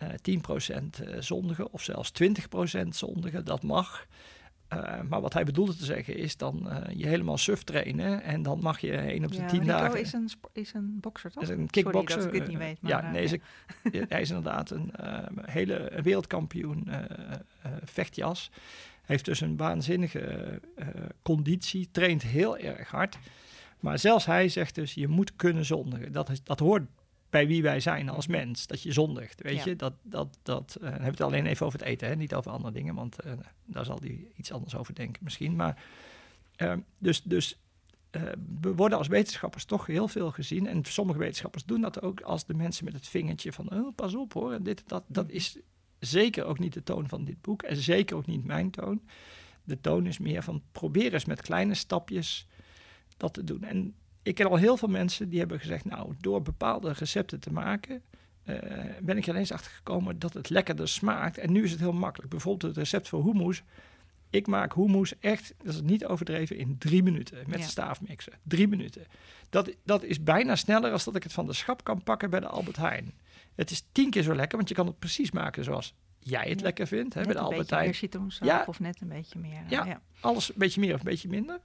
uh, 0.00 0.38
10% 1.14 1.18
zondigen 1.18 1.72
of 1.72 1.82
zelfs 1.82 2.12
20% 2.22 2.88
zondigen, 2.88 3.44
dat 3.44 3.62
mag. 3.62 4.06
Uh, 4.76 5.00
maar 5.08 5.20
wat 5.20 5.32
hij 5.32 5.44
bedoelde 5.44 5.76
te 5.76 5.84
zeggen 5.84 6.16
is 6.16 6.36
dan 6.36 6.66
uh, 6.66 6.76
je 6.96 7.06
helemaal 7.06 7.38
suf 7.38 7.62
trainen 7.62 8.22
en 8.22 8.42
dan 8.42 8.60
mag 8.60 8.80
je 8.80 8.96
één 8.96 9.24
op 9.24 9.32
de 9.32 9.36
ja, 9.36 9.46
tien 9.46 9.60
Rico 9.60 9.72
dagen. 9.72 10.00
is 10.00 10.12
een, 10.12 10.30
is 10.52 10.72
een 10.74 10.98
bokser, 11.00 11.30
toch? 11.30 11.42
Is 11.42 11.48
een 11.48 11.70
kickbokser. 11.70 12.22
Sorry 12.22 12.24
dat 12.24 12.34
ik 12.34 12.40
dit 12.40 12.48
niet 12.48 12.58
weet. 12.58 12.82
Maar, 12.82 12.90
ja, 12.90 13.10
nee, 13.10 13.22
is 13.22 13.36
hij 14.08 14.20
is 14.20 14.28
inderdaad 14.28 14.70
een 14.70 14.92
hele 15.42 15.92
wereldkampioen 16.02 16.88
vechtjas. 17.84 18.50
Heeft 19.02 19.24
dus 19.24 19.40
een 19.40 19.56
waanzinnige 19.56 20.60
conditie, 21.22 21.88
traint 21.92 22.22
heel 22.22 22.58
erg 22.58 22.90
hard. 22.90 23.18
Maar 23.80 23.98
zelfs 23.98 24.26
hij 24.26 24.48
zegt 24.48 24.74
dus, 24.74 24.94
je 24.94 25.08
moet 25.08 25.36
kunnen 25.36 25.64
zondigen. 25.64 26.12
Dat, 26.12 26.30
is, 26.30 26.42
dat 26.42 26.58
hoort 26.58 26.82
bij 27.34 27.46
wie 27.46 27.62
wij 27.62 27.80
zijn 27.80 28.08
als 28.08 28.26
mens. 28.26 28.66
Dat 28.66 28.82
je 28.82 28.92
zondigt, 28.92 29.42
weet 29.42 29.56
Ja. 29.56 29.64
je. 29.64 29.76
Dat, 29.76 29.92
dat, 30.02 30.38
dat, 30.42 30.76
uh, 30.76 30.82
dan 30.82 30.90
hebben 30.90 31.04
we 31.04 31.10
het 31.10 31.20
alleen 31.20 31.46
even 31.46 31.66
over 31.66 31.78
het 31.78 31.88
eten, 31.88 32.08
hè? 32.08 32.16
niet 32.16 32.34
over 32.34 32.50
andere 32.50 32.72
dingen. 32.72 32.94
Want 32.94 33.24
uh, 33.26 33.32
daar 33.64 33.84
zal 33.84 33.98
hij 34.00 34.26
iets 34.36 34.52
anders 34.52 34.76
over 34.76 34.94
denken 34.94 35.24
misschien. 35.24 35.56
Maar 35.56 35.82
uh, 36.56 36.72
dus, 36.98 37.22
dus 37.22 37.58
we 38.60 38.74
worden 38.74 38.98
als 38.98 39.08
wetenschappers 39.08 39.64
toch 39.64 39.86
heel 39.86 40.08
veel 40.08 40.30
gezien. 40.30 40.66
En 40.66 40.84
sommige 40.84 41.18
wetenschappers 41.18 41.64
doen 41.64 41.80
dat 41.80 42.02
ook 42.02 42.20
als 42.20 42.46
de 42.46 42.54
mensen 42.54 42.84
met 42.84 42.94
het 42.94 43.08
vingertje 43.08 43.52
van... 43.52 43.72
Oh, 43.72 43.94
pas 43.94 44.14
op 44.14 44.32
hoor, 44.32 44.62
dit, 44.62 44.82
dat, 44.86 45.04
dat 45.06 45.30
is 45.30 45.58
zeker 45.98 46.44
ook 46.44 46.58
niet 46.58 46.72
de 46.72 46.82
toon 46.82 47.08
van 47.08 47.24
dit 47.24 47.40
boek. 47.40 47.62
En 47.62 47.76
zeker 47.76 48.16
ook 48.16 48.26
niet 48.26 48.44
mijn 48.44 48.70
toon. 48.70 49.02
De 49.64 49.80
toon 49.80 50.06
is 50.06 50.18
meer 50.18 50.42
van 50.42 50.62
probeer 50.72 51.12
eens 51.12 51.24
met 51.24 51.40
kleine 51.42 51.74
stapjes 51.74 52.46
dat 53.16 53.34
te 53.34 53.44
doen. 53.44 53.62
En 53.62 53.94
ik 54.24 54.34
ken 54.34 54.48
al 54.48 54.56
heel 54.56 54.76
veel 54.76 54.88
mensen 54.88 55.28
die 55.28 55.38
hebben 55.38 55.58
gezegd, 55.58 55.84
nou, 55.84 56.14
door 56.20 56.42
bepaalde 56.42 56.92
recepten 56.92 57.40
te 57.40 57.52
maken, 57.52 58.02
uh, 58.46 58.56
ben 59.02 59.16
ik 59.16 59.26
er 59.26 59.32
ineens 59.34 59.52
achter 59.52 59.70
gekomen 59.70 60.18
dat 60.18 60.32
het 60.34 60.50
lekkerder 60.50 60.88
smaakt. 60.88 61.38
En 61.38 61.52
nu 61.52 61.64
is 61.64 61.70
het 61.70 61.80
heel 61.80 61.92
makkelijk. 61.92 62.30
Bijvoorbeeld 62.30 62.62
het 62.62 62.76
recept 62.76 63.08
voor 63.08 63.24
hummus. 63.24 63.62
Ik 64.30 64.46
maak 64.46 64.74
hummus 64.74 65.18
echt, 65.18 65.54
dat 65.62 65.74
is 65.74 65.80
niet 65.80 66.06
overdreven, 66.06 66.56
in 66.56 66.78
drie 66.78 67.02
minuten 67.02 67.38
met 67.46 67.58
ja. 67.58 67.66
staafmixen. 67.66 68.32
Drie 68.42 68.68
minuten. 68.68 69.06
Dat, 69.50 69.70
dat 69.84 70.02
is 70.02 70.22
bijna 70.22 70.56
sneller 70.56 70.92
als 70.92 71.04
dat 71.04 71.16
ik 71.16 71.22
het 71.22 71.32
van 71.32 71.46
de 71.46 71.52
schap 71.52 71.84
kan 71.84 72.02
pakken 72.02 72.30
bij 72.30 72.40
de 72.40 72.46
Albert 72.46 72.76
Heijn. 72.76 73.14
Het 73.54 73.70
is 73.70 73.86
tien 73.92 74.10
keer 74.10 74.22
zo 74.22 74.34
lekker, 74.34 74.56
want 74.56 74.68
je 74.68 74.74
kan 74.74 74.86
het 74.86 74.98
precies 74.98 75.30
maken 75.30 75.64
zoals 75.64 75.94
jij 76.18 76.48
het 76.48 76.58
ja. 76.58 76.64
lekker 76.64 76.86
vindt. 76.86 77.14
Hè, 77.14 77.20
net 77.20 77.28
bij 77.28 77.36
de 77.36 77.40
een 77.40 77.44
Albert 77.44 77.60
beetje 77.60 77.74
Heijn. 77.74 77.90
meer 77.90 77.98
citroensap 77.98 78.46
ja. 78.46 78.64
of 78.66 78.80
net 78.80 79.00
een 79.00 79.08
beetje 79.08 79.38
meer. 79.38 79.62
Ja, 79.68 80.00
alles 80.20 80.48
een 80.48 80.54
beetje 80.58 80.80
meer 80.80 80.94
of 80.94 80.98
een 80.98 81.10
beetje 81.10 81.28
minder. 81.28 81.60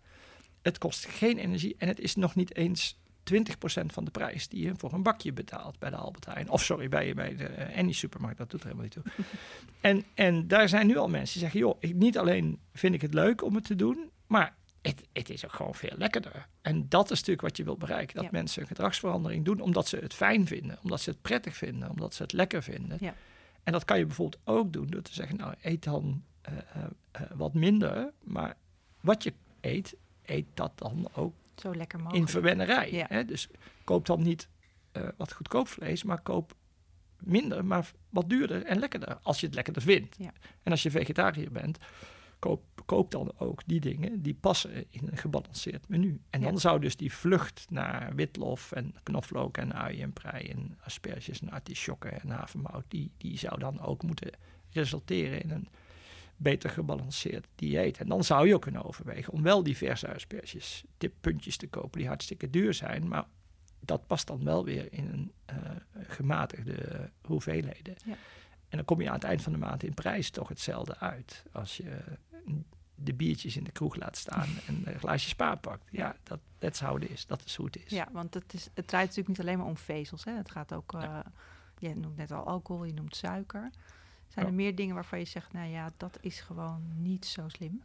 Het 0.61 0.77
kost 0.77 1.05
geen 1.05 1.37
energie 1.37 1.75
en 1.77 1.87
het 1.87 1.99
is 1.99 2.15
nog 2.15 2.35
niet 2.35 2.55
eens 2.55 2.97
20% 3.33 3.41
van 3.85 4.05
de 4.05 4.11
prijs 4.11 4.47
die 4.47 4.63
je 4.65 4.73
voor 4.75 4.93
een 4.93 5.03
bakje 5.03 5.33
betaalt 5.33 5.79
bij 5.79 5.89
de 5.89 5.95
Albert 5.95 6.25
Heijn. 6.25 6.49
Of 6.49 6.63
sorry, 6.63 6.89
bij, 6.89 7.13
bij 7.13 7.35
de 7.35 7.49
uh, 7.57 7.77
Annie 7.77 7.93
supermarkt, 7.93 8.37
dat 8.37 8.49
doet 8.49 8.59
er 8.59 8.65
helemaal 8.67 8.89
niet 8.93 9.03
toe. 9.03 9.25
en, 9.81 10.03
en 10.13 10.47
daar 10.47 10.69
zijn 10.69 10.87
nu 10.87 10.97
al 10.97 11.09
mensen 11.09 11.33
die 11.33 11.41
zeggen, 11.41 11.59
joh, 11.59 11.77
ik, 11.79 11.95
niet 11.95 12.17
alleen 12.17 12.59
vind 12.73 12.93
ik 12.93 13.01
het 13.01 13.13
leuk 13.13 13.43
om 13.43 13.55
het 13.55 13.63
te 13.63 13.75
doen, 13.75 14.09
maar 14.27 14.55
het, 14.81 15.03
het 15.13 15.29
is 15.29 15.45
ook 15.45 15.53
gewoon 15.53 15.75
veel 15.75 15.97
lekkerder. 15.97 16.47
En 16.61 16.89
dat 16.89 17.03
is 17.03 17.17
natuurlijk 17.17 17.41
wat 17.41 17.57
je 17.57 17.63
wilt 17.63 17.79
bereiken. 17.79 18.15
Dat 18.15 18.23
Ja. 18.23 18.29
mensen 18.31 18.61
een 18.61 18.67
gedragsverandering 18.67 19.45
doen 19.45 19.59
omdat 19.59 19.87
ze 19.87 19.97
het 19.97 20.13
fijn 20.13 20.47
vinden, 20.47 20.79
omdat 20.83 21.01
ze 21.01 21.09
het 21.09 21.21
prettig 21.21 21.55
vinden, 21.57 21.89
omdat 21.89 22.13
ze 22.13 22.21
het 22.21 22.33
lekker 22.33 22.63
vinden. 22.63 22.97
Ja. 22.99 23.13
En 23.63 23.71
dat 23.73 23.85
kan 23.85 23.97
je 23.97 24.05
bijvoorbeeld 24.05 24.41
ook 24.43 24.73
doen 24.73 24.87
door 24.87 25.01
te 25.01 25.13
zeggen, 25.13 25.37
nou, 25.37 25.53
eet 25.61 25.83
dan 25.83 26.23
uh, 26.49 26.55
uh, 26.75 27.21
wat 27.35 27.53
minder, 27.53 28.11
maar 28.23 28.57
wat 29.01 29.23
je 29.23 29.33
eet, 29.61 29.95
eet 30.29 30.45
dat 30.53 30.71
dan 30.75 31.09
ook 31.13 31.33
Zo 31.55 31.75
lekker 31.75 31.99
mogelijk. 31.99 32.25
in 32.25 32.31
verwennerij. 32.31 32.91
Ja. 32.91 33.05
Hè? 33.09 33.25
Dus 33.25 33.49
koop 33.83 34.05
dan 34.05 34.23
niet 34.23 34.49
uh, 34.93 35.07
wat 35.17 35.33
goedkoop 35.33 35.67
vlees, 35.67 36.03
maar 36.03 36.21
koop 36.21 36.53
minder, 37.19 37.65
maar 37.65 37.91
wat 38.09 38.29
duurder 38.29 38.63
en 38.65 38.79
lekkerder. 38.79 39.17
Als 39.21 39.39
je 39.39 39.45
het 39.45 39.55
lekkerder 39.55 39.81
vindt. 39.81 40.15
Ja. 40.19 40.33
En 40.63 40.71
als 40.71 40.83
je 40.83 40.91
vegetariër 40.91 41.51
bent, 41.51 41.77
koop, 42.39 42.63
koop 42.85 43.11
dan 43.11 43.33
ook 43.37 43.61
die 43.65 43.79
dingen 43.79 44.21
die 44.21 44.33
passen 44.33 44.85
in 44.89 45.07
een 45.11 45.17
gebalanceerd 45.17 45.87
menu. 45.89 46.21
En 46.29 46.41
dan 46.41 46.53
Ja. 46.53 46.59
zou 46.59 46.79
dus 46.79 46.95
die 46.97 47.13
vlucht 47.13 47.65
naar 47.69 48.15
witlof 48.15 48.71
en 48.71 48.95
knoflook 49.03 49.57
en 49.57 49.73
ui 49.73 50.01
en 50.01 50.13
prei 50.13 50.47
en 50.47 50.77
asperges 50.83 51.41
en 51.41 51.49
artisjokken 51.49 52.21
en 52.21 52.29
havermout, 52.29 52.85
die, 52.87 53.11
die 53.17 53.37
zou 53.37 53.59
dan 53.59 53.81
ook 53.81 54.03
moeten 54.03 54.31
resulteren 54.71 55.41
in 55.41 55.51
een 55.51 55.67
beter 56.39 56.69
gebalanceerd 56.69 57.47
dieet. 57.55 57.97
En 57.97 58.07
dan 58.07 58.23
zou 58.23 58.47
je 58.47 58.53
ook 58.53 58.61
kunnen 58.61 58.85
overwegen 58.85 59.33
om 59.33 59.43
wel 59.43 59.63
die 59.63 59.77
verse 59.77 60.13
asperges, 60.13 60.83
tippuntjes 60.97 61.57
te 61.57 61.67
kopen 61.67 61.99
die 61.99 62.07
hartstikke 62.07 62.49
duur 62.49 62.73
zijn, 62.73 63.07
maar 63.07 63.25
dat 63.79 64.07
past 64.07 64.27
dan 64.27 64.43
wel 64.43 64.65
weer 64.65 64.93
in 64.93 65.07
een 65.07 65.31
uh, 65.49 65.71
gematigde 66.07 67.09
hoeveelheden. 67.21 67.95
Ja. 68.05 68.15
En 68.69 68.77
dan 68.77 68.85
kom 68.85 69.01
je 69.01 69.07
aan 69.07 69.13
het 69.13 69.23
eind 69.23 69.41
van 69.41 69.51
de 69.51 69.57
maand 69.57 69.83
in 69.83 69.93
prijs 69.93 70.29
toch 70.29 70.47
hetzelfde 70.47 70.97
uit 70.97 71.43
als 71.51 71.77
je 71.77 71.97
de 72.95 73.13
biertjes 73.13 73.57
in 73.57 73.63
de 73.63 73.71
kroeg 73.71 73.95
laat 73.95 74.17
staan 74.17 74.47
en 74.67 74.81
een 74.85 74.99
glaasje 74.99 75.29
spa 75.29 75.55
pakt. 75.55 75.87
Ja, 75.91 76.15
dat 76.23 76.39
that's 76.57 76.79
how 76.79 77.03
it 77.03 77.09
is. 77.09 77.25
Dat 77.25 77.45
is 77.45 77.55
hoe 77.55 77.65
het 77.65 77.85
is. 77.85 77.91
Ja, 77.91 78.07
want 78.11 78.33
het, 78.33 78.53
is, 78.53 78.69
het 78.73 78.87
draait 78.87 79.07
natuurlijk 79.07 79.37
niet 79.37 79.39
alleen 79.39 79.57
maar 79.57 79.67
om 79.67 79.77
vezels. 79.77 80.23
Hè. 80.23 80.31
Het 80.31 80.51
gaat 80.51 80.73
ook, 80.73 80.93
uh, 80.93 81.01
ja. 81.01 81.23
je 81.77 81.95
noemt 81.95 82.17
net 82.17 82.31
al 82.31 82.45
alcohol, 82.45 82.83
je 82.83 82.93
noemt 82.93 83.15
suiker. 83.15 83.69
Zijn 84.29 84.45
er 84.45 84.53
meer 84.53 84.75
dingen 84.75 84.95
waarvan 84.95 85.19
je 85.19 85.25
zegt, 85.25 85.53
nou 85.53 85.69
ja, 85.69 85.91
dat 85.97 86.17
is 86.21 86.39
gewoon 86.39 86.81
niet 86.97 87.25
zo 87.25 87.47
slim? 87.47 87.81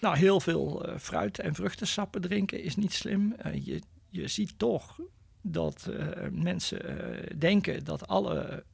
Nou, 0.00 0.16
heel 0.16 0.40
veel 0.40 0.88
uh, 0.88 0.98
fruit- 0.98 1.38
en 1.38 1.54
vruchtensappen 1.54 2.20
drinken 2.20 2.62
is 2.62 2.76
niet 2.76 2.92
slim. 2.92 3.34
Uh, 3.46 3.66
je, 3.66 3.82
je 4.08 4.28
ziet 4.28 4.58
toch 4.58 5.00
dat 5.40 5.86
uh, 5.90 6.08
mensen 6.30 7.38
denken 7.38 7.84
dat 7.84 8.06
alle 8.06 8.64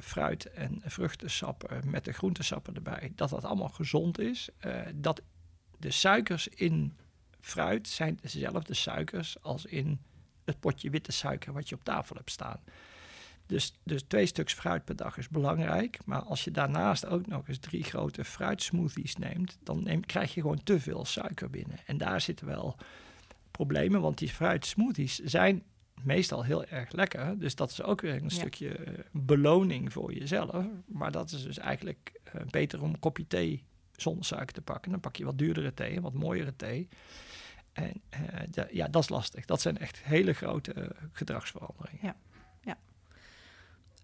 fruit- 0.00 0.50
en 0.50 0.80
vruchtensappen 0.84 1.90
met 1.90 2.04
de 2.04 2.12
groentesappen 2.12 2.74
erbij, 2.74 3.12
dat 3.14 3.30
dat 3.30 3.44
allemaal 3.44 3.68
gezond 3.68 4.18
is. 4.18 4.48
dat 4.94 5.22
de 5.78 5.90
suikers 5.90 6.48
in 6.48 6.96
fruit 7.40 7.88
zijn 7.88 8.18
dezelfde 8.22 8.74
suikers 8.74 9.42
als 9.42 9.64
in 9.64 10.00
het 10.44 10.60
potje 10.60 10.90
witte 10.90 11.12
suiker 11.12 11.52
wat 11.52 11.68
je 11.68 11.74
op 11.74 11.84
tafel 11.84 12.16
hebt 12.16 12.30
staan. 12.30 12.60
Dus, 13.46 13.72
dus 13.82 14.02
twee 14.02 14.26
stuks 14.26 14.52
fruit 14.52 14.84
per 14.84 14.96
dag 14.96 15.18
is 15.18 15.28
belangrijk. 15.28 15.98
Maar 16.04 16.22
als 16.22 16.44
je 16.44 16.50
daarnaast 16.50 17.06
ook 17.06 17.26
nog 17.26 17.48
eens 17.48 17.58
drie 17.58 17.84
grote 17.84 18.24
fruitsmoothies 18.24 19.16
neemt, 19.16 19.58
dan 19.62 19.82
neem, 19.82 20.06
krijg 20.06 20.34
je 20.34 20.40
gewoon 20.40 20.62
te 20.62 20.80
veel 20.80 21.04
suiker 21.04 21.50
binnen. 21.50 21.78
En 21.86 21.98
daar 21.98 22.20
zitten 22.20 22.46
wel 22.46 22.76
problemen, 23.50 24.00
want 24.00 24.18
die 24.18 24.28
fruitsmoothies 24.28 25.18
zijn 25.18 25.62
meestal 26.02 26.44
heel 26.44 26.64
erg 26.64 26.92
lekker. 26.92 27.38
Dus 27.38 27.54
dat 27.54 27.70
is 27.70 27.82
ook 27.82 28.00
weer 28.00 28.14
een 28.14 28.22
ja. 28.22 28.28
stukje 28.28 28.78
uh, 28.78 28.98
beloning 29.12 29.92
voor 29.92 30.12
jezelf. 30.12 30.66
Maar 30.86 31.12
dat 31.12 31.30
is 31.30 31.42
dus 31.42 31.58
eigenlijk 31.58 32.20
uh, 32.34 32.42
beter 32.50 32.82
om 32.82 32.88
een 32.88 32.98
kopje 32.98 33.26
thee 33.26 33.64
zonder 33.92 34.24
suiker 34.24 34.54
te 34.54 34.62
pakken. 34.62 34.90
Dan 34.90 35.00
pak 35.00 35.16
je 35.16 35.24
wat 35.24 35.38
duurdere 35.38 35.74
thee, 35.74 36.00
wat 36.00 36.12
mooiere 36.12 36.56
thee. 36.56 36.88
En 37.72 38.02
uh, 38.10 38.40
de, 38.50 38.68
ja, 38.70 38.88
dat 38.88 39.02
is 39.02 39.08
lastig. 39.08 39.44
Dat 39.44 39.60
zijn 39.60 39.78
echt 39.78 40.02
hele 40.02 40.32
grote 40.32 40.74
uh, 40.74 40.86
gedragsveranderingen. 41.12 42.00
Ja. 42.02 42.16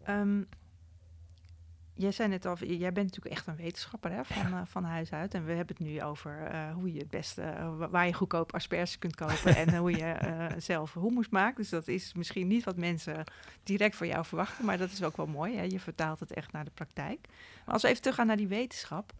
Um, 0.08 0.48
jij 1.94 2.12
zei 2.12 2.28
net 2.28 2.46
al, 2.46 2.56
jij 2.58 2.92
bent 2.92 3.06
natuurlijk 3.06 3.34
echt 3.34 3.46
een 3.46 3.56
wetenschapper 3.56 4.10
hè, 4.12 4.24
van, 4.24 4.50
ja. 4.50 4.60
uh, 4.60 4.66
van 4.66 4.84
huis 4.84 5.12
uit. 5.12 5.34
En 5.34 5.44
we 5.44 5.52
hebben 5.52 5.76
het 5.76 5.86
nu 5.86 6.02
over 6.02 6.52
uh, 6.52 6.74
hoe 6.74 6.92
je 6.92 6.98
het 6.98 7.10
beste, 7.10 7.42
uh, 7.42 7.86
waar 7.90 8.06
je 8.06 8.12
goedkoop 8.12 8.54
asperges 8.54 8.98
kunt 8.98 9.14
kopen 9.14 9.56
en 9.56 9.76
hoe 9.76 9.90
je 9.90 10.16
zelf 10.58 10.94
hummus 10.94 11.28
maakt. 11.28 11.56
Dus 11.56 11.68
dat 11.68 11.88
is 11.88 12.14
misschien 12.14 12.46
niet 12.46 12.64
wat 12.64 12.76
mensen 12.76 13.24
direct 13.62 13.96
van 13.96 14.06
jou 14.06 14.24
verwachten, 14.24 14.64
maar 14.64 14.78
dat 14.78 14.90
is 14.90 15.02
ook 15.02 15.16
wel 15.16 15.26
mooi. 15.26 15.56
Hè? 15.56 15.62
Je 15.62 15.80
vertaalt 15.80 16.20
het 16.20 16.32
echt 16.32 16.52
naar 16.52 16.64
de 16.64 16.70
praktijk. 16.74 17.28
Maar 17.64 17.74
als 17.74 17.82
we 17.82 17.88
even 17.88 18.00
teruggaan 18.00 18.26
naar 18.26 18.36
die 18.36 18.48
wetenschap. 18.48 19.12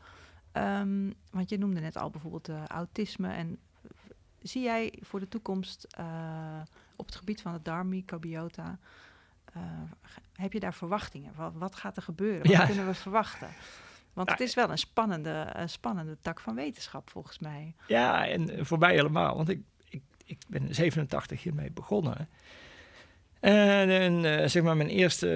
Um, 0.52 1.14
want 1.30 1.50
je 1.50 1.58
noemde 1.58 1.80
net 1.80 1.96
al 1.96 2.10
bijvoorbeeld 2.10 2.48
autisme. 2.66 3.32
En 3.32 3.58
zie 4.42 4.62
jij 4.62 4.98
voor 5.00 5.20
de 5.20 5.28
toekomst 5.28 5.86
op 6.96 7.06
het 7.06 7.14
gebied 7.14 7.42
van 7.42 7.52
het 7.52 7.64
darmmicrobiota... 7.64 8.78
Uh, 9.56 9.62
heb 10.32 10.52
je 10.52 10.60
daar 10.60 10.74
verwachtingen? 10.74 11.32
Wat, 11.36 11.52
wat, 11.54 11.74
gaat 11.74 11.96
er 11.96 12.02
gebeuren? 12.02 12.42
Wat 12.42 12.50
ja. 12.50 12.66
kunnen 12.66 12.86
we 12.86 12.94
verwachten? 12.94 13.48
Want 14.12 14.28
ja. 14.28 14.34
het 14.34 14.42
is 14.42 14.54
wel 14.54 14.70
een 14.70 14.78
spannende, 14.78 15.52
uh, 15.56 15.62
spannende 15.66 16.16
tak 16.20 16.40
van 16.40 16.54
wetenschap, 16.54 17.10
volgens 17.10 17.38
mij. 17.38 17.74
Ja, 17.86 18.26
en 18.26 18.66
voor 18.66 18.78
mij 18.78 18.94
helemaal. 18.94 19.36
Want 19.36 19.48
ik, 19.48 19.60
ik, 19.88 20.02
ik 20.24 20.38
ben 20.48 20.74
87 20.74 21.42
hiermee 21.42 21.70
begonnen. 21.70 22.28
En, 23.40 23.90
en 23.90 24.24
uh, 24.24 24.46
zeg 24.46 24.62
maar, 24.62 24.76
mijn 24.76 24.88
eerste 24.88 25.26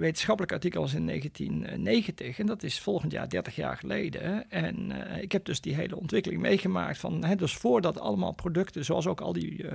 wetenschappelijk 0.00 0.52
artikel 0.52 0.80
was 0.80 0.94
in 0.94 1.06
1990. 1.06 2.38
En 2.38 2.46
dat 2.46 2.62
is 2.62 2.80
volgend 2.80 3.12
jaar 3.12 3.28
30 3.28 3.56
jaar 3.56 3.76
geleden. 3.76 4.50
En 4.50 4.90
ik 5.20 5.32
heb 5.32 5.44
dus 5.44 5.60
die 5.60 5.74
hele 5.74 5.96
ontwikkeling 5.96 6.40
meegemaakt. 6.40 6.98
Van, 6.98 7.24
hè, 7.24 7.36
dus 7.36 7.54
voordat 7.54 8.00
allemaal 8.00 8.32
producten, 8.32 8.84
zoals 8.84 9.06
ook 9.06 9.20
al 9.20 9.32
die 9.32 9.66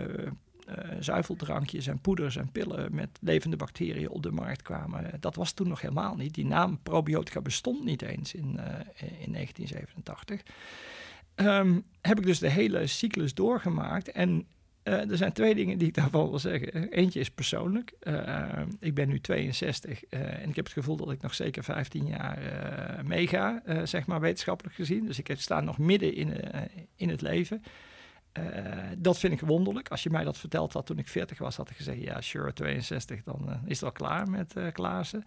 zuiveldrankjes 0.99 1.87
en 1.87 1.99
poeders 1.99 2.35
en 2.35 2.51
pillen 2.51 2.95
met 2.95 3.09
levende 3.21 3.55
bacteriën 3.55 4.09
op 4.09 4.23
de 4.23 4.31
markt 4.31 4.61
kwamen. 4.61 5.11
Dat 5.19 5.35
was 5.35 5.51
toen 5.51 5.67
nog 5.67 5.81
helemaal 5.81 6.15
niet. 6.15 6.33
Die 6.33 6.45
naam 6.45 6.79
probiotica 6.83 7.41
bestond 7.41 7.83
niet 7.83 8.01
eens 8.01 8.33
in, 8.33 8.59
in 9.19 9.31
1987. 9.31 10.41
Ehm, 11.35 11.79
heb 12.01 12.19
ik 12.19 12.25
dus 12.25 12.39
de 12.39 12.49
hele 12.49 12.87
cyclus 12.87 13.33
doorgemaakt. 13.33 14.11
En 14.11 14.47
uh, 14.83 15.09
er 15.11 15.17
zijn 15.17 15.33
twee 15.33 15.55
dingen 15.55 15.77
die 15.77 15.87
ik 15.87 15.93
daarvan 16.01 16.29
wil 16.29 16.39
zeggen. 16.39 16.89
Eentje 16.89 17.19
is 17.19 17.31
persoonlijk. 17.31 17.93
Ik 18.79 18.93
ben 18.93 19.07
nu 19.07 19.19
62 19.19 20.03
uh, 20.09 20.41
en 20.41 20.49
ik 20.49 20.55
heb 20.55 20.65
het 20.65 20.73
gevoel 20.73 20.95
dat 20.95 21.11
ik 21.11 21.21
nog 21.21 21.33
zeker 21.33 21.63
15 21.63 22.05
jaar 22.05 22.39
meega, 23.05 23.61
zeg 23.83 24.05
maar 24.05 24.19
wetenschappelijk 24.19 24.75
gezien. 24.75 25.05
Dus 25.05 25.19
ik 25.19 25.31
sta 25.37 25.61
nog 25.61 25.77
midden 25.77 26.15
in, 26.15 26.33
in 26.95 27.09
het 27.09 27.21
leven. 27.21 27.63
Dat 28.97 29.19
vind 29.19 29.33
ik 29.33 29.39
wonderlijk. 29.39 29.89
Als 29.89 30.03
je 30.03 30.09
mij 30.09 30.23
dat 30.23 30.37
verteld 30.37 30.73
had 30.73 30.85
toen 30.85 30.97
ik 30.97 31.07
40 31.07 31.37
was, 31.37 31.55
had 31.55 31.69
ik 31.69 31.75
gezegd: 31.75 32.01
ja, 32.01 32.21
sure, 32.21 32.53
62, 32.53 33.23
dan 33.23 33.59
is 33.65 33.79
het 33.79 33.83
al 33.83 33.91
klaar 33.91 34.29
met 34.29 34.53
Klaassen. 34.71 35.23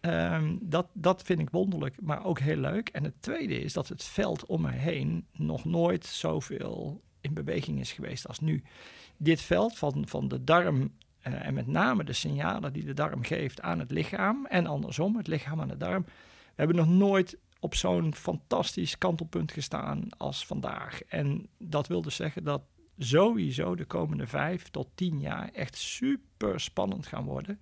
Um, 0.00 0.58
dat, 0.62 0.86
dat 0.92 1.22
vind 1.22 1.40
ik 1.40 1.50
wonderlijk, 1.50 2.00
maar 2.00 2.24
ook 2.24 2.38
heel 2.38 2.56
leuk. 2.56 2.88
En 2.88 3.04
het 3.04 3.22
tweede 3.22 3.60
is 3.60 3.72
dat 3.72 3.88
het 3.88 4.04
veld 4.04 4.46
om 4.46 4.62
me 4.62 4.70
heen 4.70 5.26
nog 5.32 5.64
nooit 5.64 6.06
zoveel 6.06 7.02
in 7.20 7.34
beweging 7.34 7.80
is 7.80 7.92
geweest 7.92 8.28
als 8.28 8.40
nu. 8.40 8.62
Dit 9.16 9.40
veld 9.40 9.78
van, 9.78 10.08
van 10.08 10.28
de 10.28 10.44
darm 10.44 10.92
uh, 11.28 11.46
en 11.46 11.54
met 11.54 11.66
name 11.66 12.04
de 12.04 12.12
signalen 12.12 12.72
die 12.72 12.84
de 12.84 12.94
darm 12.94 13.22
geeft 13.22 13.60
aan 13.60 13.78
het 13.78 13.90
lichaam 13.90 14.46
en 14.46 14.66
andersom, 14.66 15.16
het 15.16 15.26
lichaam 15.26 15.60
aan 15.60 15.68
de 15.68 15.76
darm. 15.76 16.04
We 16.04 16.64
hebben 16.64 16.76
nog 16.76 16.88
nooit 16.88 17.38
op 17.60 17.74
zo'n 17.74 18.14
fantastisch 18.14 18.98
kantelpunt 18.98 19.52
gestaan 19.52 20.08
als 20.16 20.46
vandaag. 20.46 21.02
En 21.02 21.48
dat 21.58 21.86
wil 21.86 22.02
dus 22.02 22.16
zeggen 22.16 22.44
dat 22.44 22.62
sowieso 22.98 23.74
de 23.74 23.84
komende 23.84 24.26
vijf 24.26 24.68
tot 24.68 24.88
tien 24.94 25.20
jaar 25.20 25.50
echt 25.52 25.76
super 25.76 26.60
spannend 26.60 27.06
gaan 27.06 27.24
worden. 27.24 27.60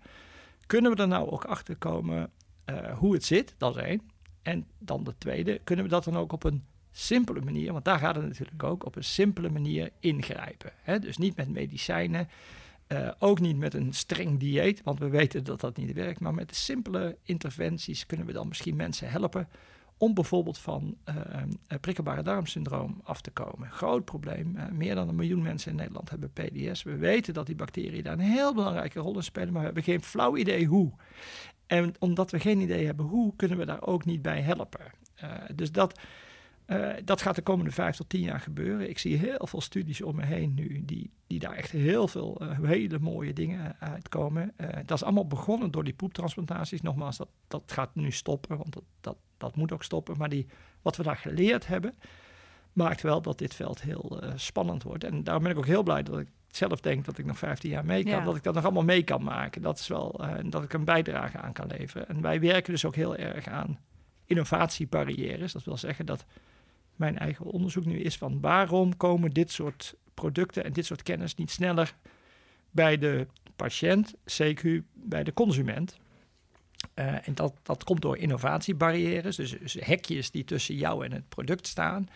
Kunnen 0.67 0.95
we 0.95 1.03
er 1.03 1.09
nou 1.09 1.31
ook 1.31 1.45
achter 1.45 1.77
komen 1.77 2.31
uh, 2.71 2.99
hoe 2.99 3.15
het 3.15 3.25
zit? 3.25 3.55
Dat 3.59 3.77
is 3.77 3.83
één. 3.83 4.11
En 4.43 4.67
dan 4.79 5.05
de 5.05 5.15
tweede, 5.19 5.61
kunnen 5.65 5.85
we 5.85 5.91
dat 5.91 6.05
dan 6.05 6.17
ook 6.17 6.33
op 6.33 6.45
een 6.45 6.65
simpele 6.91 7.41
manier, 7.41 7.73
want 7.73 7.85
daar 7.85 7.99
gaat 7.99 8.17
het 8.17 8.27
natuurlijk 8.27 8.63
ook, 8.63 8.85
op 8.85 8.97
een 8.97 9.05
simpele 9.05 9.51
manier 9.51 9.91
ingrijpen. 10.01 10.73
Hè? 10.83 10.99
Dus 10.99 11.17
niet 11.17 11.37
met 11.37 11.49
medicijnen, 11.49 12.29
uh, 12.89 13.11
ook 13.19 13.41
niet 13.41 13.57
met 13.57 13.75
een 13.75 13.93
streng 13.93 14.39
dieet, 14.39 14.83
want 14.83 14.99
we 14.99 15.09
weten 15.09 15.45
dat 15.45 15.61
dat 15.61 15.77
niet 15.77 15.93
werkt, 15.93 16.21
maar 16.21 16.35
met 16.35 16.57
simpele 16.57 17.19
interventies 17.23 18.07
kunnen 18.07 18.27
we 18.27 18.33
dan 18.33 18.49
misschien 18.49 18.77
mensen 18.77 19.11
helpen 19.11 19.49
om 19.99 20.15
bijvoorbeeld 20.15 20.59
van 20.59 20.97
uh, 21.09 21.15
prikkelbare 21.81 22.23
darmsyndroom 22.23 23.01
af 23.05 23.21
te 23.21 23.31
komen. 23.31 23.71
Groot 23.71 24.05
probleem. 24.05 24.57
Meer 24.73 24.95
dan 24.95 25.09
een 25.09 25.15
miljoen 25.15 25.43
mensen 25.43 25.71
in 25.71 25.77
Nederland 25.77 26.11
hebben 26.11 26.33
PDS. 26.33 26.83
We 26.83 26.97
weten 26.97 27.35
dat 27.35 27.47
die 27.47 27.55
bacteriën 27.55 28.03
daar 28.03 28.13
een 28.13 28.19
heel 28.19 28.55
belangrijke 28.55 29.01
rol 29.01 29.17
in 29.17 29.23
spelen, 29.23 29.49
maar 29.53 29.61
we 29.61 29.67
hebben 29.67 29.83
geen 29.83 30.03
flauw 30.03 30.37
idee 30.37 30.67
hoe. 30.67 30.93
En 31.67 31.95
omdat 31.99 32.31
we 32.31 32.41
geen 32.41 32.61
idee 32.61 32.87
hebben 32.87 33.07
hoe, 33.07 33.37
kunnen 33.37 33.59
we 33.59 33.65
daar 33.65 33.83
ook 33.83 34.05
niet 34.05 34.23
bij 34.23 34.41
helpen. 34.41 34.93
dus 35.55 35.73
dat, 35.73 36.01
uh, 36.67 36.93
dat 37.05 37.23
gaat 37.23 37.35
de 37.35 37.43
komende 37.43 37.71
vijf 37.71 37.97
tot 37.97 38.09
tien 38.09 38.21
jaar 38.21 38.41
gebeuren. 38.41 38.89
Ik 38.89 38.99
zie 38.99 39.17
heel 39.17 39.47
veel 39.47 39.61
studies 39.61 40.03
om 40.03 40.17
me 40.17 40.25
heen 40.25 40.55
nu 40.55 40.83
die, 40.85 41.11
die 41.27 41.39
daar 41.39 41.53
echt 41.53 41.71
heel 41.71 42.09
veel 42.09 42.43
uh, 42.43 42.59
hele 42.63 42.99
mooie 42.99 43.33
dingen 43.33 43.77
uitkomen. 43.81 44.53
Uh, 44.57 44.69
dat 44.85 44.97
is 44.97 45.03
allemaal 45.03 45.27
begonnen 45.27 45.71
door 45.71 45.85
die 45.85 45.95
poeptransplantaties. 45.95 46.81
Nogmaals, 46.81 47.17
dat, 47.17 47.29
dat 47.49 47.63
gaat 47.67 47.95
nu 47.95 48.11
stoppen, 48.11 48.57
want 48.57 48.73
dat, 48.73 48.83
dat, 49.01 49.17
dat 49.37 49.57
moet 49.57 49.73
ook 49.73 49.83
stoppen. 49.83 50.19
Maar 50.19 50.29
die, 50.29 50.47
wat 50.83 50.97
we 50.97 51.03
daar 51.03 51.17
geleerd 51.17 51.67
hebben, 51.67 51.95
maakt 52.73 53.03
wel 53.03 53.23
dat 53.23 53.39
dit 53.39 53.55
veld 53.55 53.83
heel 53.83 54.23
spannend 54.35 54.83
wordt. 54.83 55.05
En 55.05 55.25
daarom 55.25 55.43
ben 55.43 55.53
ik 55.53 55.59
ook 55.59 55.67
heel 55.67 55.83
blij 55.83 56.03
dat 56.03 56.19
ik 56.19 56.29
zelf 56.49 56.81
denk 56.81 57.05
dat 57.05 57.19
ik 57.19 57.25
nog 57.25 57.39
15 57.39 57.71
jaar 57.71 57.85
mee 57.85 58.05
kan. 58.05 58.25
Dat 58.25 58.37
ik 58.37 58.43
dat 58.43 58.55
nog 58.55 58.65
allemaal 58.65 58.85
mee 58.85 59.03
kan 59.03 59.23
maken. 59.23 59.63
Dat 59.63 59.79
is 59.79 59.89
wel, 59.89 60.21
dat 60.49 60.63
ik 60.63 60.73
een 60.73 60.85
bijdrage 60.85 61.39
aan 61.39 61.53
kan 61.53 61.67
leveren. 61.67 62.09
En 62.09 62.21
wij 62.21 62.41
werken 62.41 62.73
dus 62.73 62.85
ook 62.85 62.95
heel 62.95 63.17
erg 63.17 63.49
aan 63.49 63.79
innovatiebarrières. 64.25 65.53
Dat 65.53 65.65
wil 65.65 65.77
zeggen 65.77 66.07
dat 66.07 66.25
mijn 66.97 67.19
eigen 67.19 67.45
onderzoek 67.45 67.85
nu 67.85 67.99
is 67.99 68.17
van 68.17 68.41
waarom 68.41 68.97
komen 68.97 69.31
dit 69.31 69.51
soort 69.51 69.95
producten 70.15 70.65
en 70.65 70.73
dit 70.73 70.87
soort 70.87 71.03
kennis 71.03 71.35
niet 71.35 71.51
sneller 71.51 71.95
bij 72.71 72.99
de 72.99 73.27
patiënt, 73.57 74.15
CQ 74.43 74.69
bij 74.93 75.25
de 75.25 75.33
consument. 75.33 75.99
Uh, 76.95 77.29
en 77.29 77.35
dat, 77.35 77.55
dat 77.63 77.85
komt 77.85 78.03
door 78.03 78.17
innovatiebarrières, 78.17 79.37
dus, 79.37 79.59
dus, 79.59 79.77
hekjes 79.81 80.31
die 80.31 80.45
tussen 80.45 80.75
jou 80.75 81.05
en 81.05 81.13
het 81.13 81.29
product 81.29 81.67
staan. 81.67 82.09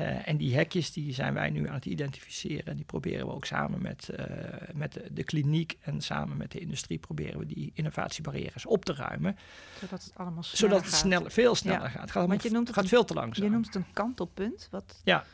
Uh, 0.00 0.28
en 0.28 0.36
die 0.36 0.54
hekjes 0.54 0.92
die 0.92 1.12
zijn 1.14 1.34
wij 1.34 1.50
nu 1.50 1.68
aan 1.68 1.74
het 1.74 1.86
identificeren. 1.86 2.66
En 2.66 2.76
die 2.76 2.84
proberen 2.84 3.26
we 3.26 3.32
ook 3.32 3.44
samen 3.44 3.82
met, 3.82 4.08
uh, 4.18 4.26
met 4.74 4.92
de, 4.92 5.08
de, 5.12 5.24
kliniek 5.24 5.76
en 5.80 6.00
samen 6.00 6.36
met 6.36 6.50
de 6.50 6.58
industrie 6.58 6.98
proberen 6.98 7.38
we 7.38 7.46
die 7.46 7.70
innovatiebarrières 7.74 8.66
op 8.66 8.84
te 8.84 8.94
ruimen. 8.94 9.36
Zodat 9.80 10.04
het 10.04 10.12
allemaal 10.16 10.42
sneller 10.42 10.74
Zodat 10.74 10.90
het 10.90 11.00
sneller, 11.00 11.30
veel 11.30 11.54
sneller 11.54 11.82
ja. 11.82 11.88
gaat. 11.88 12.00
Het 12.00 12.10
gaat, 12.10 12.28
Want 12.28 12.42
je 12.42 12.50
noemt 12.50 12.66
het 12.66 12.76
gaat 12.76 12.84
een, 12.84 12.90
veel 12.90 13.04
te 13.04 13.14
langzaam. 13.14 13.44
Je 13.44 13.50
noemt 13.50 13.66
het 13.66 13.74
een 13.74 13.86
kantelpunt. 13.92 14.68
Wat, 14.70 15.00
ja. 15.04 15.24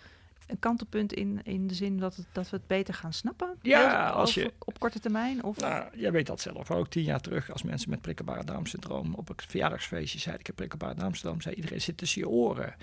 Een 0.46 0.58
kantelpunt 0.58 1.12
in, 1.12 1.40
in 1.44 1.66
de 1.66 1.74
zin 1.74 1.98
dat, 1.98 2.16
het, 2.16 2.26
dat 2.32 2.50
we 2.50 2.56
het 2.56 2.66
beter 2.66 2.94
gaan 2.94 3.12
snappen? 3.12 3.56
Ja, 3.62 4.08
als 4.08 4.34
je... 4.34 4.52
Op 4.58 4.78
korte 4.78 5.00
termijn? 5.00 5.44
Of? 5.44 5.56
Nou, 5.56 5.84
jij 5.94 6.12
weet 6.12 6.26
dat 6.26 6.40
zelf. 6.40 6.70
Ook 6.70 6.88
tien 6.88 7.02
jaar 7.02 7.20
terug, 7.20 7.52
als 7.52 7.62
mensen 7.62 7.90
met 7.90 8.00
prikkelbare 8.00 8.44
darmsyndroom 8.44 9.14
op 9.14 9.28
een 9.28 9.34
verjaardagsfeestje 9.46 10.18
zeiden... 10.18 10.40
ik 10.40 10.46
heb 10.46 10.56
prikkelbare 10.56 10.94
darmsyndroom, 10.94 11.40
zei 11.40 11.54
iedereen 11.54 11.80
zit 11.80 11.96
tussen 11.96 12.20
je 12.20 12.28
oren. 12.28 12.74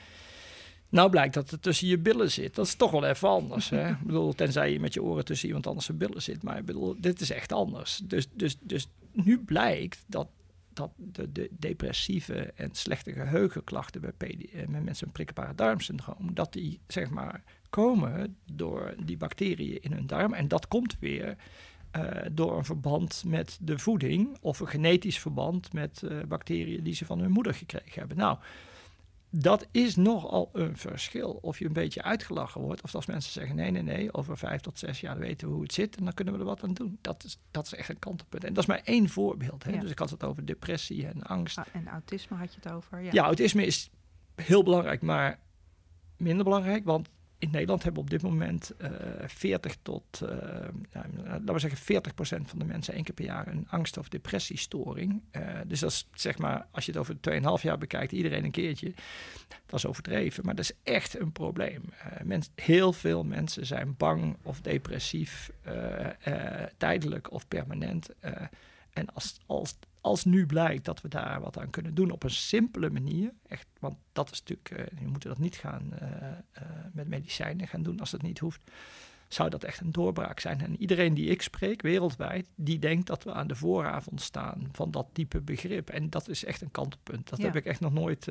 Nou 0.95 1.09
blijkt 1.09 1.33
dat 1.33 1.49
het 1.49 1.61
tussen 1.61 1.87
je 1.87 1.97
billen 1.97 2.31
zit. 2.31 2.55
Dat 2.55 2.65
is 2.65 2.75
toch 2.75 2.91
wel 2.91 3.05
even 3.05 3.29
anders. 3.29 3.69
Hè? 3.69 3.89
ik 3.89 4.03
bedoel, 4.03 4.33
tenzij 4.33 4.71
je 4.71 4.79
met 4.79 4.93
je 4.93 5.03
oren 5.03 5.25
tussen 5.25 5.47
iemand 5.47 5.67
anders 5.67 5.85
zijn 5.85 5.97
billen 5.97 6.21
zit. 6.21 6.43
Maar 6.43 6.57
ik 6.57 6.65
bedoel, 6.65 6.95
dit 6.99 7.21
is 7.21 7.31
echt 7.31 7.51
anders. 7.51 8.01
Dus, 8.03 8.27
dus, 8.33 8.57
dus 8.61 8.87
nu 9.11 9.39
blijkt 9.39 10.03
dat, 10.07 10.27
dat 10.73 10.91
de, 10.95 11.31
de 11.31 11.49
depressieve 11.51 12.51
en 12.55 12.69
slechte 12.71 13.11
geheugenklachten 13.11 14.01
bij 14.17 14.49
eh, 14.53 14.67
met 14.67 14.83
mensen 14.83 15.05
met 15.05 15.13
prikkelbare 15.13 15.55
darmsyndroom, 15.55 16.33
dat 16.33 16.53
die 16.53 16.79
zeg 16.87 17.09
maar 17.09 17.43
komen 17.69 18.37
door 18.51 18.95
die 19.03 19.17
bacteriën 19.17 19.81
in 19.81 19.91
hun 19.91 20.07
darm. 20.07 20.33
En 20.33 20.47
dat 20.47 20.67
komt 20.67 20.97
weer 20.99 21.35
uh, 21.97 22.11
door 22.31 22.57
een 22.57 22.65
verband 22.65 23.23
met 23.25 23.57
de 23.61 23.79
voeding 23.79 24.37
of 24.41 24.59
een 24.59 24.67
genetisch 24.67 25.19
verband 25.19 25.73
met 25.73 26.01
uh, 26.03 26.23
bacteriën 26.27 26.83
die 26.83 26.93
ze 26.93 27.05
van 27.05 27.19
hun 27.19 27.31
moeder 27.31 27.53
gekregen 27.53 27.99
hebben. 27.99 28.17
Nou, 28.17 28.37
dat 29.37 29.67
is 29.71 29.95
nogal 29.95 30.49
een 30.53 30.77
verschil. 30.77 31.39
Of 31.41 31.59
je 31.59 31.65
een 31.65 31.73
beetje 31.73 32.01
uitgelachen 32.03 32.61
wordt, 32.61 32.81
of 32.81 32.95
als 32.95 33.05
mensen 33.05 33.31
zeggen: 33.31 33.55
nee, 33.55 33.71
nee, 33.71 33.81
nee, 33.81 34.13
over 34.13 34.37
vijf 34.37 34.61
tot 34.61 34.79
zes 34.79 34.99
jaar 34.99 35.17
weten 35.17 35.47
we 35.47 35.53
hoe 35.53 35.63
het 35.63 35.73
zit 35.73 35.97
en 35.97 36.03
dan 36.03 36.13
kunnen 36.13 36.33
we 36.33 36.39
er 36.39 36.45
wat 36.45 36.63
aan 36.63 36.73
doen. 36.73 36.97
Dat 37.01 37.23
is, 37.23 37.39
dat 37.51 37.65
is 37.65 37.73
echt 37.73 37.89
een 37.89 37.99
kantelpunt. 37.99 38.43
En 38.43 38.53
dat 38.53 38.63
is 38.63 38.69
maar 38.69 38.81
één 38.83 39.09
voorbeeld. 39.09 39.63
Hè? 39.63 39.77
Dus 39.77 39.91
ik 39.91 39.99
had 39.99 40.09
het 40.09 40.23
over 40.23 40.45
depressie 40.45 41.07
en 41.07 41.23
angst. 41.23 41.57
Ah, 41.57 41.65
en 41.71 41.87
autisme 41.87 42.37
had 42.37 42.53
je 42.53 42.59
het 42.63 42.71
over. 42.71 43.01
Ja. 43.01 43.09
ja, 43.11 43.23
autisme 43.23 43.65
is 43.65 43.89
heel 44.35 44.63
belangrijk, 44.63 45.01
maar 45.01 45.39
minder 46.17 46.43
belangrijk, 46.43 46.85
want 46.85 47.09
in 47.45 47.51
Nederland 47.51 47.83
hebben 47.83 48.01
op 48.01 48.09
dit 48.09 48.21
moment 48.21 48.71
uh, 48.81 48.87
eh, 49.23 49.29
40 49.29 49.75
tot, 49.81 50.21
uh, 50.23 50.29
nou, 50.91 51.07
laten 51.23 51.53
we 51.53 51.59
zeggen 51.59 51.79
40 51.79 52.13
procent 52.13 52.49
van 52.49 52.59
de 52.59 52.65
mensen 52.65 52.93
één 52.93 53.03
keer 53.03 53.13
per 53.13 53.25
jaar 53.25 53.47
een 53.47 53.67
angst- 53.69 53.97
of 53.97 54.09
depressiestoring. 54.09 55.21
Uh, 55.31 55.41
dus 55.67 55.79
dat 55.79 55.91
is 55.91 56.07
zeg 56.13 56.37
maar, 56.37 56.67
als 56.71 56.85
je 56.85 56.91
het 56.91 56.99
over 56.99 57.15
2,5 57.59 57.63
jaar 57.63 57.77
bekijkt, 57.77 58.11
iedereen 58.11 58.43
een 58.43 58.51
keertje. 58.51 58.93
Dat 59.65 59.79
is 59.79 59.85
overdreven, 59.85 60.45
maar 60.45 60.55
dat 60.55 60.65
is 60.65 60.75
echt 60.83 61.19
een 61.19 61.31
probleem. 61.31 61.81
Mens, 62.23 62.49
heel 62.55 62.93
veel 62.93 63.23
mensen 63.23 63.65
zijn 63.65 63.95
bang 63.97 64.37
of 64.41 64.61
depressief, 64.61 65.51
tijdelijk 66.77 67.31
of 67.31 67.47
permanent. 67.47 68.09
en 68.93 69.13
als, 69.13 69.37
als 69.45 69.75
als 70.05 70.25
nu 70.25 70.45
blijkt 70.45 70.85
dat 70.85 71.01
we 71.01 71.07
daar 71.07 71.41
wat 71.41 71.57
aan 71.57 71.69
kunnen 71.69 71.93
doen 71.93 72.11
op 72.11 72.23
een 72.23 72.29
simpele 72.29 72.89
manier, 72.89 73.33
echt, 73.47 73.67
want 73.79 73.97
dat 74.11 74.31
is 74.31 74.39
natuurlijk, 74.43 74.71
uh, 74.71 74.99
je 74.99 75.07
moet 75.07 75.23
dat 75.23 75.37
niet 75.37 75.55
gaan 75.55 75.91
uh, 76.01 76.07
uh, 76.09 76.63
met 76.93 77.07
medicijnen 77.07 77.67
gaan 77.67 77.83
doen 77.83 77.99
als 77.99 78.11
dat 78.11 78.21
niet 78.21 78.39
hoeft, 78.39 78.71
zou 79.27 79.49
dat 79.49 79.63
echt 79.63 79.79
een 79.79 79.91
doorbraak 79.91 80.39
zijn. 80.39 80.61
En 80.61 80.81
iedereen 80.81 81.13
die 81.13 81.29
ik 81.29 81.41
spreek 81.41 81.81
wereldwijd, 81.81 82.47
die 82.55 82.79
denkt 82.79 83.07
dat 83.07 83.23
we 83.23 83.33
aan 83.33 83.47
de 83.47 83.55
vooravond 83.55 84.21
staan 84.21 84.69
van 84.71 84.91
dat 84.91 85.07
type 85.11 85.41
begrip. 85.41 85.89
En 85.89 86.09
dat 86.09 86.27
is 86.27 86.45
echt 86.45 86.61
een 86.61 86.71
kantelpunt. 86.71 87.29
Dat 87.29 87.41
heb 87.41 87.55
ik 87.55 87.65
echt 87.65 87.79
nog 87.79 87.93
nooit 87.93 88.27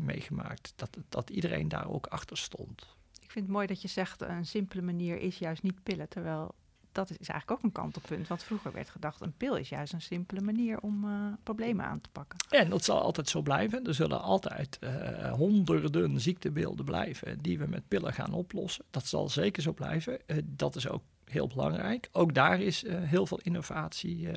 meegemaakt. 0.00 0.72
Dat, 0.76 0.98
dat 1.08 1.30
iedereen 1.30 1.68
daar 1.68 1.90
ook 1.90 2.06
achter 2.06 2.36
stond. 2.36 2.96
Ik 3.20 3.30
vind 3.30 3.44
het 3.44 3.54
mooi 3.54 3.66
dat 3.66 3.82
je 3.82 3.88
zegt, 3.88 4.20
een 4.20 4.46
simpele 4.46 4.82
manier 4.82 5.20
is 5.20 5.38
juist 5.38 5.62
niet 5.62 5.82
pillen, 5.82 6.08
terwijl 6.08 6.54
dat 6.92 7.10
is 7.10 7.16
eigenlijk 7.28 7.50
ook 7.50 7.62
een 7.62 7.72
kantelpunt. 7.72 8.28
Want 8.28 8.42
vroeger 8.42 8.72
werd 8.72 8.90
gedacht, 8.90 9.20
een 9.20 9.36
pil 9.36 9.56
is 9.56 9.68
juist 9.68 9.92
een 9.92 10.02
simpele 10.02 10.40
manier 10.40 10.80
om 10.80 11.04
uh, 11.04 11.26
problemen 11.42 11.84
aan 11.84 12.00
te 12.00 12.08
pakken. 12.12 12.38
En 12.48 12.70
dat 12.70 12.84
zal 12.84 13.00
altijd 13.00 13.28
zo 13.28 13.42
blijven. 13.42 13.84
Er 13.84 13.94
zullen 13.94 14.22
altijd 14.22 14.78
uh, 14.80 15.32
honderden 15.32 16.20
ziektebeelden 16.20 16.84
blijven 16.84 17.42
die 17.42 17.58
we 17.58 17.66
met 17.66 17.88
pillen 17.88 18.12
gaan 18.12 18.32
oplossen. 18.32 18.84
Dat 18.90 19.06
zal 19.06 19.28
zeker 19.28 19.62
zo 19.62 19.72
blijven. 19.72 20.18
Uh, 20.26 20.36
dat 20.44 20.76
is 20.76 20.88
ook 20.88 21.02
heel 21.24 21.46
belangrijk. 21.46 22.08
Ook 22.12 22.34
daar 22.34 22.60
is 22.60 22.84
heel 22.88 23.26
veel 23.26 23.40
innovatie, 23.42 24.28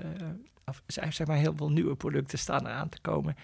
of 0.66 0.82
zeg 0.88 1.28
maar 1.28 1.38
heel 1.38 1.56
veel 1.56 1.72
nieuwe 1.72 1.96
producten 1.96 2.40
staan 2.40 2.66
eraan 2.66 2.90
te 2.90 3.02
komen. 3.02 3.36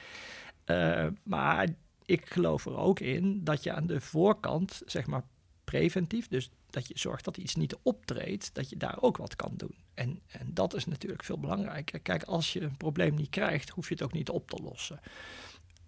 maar 1.23 1.67
ik 2.05 2.29
geloof 2.29 2.65
er 2.65 2.77
ook 2.77 2.99
in 2.99 3.43
dat 3.43 3.63
je 3.63 3.73
aan 3.73 3.87
de 3.87 4.01
voorkant, 4.01 4.81
zeg 4.85 5.07
maar 5.07 5.23
preventief, 5.63 6.27
dus 6.27 6.51
dat 6.73 6.87
je 6.87 6.99
zorgt 6.99 7.25
dat 7.25 7.37
iets 7.37 7.55
niet 7.55 7.77
optreedt, 7.81 8.53
dat 8.53 8.69
je 8.69 8.77
daar 8.77 9.01
ook 9.01 9.17
wat 9.17 9.35
kan 9.35 9.53
doen. 9.55 9.75
En, 9.93 10.19
en 10.27 10.53
dat 10.53 10.73
is 10.73 10.85
natuurlijk 10.85 11.23
veel 11.23 11.39
belangrijker. 11.39 11.99
Kijk, 11.99 12.23
als 12.23 12.53
je 12.53 12.61
een 12.61 12.77
probleem 12.77 13.15
niet 13.15 13.29
krijgt, 13.29 13.69
hoef 13.69 13.87
je 13.87 13.93
het 13.93 14.03
ook 14.03 14.13
niet 14.13 14.29
op 14.29 14.49
te 14.49 14.61
lossen. 14.63 14.99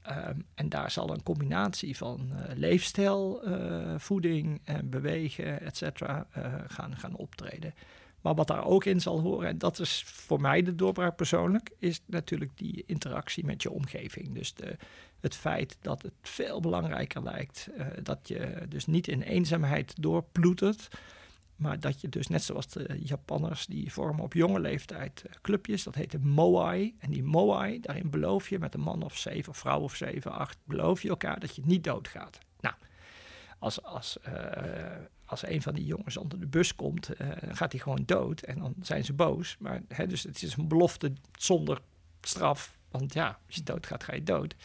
Ehm, 0.02 0.40
en 0.56 0.70
daar 0.70 0.92
zal 0.92 1.10
een 1.10 1.24
combinatie 1.24 1.98
van 1.98 2.30
uh, 2.34 2.40
leefstijl, 2.56 3.48
uh, 3.48 3.94
voeding 3.98 4.62
en 4.64 4.90
bewegen, 4.90 5.62
et 5.62 5.78
cetera, 5.78 6.28
uh, 6.38 6.54
gaan, 6.68 6.98
gaan 6.98 7.16
optreden. 7.16 7.74
Maar 8.24 8.36
wat 8.36 8.48
daar 8.48 8.66
ook 8.66 8.86
in 8.86 9.02
zal 9.02 9.20
horen, 9.20 9.48
en 9.48 9.58
dat 9.58 9.80
is 9.80 10.04
voor 10.06 10.42
mij 10.42 10.62
de 10.62 10.76
doorbraak 10.76 11.16
persoonlijk, 11.16 11.72
is 11.80 12.02
natuurlijk 12.06 12.52
die 12.56 12.84
interactie 12.86 13.46
met 13.46 13.62
je 13.62 13.72
omgeving. 13.72 14.34
Dus 14.34 14.54
de, 14.54 14.78
het 15.20 15.36
feit 15.36 15.78
dat 15.82 16.02
het 16.02 16.14
veel 16.22 16.60
belangrijker 16.60 17.24
lijkt 17.24 17.70
dat 18.04 18.28
je 18.28 18.66
dus 18.70 18.86
niet 18.86 19.08
in 19.08 19.22
eenzaamheid 19.22 19.94
doorploetert. 20.02 20.88
Maar 21.56 21.80
dat 21.80 22.02
je 22.02 22.10
dus, 22.10 22.28
net 22.28 22.44
zoals 22.44 22.68
de 22.68 23.00
Japanners, 23.04 23.66
die 23.66 23.94
vormen 23.94 24.24
op 24.24 24.34
jonge 24.34 24.60
leeftijd 24.60 25.24
uh, 25.26 25.32
clubjes. 25.42 25.84
Dat 25.84 25.96
heet 25.96 26.12
de 26.12 26.20
Moai. 26.20 26.96
En 27.00 27.10
die 27.10 27.24
Moai, 27.24 27.80
daarin 27.80 28.10
beloof 28.10 28.50
je 28.50 28.60
met 28.60 28.74
een 28.74 28.82
man 28.82 29.04
of 29.04 29.18
zeven, 29.18 29.50
of 29.50 29.58
vrouw 29.58 29.80
of 29.80 29.96
zeven, 29.96 30.32
acht, 30.32 30.58
beloof 30.64 31.02
je 31.02 31.10
elkaar 31.10 31.40
dat 31.40 31.56
je 31.56 31.62
niet 31.66 31.84
doodgaat. 31.84 32.40
Nou, 32.60 32.76
als, 33.60 33.84
als, 33.84 34.18
uh, 34.28 34.34
als 35.34 35.48
een 35.48 35.62
van 35.62 35.74
die 35.74 35.86
jongens 35.86 36.18
onder 36.18 36.40
de 36.40 36.48
bus 36.48 36.76
komt, 36.76 37.10
dan 37.18 37.56
gaat 37.56 37.72
hij 37.72 37.82
gewoon 37.82 38.04
dood. 38.06 38.42
En 38.42 38.60
dan 38.60 38.76
zijn 38.82 39.06
ze 39.06 39.14
boos. 39.14 39.56
Maar 39.60 39.82
hè, 39.88 40.08
dus 40.08 40.24
het 40.24 40.44
is 40.44 40.56
een 40.56 40.68
belofte 40.68 41.14
zonder 41.38 41.82
straf. 42.22 42.78
Want 42.92 43.14
ja, 43.14 43.40
als 43.46 43.56
je 43.56 43.64
doodgaat, 43.64 44.04
ga 44.04 44.14
je 44.14 44.24
dood. 44.24 44.56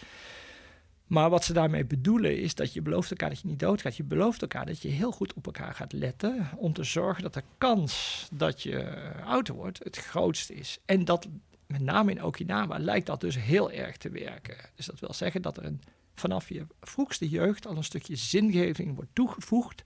Maar 1.07 1.31
wat 1.31 1.45
ze 1.45 1.53
daarmee 1.53 1.85
bedoelen 1.85 2.41
is 2.41 2.55
dat 2.55 2.73
je 2.73 2.83
belooft 2.83 3.11
elkaar 3.11 3.29
dat 3.29 3.41
je 3.41 3.49
niet 3.49 3.59
doodgaat. 3.59 3.97
Je 3.97 4.05
belooft 4.05 4.43
elkaar 4.43 4.66
dat 4.66 4.83
je 4.83 4.89
heel 4.89 5.12
goed 5.12 5.35
op 5.35 5.47
elkaar 5.47 5.75
gaat 5.75 5.93
letten 5.93 6.49
om 6.57 6.73
te 6.73 6.85
zorgen 6.85 7.23
dat 7.23 7.35
de 7.35 7.43
kans 7.59 8.27
dat 8.33 8.62
je 8.62 9.11
ouder 9.25 9.55
wordt 9.55 9.85
het 9.85 9.97
grootste 9.97 10.55
is. 10.55 10.79
En 10.85 11.05
dat 11.05 11.29
met 11.66 11.81
name 11.81 12.11
in 12.11 12.23
Okinawa 12.23 12.79
lijkt 12.79 13.07
dat 13.07 13.21
dus 13.21 13.39
heel 13.39 13.71
erg 13.71 13.97
te 13.97 14.11
werken. 14.11 14.57
Dus 14.75 14.87
dat 14.87 15.01
wil 15.01 15.12
zeggen 15.12 15.43
dat 15.43 15.57
er 15.57 15.64
een, 15.64 15.81
vanaf 16.14 16.49
je 16.49 16.66
vroegste 16.81 17.29
jeugd 17.29 17.66
al 17.66 17.77
een 17.77 17.85
stukje 17.85 18.16
zingeving 18.16 18.95
wordt 18.95 19.14
toegevoegd 19.14 19.83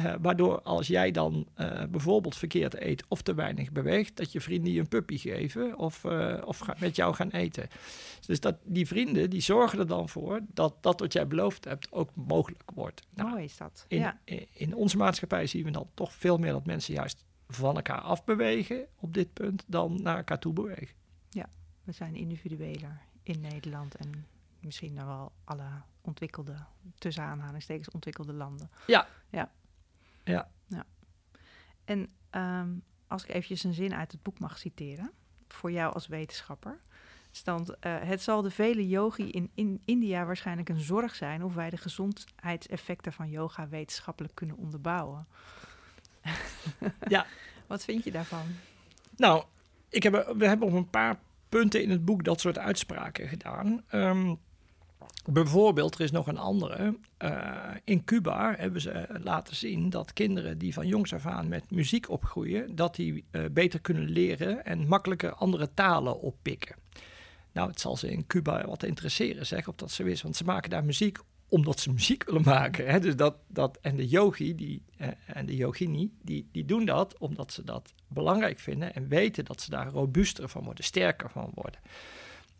uh, 0.00 0.14
waardoor 0.20 0.62
als 0.62 0.86
jij 0.86 1.10
dan 1.10 1.46
uh, 1.56 1.82
bijvoorbeeld 1.84 2.36
verkeerd 2.36 2.80
eet 2.80 3.04
of 3.08 3.22
te 3.22 3.34
weinig 3.34 3.72
beweegt, 3.72 4.16
dat 4.16 4.32
je 4.32 4.40
vrienden 4.40 4.72
je 4.72 4.80
een 4.80 4.88
puppy 4.88 5.18
geven 5.18 5.78
of, 5.78 6.04
uh, 6.04 6.42
of 6.44 6.58
ga, 6.58 6.76
met 6.80 6.96
jou 6.96 7.14
gaan 7.14 7.30
eten. 7.30 7.68
Dus 8.26 8.40
dat, 8.40 8.56
die 8.64 8.86
vrienden 8.86 9.30
die 9.30 9.40
zorgen 9.40 9.78
er 9.78 9.86
dan 9.86 10.08
voor 10.08 10.40
dat 10.54 10.74
dat 10.80 11.00
wat 11.00 11.12
jij 11.12 11.26
beloofd 11.26 11.64
hebt 11.64 11.92
ook 11.92 12.10
mogelijk 12.14 12.70
wordt. 12.74 13.06
Nou, 13.14 13.30
Mooi 13.30 13.44
is 13.44 13.56
dat. 13.56 13.84
In, 13.88 13.98
ja. 13.98 14.18
in, 14.24 14.46
in 14.52 14.74
onze 14.74 14.96
maatschappij 14.96 15.46
zien 15.46 15.64
we 15.64 15.70
dan 15.70 15.88
toch 15.94 16.12
veel 16.12 16.38
meer 16.38 16.52
dat 16.52 16.66
mensen 16.66 16.94
juist 16.94 17.24
van 17.48 17.76
elkaar 17.76 18.00
afbewegen 18.00 18.86
op 18.96 19.14
dit 19.14 19.32
punt 19.32 19.64
dan 19.66 20.02
naar 20.02 20.16
elkaar 20.16 20.38
toe 20.38 20.52
bewegen. 20.52 20.96
Ja, 21.30 21.48
we 21.84 21.92
zijn 21.92 22.14
individueler 22.14 23.00
in 23.22 23.40
Nederland 23.40 23.94
en 23.94 24.26
misschien 24.60 24.94
nog 24.94 25.06
wel 25.06 25.32
alle 25.44 25.68
ontwikkelde, 26.00 26.56
tussen 26.98 27.22
aanhalingstekens 27.22 27.90
ontwikkelde 27.90 28.32
landen. 28.32 28.70
Ja. 28.86 29.06
Ja. 29.30 29.50
Ja. 30.32 30.48
ja. 30.66 30.84
En 31.84 32.08
um, 32.30 32.82
als 33.06 33.22
ik 33.22 33.28
eventjes 33.28 33.64
een 33.64 33.74
zin 33.74 33.94
uit 33.94 34.12
het 34.12 34.22
boek 34.22 34.38
mag 34.38 34.58
citeren, 34.58 35.10
voor 35.48 35.72
jou 35.72 35.94
als 35.94 36.06
wetenschapper. 36.06 36.80
Stand, 37.30 37.70
uh, 37.70 37.74
het 37.80 38.22
zal 38.22 38.42
de 38.42 38.50
vele 38.50 38.88
yogi 38.88 39.30
in, 39.30 39.50
in 39.54 39.82
India 39.84 40.24
waarschijnlijk 40.24 40.68
een 40.68 40.80
zorg 40.80 41.14
zijn 41.14 41.44
of 41.44 41.54
wij 41.54 41.70
de 41.70 41.76
gezondheidseffecten 41.76 43.12
van 43.12 43.30
yoga 43.30 43.68
wetenschappelijk 43.68 44.34
kunnen 44.34 44.56
onderbouwen. 44.56 45.26
ja. 47.08 47.26
Wat 47.66 47.84
vind 47.84 48.04
je 48.04 48.10
daarvan? 48.10 48.46
Nou, 49.16 49.44
ik 49.88 50.02
heb, 50.02 50.32
we 50.36 50.46
hebben 50.46 50.68
op 50.68 50.74
een 50.74 50.90
paar 50.90 51.18
punten 51.48 51.82
in 51.82 51.90
het 51.90 52.04
boek 52.04 52.24
dat 52.24 52.40
soort 52.40 52.58
uitspraken 52.58 53.28
gedaan. 53.28 53.84
Um, 53.92 54.38
Bijvoorbeeld, 55.30 55.94
er 55.94 56.00
is 56.00 56.10
nog 56.10 56.26
een 56.26 56.38
andere. 56.38 56.98
Uh, 57.22 57.54
in 57.84 58.04
Cuba 58.04 58.54
hebben 58.56 58.80
ze 58.80 59.06
laten 59.22 59.56
zien 59.56 59.90
dat 59.90 60.12
kinderen 60.12 60.58
die 60.58 60.72
van 60.72 60.86
jongs 60.86 61.14
af 61.14 61.26
aan 61.26 61.48
met 61.48 61.70
muziek 61.70 62.10
opgroeien, 62.10 62.76
dat 62.76 62.94
die 62.94 63.24
uh, 63.30 63.44
beter 63.50 63.80
kunnen 63.80 64.08
leren 64.08 64.64
en 64.64 64.88
makkelijker 64.88 65.32
andere 65.32 65.74
talen 65.74 66.20
oppikken. 66.20 66.76
Nou, 67.52 67.70
het 67.70 67.80
zal 67.80 67.96
ze 67.96 68.10
in 68.10 68.26
Cuba 68.26 68.66
wat 68.66 68.82
interesseren, 68.82 69.46
zeg, 69.46 69.68
of 69.68 69.74
dat 69.74 69.90
zo 69.90 70.04
is, 70.04 70.22
want 70.22 70.36
ze 70.36 70.44
maken 70.44 70.70
daar 70.70 70.84
muziek 70.84 71.18
omdat 71.48 71.80
ze 71.80 71.92
muziek 71.92 72.24
willen 72.24 72.42
maken. 72.42 72.86
Hè? 72.86 73.00
Dus 73.00 73.16
dat, 73.16 73.36
dat, 73.46 73.78
en 73.80 73.96
de 73.96 74.08
yogi 74.08 74.54
die, 74.54 74.82
uh, 75.00 75.08
en 75.26 75.46
de 75.46 75.56
yogini, 75.56 76.12
die, 76.22 76.48
die 76.52 76.64
doen 76.64 76.84
dat 76.84 77.18
omdat 77.18 77.52
ze 77.52 77.64
dat 77.64 77.92
belangrijk 78.08 78.58
vinden 78.58 78.94
en 78.94 79.08
weten 79.08 79.44
dat 79.44 79.60
ze 79.60 79.70
daar 79.70 79.88
robuuster 79.88 80.48
van 80.48 80.64
worden, 80.64 80.84
sterker 80.84 81.30
van 81.30 81.50
worden. 81.54 81.80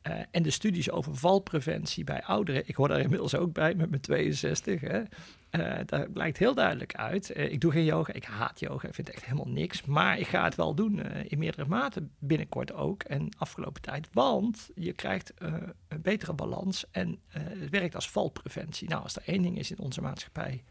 Uh, 0.02 0.20
en 0.30 0.42
de 0.42 0.50
studies 0.50 0.90
over 0.90 1.16
valpreventie 1.16 2.04
bij 2.04 2.22
ouderen, 2.22 2.68
ik 2.68 2.74
hoor 2.74 2.88
daar 2.88 3.00
inmiddels 3.00 3.34
ook 3.34 3.52
bij 3.52 3.74
met 3.74 3.90
mijn 3.90 4.02
62, 4.02 4.80
hè, 4.80 4.98
uh, 4.98 5.78
daar 5.86 6.10
blijkt 6.10 6.38
heel 6.38 6.54
duidelijk 6.54 6.94
uit. 6.94 7.36
Uh, 7.36 7.52
ik 7.52 7.60
doe 7.60 7.72
geen 7.72 7.84
yoga, 7.84 8.12
ik 8.12 8.24
haat 8.24 8.60
yoga, 8.60 8.88
ik 8.88 8.94
vind 8.94 9.10
echt 9.10 9.24
helemaal 9.24 9.48
niks. 9.48 9.84
Maar 9.84 10.18
ik 10.18 10.26
ga 10.26 10.44
het 10.44 10.54
wel 10.54 10.74
doen 10.74 11.02
in 11.02 11.38
meerdere 11.38 11.68
maten, 11.68 12.10
binnenkort 12.18 12.72
ook 12.72 13.02
en 13.02 13.28
afgelopen 13.38 13.82
tijd. 13.82 14.08
Want 14.12 14.70
je 14.74 14.92
krijgt 14.92 15.32
een 15.38 16.02
betere 16.02 16.32
balans 16.32 16.84
en 16.90 17.20
het 17.28 17.70
werkt 17.70 17.94
als 17.94 18.10
valpreventie. 18.10 18.88
Nou, 18.88 19.02
als 19.02 19.16
er 19.16 19.22
één 19.26 19.42
ding 19.42 19.58
is 19.58 19.70
in 19.70 19.78
onze 19.78 20.00
maatschappij 20.00 20.62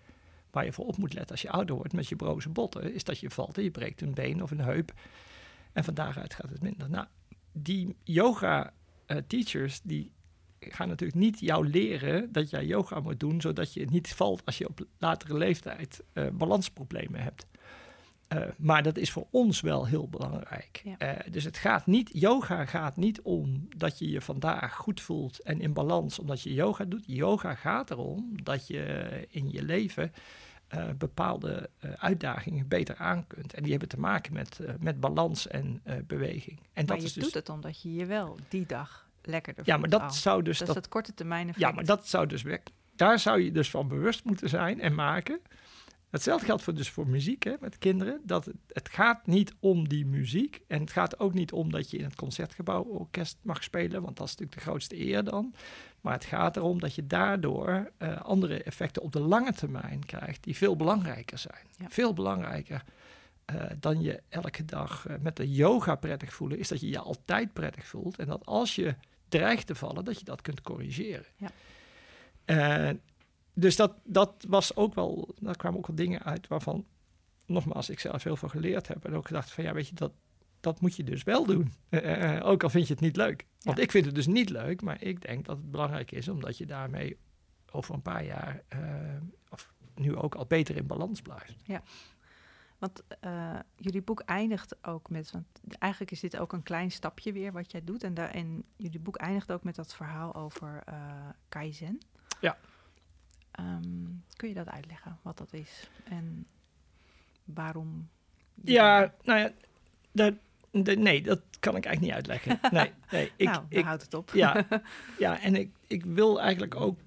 waar 0.51 0.65
je 0.65 0.73
voor 0.73 0.86
op 0.86 0.97
moet 0.97 1.13
letten 1.13 1.32
als 1.32 1.41
je 1.41 1.49
ouder 1.49 1.75
wordt 1.75 1.93
met 1.93 2.07
je 2.07 2.15
broze 2.15 2.49
botten, 2.49 2.93
is 2.93 3.03
dat 3.03 3.19
je 3.19 3.30
valt 3.30 3.57
en 3.57 3.63
je 3.63 3.71
breekt 3.71 4.01
een 4.01 4.13
been 4.13 4.43
of 4.43 4.51
een 4.51 4.61
heup. 4.61 4.93
En 5.73 5.84
van 5.84 5.93
daaruit 5.93 6.34
gaat 6.34 6.49
het 6.49 6.61
minder. 6.61 6.89
Nou, 6.89 7.05
die 7.51 7.95
yoga 8.03 8.73
uh, 9.08 9.18
teachers 9.28 9.82
die 9.84 10.12
gaan 10.60 10.88
natuurlijk 10.88 11.20
niet 11.20 11.39
jou 11.39 11.68
leren 11.68 12.32
dat 12.32 12.49
jij 12.49 12.66
yoga 12.66 12.99
moet 12.99 13.20
doen, 13.20 13.41
zodat 13.41 13.74
je 13.74 13.86
niet 13.86 14.14
valt 14.14 14.45
als 14.45 14.58
je 14.58 14.68
op 14.68 14.86
latere 14.97 15.38
leeftijd 15.38 16.03
uh, 16.14 16.28
balansproblemen 16.34 17.22
hebt. 17.22 17.45
Uh, 18.34 18.43
maar 18.58 18.84
dat 18.84 18.97
is 18.97 19.12
voor 19.12 19.28
ons 19.32 19.62
wel 19.62 19.86
heel 19.86 20.08
belangrijk. 20.08 20.82
Ja. 20.84 21.18
dus 21.32 21.43
het 21.43 21.58
gaat 21.58 21.86
niet, 21.86 22.10
yoga 22.14 22.66
gaat 22.66 22.97
niet 22.97 23.22
om 23.22 23.68
dat 23.78 23.99
je 23.99 24.10
je 24.10 24.22
vandaag 24.22 24.76
goed 24.76 25.01
voelt 25.01 25.39
en 25.39 25.62
in 25.62 25.74
balans 25.74 26.20
omdat 26.20 26.41
je 26.41 26.53
yoga 26.53 26.86
doet. 26.86 27.03
Yoga 27.05 27.55
gaat 27.55 27.91
erom 27.91 28.43
dat 28.43 28.68
je 28.68 29.08
in 29.30 29.49
je 29.49 29.64
leven 29.64 30.12
uh, 30.76 30.89
bepaalde 30.97 31.70
uh, 31.86 31.91
uitdagingen 31.91 32.68
beter 32.68 32.95
aan 32.95 33.28
kunt. 33.28 33.53
En 33.53 33.61
die 33.61 33.72
hebben 33.72 33.89
te 33.89 33.99
maken 33.99 34.34
met, 34.34 34.59
uh, 34.61 34.70
met 34.80 34.99
balans 34.99 35.47
en 35.47 35.82
beweging. 36.07 36.59
En 36.59 36.68
maar 36.74 36.86
dat 36.86 36.97
je 36.97 37.03
is 37.03 37.13
dus, 37.13 37.24
doet 37.24 37.34
het 37.34 37.49
omdat 37.49 37.82
je 37.82 37.93
je 37.93 38.05
wel 38.05 38.38
die 38.49 38.65
dag 38.65 39.07
lekkerder 39.22 39.65
Ja, 39.65 39.78
maar 39.78 39.89
dat 39.89 40.15
zou 40.15 40.43
dus... 40.43 40.57
Dat, 40.57 40.68
dat 40.68 40.78
is 40.78 40.88
korte 40.89 41.13
termijn 41.13 41.47
effect. 41.47 41.59
Ja, 41.59 41.72
maar 41.72 41.86
dat 41.86 42.07
zou 42.07 42.28
dus 42.28 42.41
weg... 42.41 42.59
Daar 42.95 43.20
zou 43.20 43.41
je 43.41 43.51
dus 43.51 43.70
van 43.70 43.88
bewust 43.88 44.24
moeten 44.24 44.49
zijn 44.49 44.82
en 44.82 44.95
maken. 44.95 45.39
Hetzelfde 46.09 46.45
geldt 46.45 46.63
voor, 46.63 46.74
dus 46.74 46.89
voor 46.89 47.07
muziek 47.07 47.43
hè, 47.43 47.53
met 47.59 47.78
kinderen. 47.78 48.22
Dat 48.24 48.45
het, 48.45 48.55
het, 48.68 48.89
gaat 48.89 49.28
niet 49.28 49.53
om 49.59 49.88
die 49.88 50.05
muziek. 50.05 50.61
En 50.68 50.80
het 50.80 50.91
gaat 50.91 51.20
ook 51.20 51.34
niet 51.34 51.51
om 51.51 51.72
dat 51.72 51.91
je 51.91 51.97
in 51.97 52.03
het 52.03 52.15
concertgebouw 52.15 52.84
orkest 52.84 53.38
mag 53.41 53.63
spelen. 53.63 54.01
Want 54.01 54.18
dat 54.18 54.28
is 54.28 54.32
natuurlijk 54.32 54.61
de 54.61 54.70
grootste 54.70 54.99
eer 54.99 55.24
dan. 55.24 55.53
Maar 56.02 56.14
het 56.14 56.26
gaat 56.26 56.58
erom 56.58 56.80
dat 56.80 56.95
je 56.95 57.08
daardoor 57.08 57.91
uh, 58.00 58.22
andere 58.22 58.64
effecten 58.64 59.02
op 59.02 59.12
de 59.12 59.20
lange 59.20 59.54
termijn 59.54 60.06
krijgt. 60.06 60.43
Die 60.43 60.56
veel 60.56 60.76
belangrijker 60.76 61.38
zijn. 61.38 61.66
Ja. 61.78 61.86
Veel 61.89 62.14
belangrijker 62.14 62.84
uh, 63.54 63.64
dan 63.80 64.02
je 64.02 64.22
elke 64.30 64.66
dag 64.66 65.08
uh, 65.08 65.16
met 65.22 65.36
de 65.36 65.52
yoga 65.52 65.95
prettig 65.95 66.34
voelen. 66.34 66.60
Is 66.60 66.68
dat 66.68 66.80
je 66.80 66.89
je 66.89 67.00
altijd 67.00 67.54
prettig 67.54 67.86
voelt. 67.86 68.20
En 68.20 68.28
dat 68.28 68.45
als 68.45 68.76
je 68.76 68.95
dreigt 69.30 69.68
te 69.68 69.76
vallen, 69.76 70.06
dat 70.06 70.20
je 70.20 70.26
dat 70.26 70.41
kunt 70.41 70.62
corrigeren. 70.62 71.26
Ja. 72.45 72.93
dus 73.54 73.76
dat, 73.76 73.93
dat 74.04 74.45
was 74.48 74.76
ook 74.76 74.93
wel, 74.93 75.36
daar 75.39 75.56
kwamen 75.56 75.78
ook 75.78 75.88
wel 75.88 75.95
dingen 75.95 76.24
uit 76.24 76.48
waarvan, 76.48 76.86
nogmaals, 77.45 77.89
ik 77.89 78.00
zelf 78.00 78.24
heel 78.24 78.36
veel 78.36 78.50
geleerd 78.50 78.88
heb. 78.88 79.06
En 79.06 79.16
ook 79.16 79.28
gedacht 79.28 79.52
van, 79.52 79.64
ja, 79.64 79.74
weet 79.74 79.88
je, 79.88 79.95
dat, 79.95 80.12
dat 80.68 80.82
moet 80.82 80.95
je 80.95 81.03
dus 81.03 81.24
wel 81.24 81.45
doen. 81.45 81.74
Uh, 81.89 82.39
ook 82.43 82.63
al 82.63 82.70
vind 82.70 82.88
je 82.88 82.93
het 82.93 83.01
niet 83.01 83.15
leuk. 83.15 83.45
Want 83.61 83.78
ja. 83.78 83.84
ik 83.84 83.91
vind 83.91 84.05
het 84.05 84.15
dus 84.15 84.28
niet 84.28 84.49
leuk, 84.49 84.82
maar 84.82 85.03
ik 85.03 85.22
denk 85.22 85.45
dat 85.45 85.57
het 85.57 85.72
belangrijk 85.72 86.11
is, 86.11 86.28
omdat 86.28 86.57
je 86.57 86.65
daarmee 86.65 87.18
over 87.72 87.93
een 87.93 88.01
paar 88.01 88.26
jaar, 88.26 88.63
uh, 88.76 89.22
of 89.49 89.74
nu 89.95 90.15
ook 90.15 90.36
al 90.36 90.45
beter 90.45 90.76
in 90.76 90.88
balans 90.88 91.22
blijft. 91.22 91.55
Ja. 91.63 91.82
Want 92.78 93.03
uh, 93.22 93.59
jullie 93.76 94.01
boek 94.01 94.20
eindigt 94.20 94.86
ook 94.86 95.09
met, 95.09 95.32
want 95.32 95.47
eigenlijk 95.80 96.11
is 96.11 96.20
dit 96.20 96.38
ook 96.38 96.53
een 96.53 96.63
klein 96.63 96.91
stapje 96.91 97.32
weer 97.32 97.51
wat 97.51 97.72
jij 97.72 97.84
doet. 97.84 98.03
En, 98.03 98.13
daar, 98.13 98.30
en 98.30 98.63
jullie 98.76 98.99
boek 98.99 99.15
eindigt 99.15 99.51
ook 99.51 99.63
met 99.63 99.76
dat 99.76 99.95
verhaal 99.95 100.36
over 100.36 100.84
Kaizen. 101.49 101.99
Ja. 102.41 102.57
Um, 103.59 104.24
kun 104.36 104.47
je 104.47 104.53
dat 104.53 104.70
uitleggen, 104.70 105.20
wat 105.22 105.38
dat 105.38 105.53
is 105.53 105.89
en 106.03 106.47
waarom? 107.43 108.09
Ja, 108.63 109.13
nou 109.24 109.39
ja, 109.39 109.51
dat, 110.11 110.34
nee, 110.84 111.21
dat 111.21 111.41
kan 111.59 111.75
ik 111.75 111.86
eigenlijk 111.86 112.01
niet 112.01 112.11
uitleggen. 112.11 112.59
Nee, 112.80 112.91
nee 113.11 113.32
ik, 113.36 113.47
nou, 113.47 113.63
ik 113.69 113.84
houdt 113.84 114.01
het 114.01 114.13
op. 114.13 114.32
Ja, 114.34 114.67
ja 115.19 115.41
en 115.41 115.55
ik, 115.55 115.71
ik 115.88 116.05
wil 116.05 116.41
eigenlijk 116.41 116.75
ook, 116.75 116.99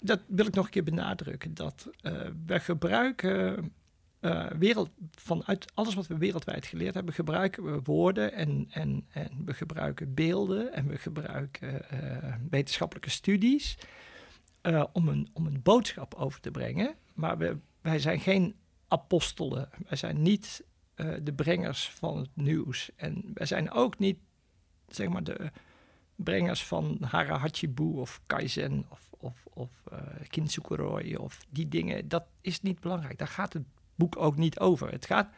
dat 0.00 0.20
wil 0.26 0.46
ik 0.46 0.54
nog 0.54 0.64
een 0.64 0.70
keer 0.70 0.84
benadrukken, 0.84 1.54
dat 1.54 1.90
uh, 2.02 2.12
we 2.46 2.60
gebruiken 2.60 3.72
uh, 4.20 4.46
wereld, 4.46 4.90
vanuit 5.10 5.72
alles 5.74 5.94
wat 5.94 6.06
we 6.06 6.18
wereldwijd 6.18 6.66
geleerd 6.66 6.94
hebben, 6.94 7.14
gebruiken 7.14 7.64
we 7.64 7.80
woorden 7.82 8.32
en, 8.32 8.66
en, 8.70 9.06
en 9.10 9.30
we 9.44 9.54
gebruiken 9.54 10.14
beelden 10.14 10.72
en 10.72 10.88
we 10.88 10.98
gebruiken 10.98 11.82
uh, 11.92 12.34
wetenschappelijke 12.50 13.10
studies 13.10 13.78
om, 14.92 15.08
een, 15.08 15.28
om 15.32 15.46
een 15.46 15.62
boodschap 15.62 16.14
over 16.14 16.40
te 16.40 16.50
brengen. 16.50 16.94
Maar 17.14 17.38
we, 17.38 17.56
wij 17.80 17.98
zijn 17.98 18.20
geen 18.20 18.54
apostelen. 18.88 19.68
Wij 19.88 19.96
zijn 19.96 20.22
niet 20.22 20.64
de 21.22 21.32
brengers 21.32 21.90
van 21.90 22.18
het 22.18 22.30
nieuws. 22.34 22.90
En 22.96 23.30
wij 23.34 23.46
zijn 23.46 23.70
ook 23.70 23.98
niet, 23.98 24.18
zeg 24.88 25.08
maar, 25.08 25.24
de 25.24 25.50
brengers 26.14 26.64
van 26.64 26.98
Hara 27.00 27.38
Hachibu 27.38 27.84
of 27.84 28.20
Kaizen 28.26 28.84
of, 28.88 29.10
of, 29.18 29.46
of 29.52 29.70
uh, 29.92 29.98
Kintsukuroi 30.28 31.16
of 31.16 31.46
die 31.50 31.68
dingen. 31.68 32.08
Dat 32.08 32.24
is 32.40 32.60
niet 32.60 32.80
belangrijk. 32.80 33.18
Daar 33.18 33.28
gaat 33.28 33.52
het 33.52 33.64
boek 33.94 34.16
ook 34.16 34.36
niet 34.36 34.58
over. 34.58 34.90
Het 34.90 35.06
gaat, 35.06 35.34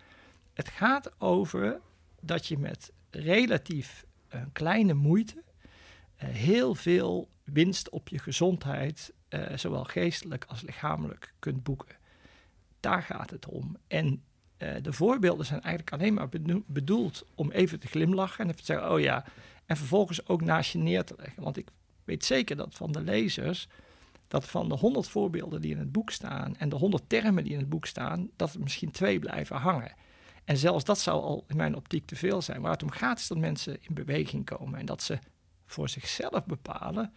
het 0.52 0.68
gaat 0.68 1.20
over 1.20 1.80
dat 2.20 2.46
je 2.46 2.58
met 2.58 2.92
relatief 3.10 4.06
uh, 4.34 4.42
kleine 4.52 4.94
moeite 4.94 5.42
heel 6.16 6.74
veel 6.74 7.28
winst 7.44 7.90
op 7.90 8.08
je 8.08 8.18
gezondheid, 8.18 9.12
zowel 9.54 9.84
geestelijk 9.84 10.44
als 10.44 10.62
lichamelijk, 10.62 11.34
kunt 11.38 11.62
boeken. 11.62 11.96
Daar 12.80 13.02
gaat 13.02 13.30
het 13.30 13.46
om. 13.46 13.76
En 13.86 14.22
de 14.82 14.92
voorbeelden 14.92 15.46
zijn 15.46 15.60
eigenlijk 15.60 15.92
alleen 15.92 16.14
maar 16.14 16.28
bedoeld 16.66 17.24
om 17.34 17.50
even 17.50 17.80
te 17.80 17.86
glimlachen 17.86 18.38
en 18.38 18.44
even 18.44 18.60
te 18.60 18.64
zeggen: 18.64 18.92
oh 18.92 19.00
ja, 19.00 19.24
en 19.66 19.76
vervolgens 19.76 20.28
ook 20.28 20.40
naast 20.40 20.72
je 20.72 20.78
neer 20.78 21.04
te 21.04 21.14
leggen. 21.16 21.42
Want 21.42 21.56
ik 21.56 21.68
weet 22.04 22.24
zeker 22.24 22.56
dat 22.56 22.74
van 22.74 22.92
de 22.92 23.00
lezers, 23.00 23.68
dat 24.28 24.48
van 24.48 24.68
de 24.68 24.74
honderd 24.74 25.08
voorbeelden 25.08 25.60
die 25.60 25.70
in 25.70 25.78
het 25.78 25.92
boek 25.92 26.10
staan 26.10 26.56
en 26.56 26.68
de 26.68 26.76
honderd 26.76 27.02
termen 27.06 27.44
die 27.44 27.52
in 27.52 27.58
het 27.58 27.68
boek 27.68 27.86
staan, 27.86 28.30
dat 28.36 28.54
er 28.54 28.60
misschien 28.60 28.90
twee 28.90 29.18
blijven 29.18 29.56
hangen. 29.56 29.94
En 30.44 30.56
zelfs 30.56 30.84
dat 30.84 30.98
zou 30.98 31.22
al 31.22 31.44
in 31.48 31.56
mijn 31.56 31.76
optiek 31.76 32.06
te 32.06 32.16
veel 32.16 32.42
zijn. 32.42 32.60
Waar 32.60 32.72
het 32.72 32.82
om 32.82 32.90
gaat 32.90 33.18
is 33.18 33.26
dat 33.26 33.38
mensen 33.38 33.76
in 33.80 33.94
beweging 33.94 34.44
komen 34.44 34.78
en 34.78 34.86
dat 34.86 35.02
ze 35.02 35.18
voor 35.66 35.88
zichzelf 35.88 36.44
bepalen 36.44 37.12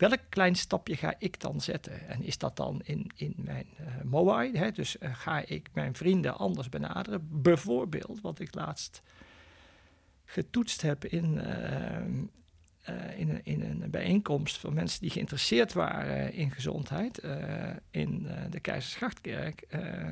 welk 0.00 0.20
klein 0.28 0.54
stapje 0.54 0.96
ga 0.96 1.14
ik 1.18 1.40
dan 1.40 1.60
zetten? 1.60 2.08
En 2.08 2.22
is 2.22 2.38
dat 2.38 2.56
dan 2.56 2.80
in, 2.84 3.10
in 3.14 3.34
mijn 3.36 3.66
uh, 3.80 3.86
Moai? 4.04 4.56
Hè? 4.56 4.70
Dus 4.70 4.96
uh, 5.00 5.14
ga 5.14 5.38
ik 5.46 5.68
mijn 5.72 5.94
vrienden 5.94 6.36
anders 6.36 6.68
benaderen? 6.68 7.42
Bijvoorbeeld, 7.42 8.20
wat 8.20 8.38
ik 8.38 8.54
laatst 8.54 9.02
getoetst 10.24 10.82
heb 10.82 11.04
in, 11.04 11.34
uh, 11.34 13.18
in, 13.18 13.28
een, 13.28 13.40
in, 13.44 13.60
een 13.62 13.90
bijeenkomst 13.90 14.58
van 14.58 14.74
mensen 14.74 15.00
die 15.00 15.10
geïnteresseerd 15.10 15.72
waren 15.72 16.32
in 16.32 16.50
gezondheid 16.50 17.22
in 17.90 18.28
de 18.50 18.60
Keizersgrachtkerk, 18.60 19.64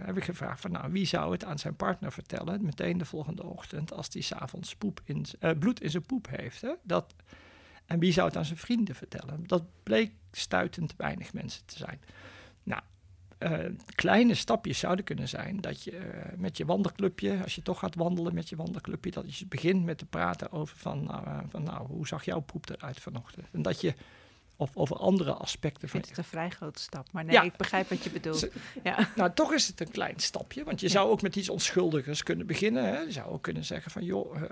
heb 0.04 0.16
ik 0.16 0.24
gevraagd 0.24 0.60
van 0.60 0.70
nou, 0.70 0.92
wie 0.92 1.06
zou 1.06 1.32
het 1.32 1.44
aan 1.44 1.58
zijn 1.58 1.76
partner 1.76 2.12
vertellen 2.12 2.64
meteen 2.64 2.98
de 2.98 3.04
volgende 3.04 3.44
ochtend 3.44 3.92
als 3.92 4.10
die 4.10 4.22
s'avonds 4.22 4.76
in, 5.04 5.26
bloed 5.58 5.80
in 5.80 5.90
zijn 5.90 6.06
poep 6.06 6.28
heeft. 6.30 6.60
Hè? 6.60 6.72
Dat, 6.82 7.14
en 7.88 7.98
wie 7.98 8.12
zou 8.12 8.26
het 8.26 8.36
aan 8.36 8.44
zijn 8.44 8.58
vrienden 8.58 8.94
vertellen? 8.94 9.46
Dat 9.46 9.64
bleek 9.82 10.12
stuitend 10.32 10.94
weinig 10.96 11.32
mensen 11.32 11.66
te 11.66 11.76
zijn. 11.76 12.00
Nou, 12.62 12.82
uh, 13.38 13.74
kleine 13.94 14.34
stapjes 14.34 14.78
zouden 14.78 15.04
kunnen 15.04 15.28
zijn 15.28 15.60
dat 15.60 15.84
je 15.84 15.92
uh, 15.92 16.02
met 16.36 16.56
je 16.56 16.64
wandelclubje, 16.64 17.42
als 17.42 17.54
je 17.54 17.62
toch 17.62 17.78
gaat 17.78 17.94
wandelen 17.94 18.34
met 18.34 18.48
je 18.48 18.56
wandelclubje, 18.56 19.10
dat 19.10 19.36
je 19.36 19.46
begint 19.46 19.84
met 19.84 19.98
te 19.98 20.06
praten 20.06 20.52
over 20.52 20.76
van, 20.76 21.08
uh, 21.10 21.38
van 21.46 21.62
nou, 21.62 21.86
hoe 21.86 22.06
zag 22.06 22.24
jouw 22.24 22.40
poep 22.40 22.68
eruit 22.70 23.00
vanochtend? 23.00 23.46
En 23.52 23.62
dat 23.62 23.80
je 23.80 23.94
of 24.60 24.76
over 24.76 24.96
andere 24.96 25.32
aspecten. 25.32 25.88
Van... 25.88 26.00
Het 26.00 26.18
een 26.18 26.24
vrij 26.24 26.50
grote 26.50 26.80
stap, 26.80 27.12
maar 27.12 27.24
nee, 27.24 27.44
ik 27.44 27.56
begrijp 27.56 27.88
wat 27.88 28.04
je 28.04 28.10
bedoelt. 28.10 28.48
ja. 28.84 29.08
Nou, 29.16 29.32
toch 29.34 29.52
is 29.52 29.66
het 29.66 29.80
een 29.80 29.90
klein 29.90 30.18
stapje, 30.18 30.64
want 30.64 30.80
je 30.80 30.88
zou 30.88 31.10
ook 31.10 31.22
met 31.22 31.36
iets 31.36 31.48
onschuldigers 31.48 32.22
kunnen 32.22 32.46
beginnen. 32.46 32.84
Hè? 32.84 32.98
Je 32.98 33.12
zou 33.12 33.30
ook 33.30 33.42
kunnen 33.42 33.64
zeggen 33.64 33.90
van, 33.90 34.04
joh, 34.04 34.36
uh, 34.36 34.48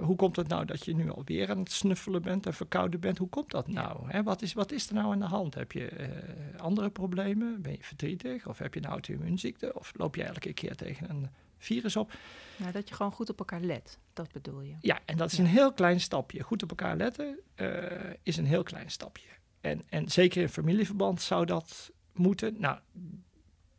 hoe 0.00 0.16
komt 0.16 0.36
het 0.36 0.48
nou 0.48 0.64
dat 0.64 0.84
je 0.84 0.94
nu 0.94 1.10
alweer 1.10 1.50
aan 1.50 1.58
het 1.58 1.72
snuffelen 1.72 2.22
bent 2.22 2.46
en 2.46 2.54
verkouden 2.54 3.00
bent? 3.00 3.18
Hoe 3.18 3.28
komt 3.28 3.50
dat 3.50 3.68
nou? 3.68 4.10
Hè? 4.10 4.22
Wat, 4.22 4.42
is, 4.42 4.52
wat 4.52 4.72
is 4.72 4.88
er 4.88 4.94
nou 4.94 5.12
aan 5.12 5.18
de 5.18 5.24
hand? 5.24 5.54
Heb 5.54 5.72
je 5.72 5.90
uh, 5.98 6.60
andere 6.60 6.90
problemen? 6.90 7.62
Ben 7.62 7.72
je 7.72 7.82
verdrietig? 7.82 8.46
Of 8.46 8.58
heb 8.58 8.74
je 8.74 8.80
een 8.80 8.90
auto-immuunziekte? 8.90 9.78
Of 9.78 9.92
loop 9.96 10.16
je 10.16 10.22
elke 10.22 10.52
keer 10.52 10.76
tegen 10.76 11.10
een 11.10 11.28
virus 11.58 11.96
op? 11.96 12.12
Nou, 12.56 12.72
dat 12.72 12.88
je 12.88 12.94
gewoon 12.94 13.12
goed 13.12 13.30
op 13.30 13.38
elkaar 13.38 13.60
let, 13.60 13.98
dat 14.12 14.32
bedoel 14.32 14.60
je. 14.60 14.74
Ja, 14.80 14.98
en 15.04 15.16
dat 15.16 15.32
is 15.32 15.38
een 15.38 15.46
heel 15.46 15.72
klein 15.72 16.00
stapje. 16.00 16.42
Goed 16.42 16.62
op 16.62 16.68
elkaar 16.68 16.96
letten 16.96 17.38
is 18.22 18.36
een 18.36 18.46
heel 18.46 18.62
klein 18.62 18.90
stapje. 18.90 19.28
En, 19.64 19.82
en 19.88 20.08
zeker 20.08 20.42
in 20.42 20.48
familieverband 20.48 21.22
zou 21.22 21.46
dat 21.46 21.92
moeten. 22.12 22.60
Nou, 22.60 22.78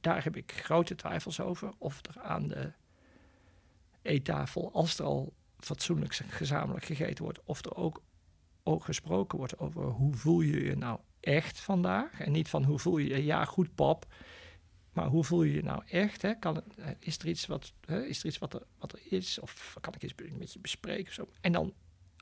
daar 0.01 0.23
heb 0.23 0.35
ik 0.35 0.51
grote 0.51 0.95
twijfels 0.95 1.39
over. 1.39 1.73
Of 1.77 2.01
er 2.05 2.21
aan 2.21 2.47
de 2.47 2.71
eettafel, 4.01 4.71
als 4.73 4.99
er 4.99 5.05
al 5.05 5.33
fatsoenlijk 5.59 6.15
gezamenlijk 6.15 6.85
gegeten 6.85 7.23
wordt, 7.23 7.39
of 7.43 7.65
er 7.65 7.75
ook, 7.75 8.03
ook 8.63 8.83
gesproken 8.83 9.37
wordt 9.37 9.59
over 9.59 9.83
hoe 9.83 10.13
voel 10.13 10.41
je 10.41 10.63
je 10.63 10.75
nou 10.75 10.99
echt 11.19 11.59
vandaag. 11.59 12.19
En 12.19 12.31
niet 12.31 12.49
van 12.49 12.63
hoe 12.63 12.79
voel 12.79 12.97
je 12.97 13.09
je, 13.09 13.23
ja 13.23 13.45
goed 13.45 13.75
pap, 13.75 14.13
maar 14.93 15.07
hoe 15.07 15.23
voel 15.23 15.43
je 15.43 15.53
je 15.53 15.63
nou 15.63 15.83
echt? 15.85 16.21
Hè? 16.21 16.35
Kan 16.35 16.55
het, 16.55 16.97
is 16.99 17.17
er 17.17 17.27
iets, 17.27 17.45
wat, 17.45 17.73
hè? 17.85 18.05
Is 18.05 18.19
er, 18.19 18.25
iets 18.25 18.37
wat, 18.37 18.53
er, 18.53 18.63
wat 18.77 18.93
er 18.93 19.01
is? 19.09 19.39
Of 19.39 19.77
kan 19.81 19.93
ik 19.93 20.03
iets 20.03 20.13
met 20.37 20.53
je 20.53 20.59
bespreken? 20.59 21.13
Zo? 21.13 21.29
En 21.41 21.51
dan 21.51 21.73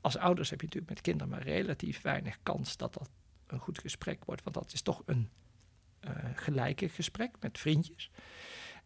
als 0.01 0.17
ouders 0.17 0.49
heb 0.49 0.59
je 0.59 0.65
natuurlijk 0.65 0.93
met 0.93 1.03
kinderen 1.03 1.29
maar 1.29 1.43
relatief 1.43 2.01
weinig 2.01 2.37
kans 2.43 2.77
dat 2.77 2.93
dat 2.93 3.09
een 3.53 3.59
goed 3.59 3.79
gesprek 3.79 4.25
wordt. 4.25 4.43
Want 4.43 4.55
dat 4.55 4.73
is 4.73 4.81
toch 4.81 5.01
een 5.05 5.29
uh, 6.01 6.11
gelijke 6.35 6.89
gesprek 6.89 7.31
met 7.39 7.59
vriendjes. 7.59 8.11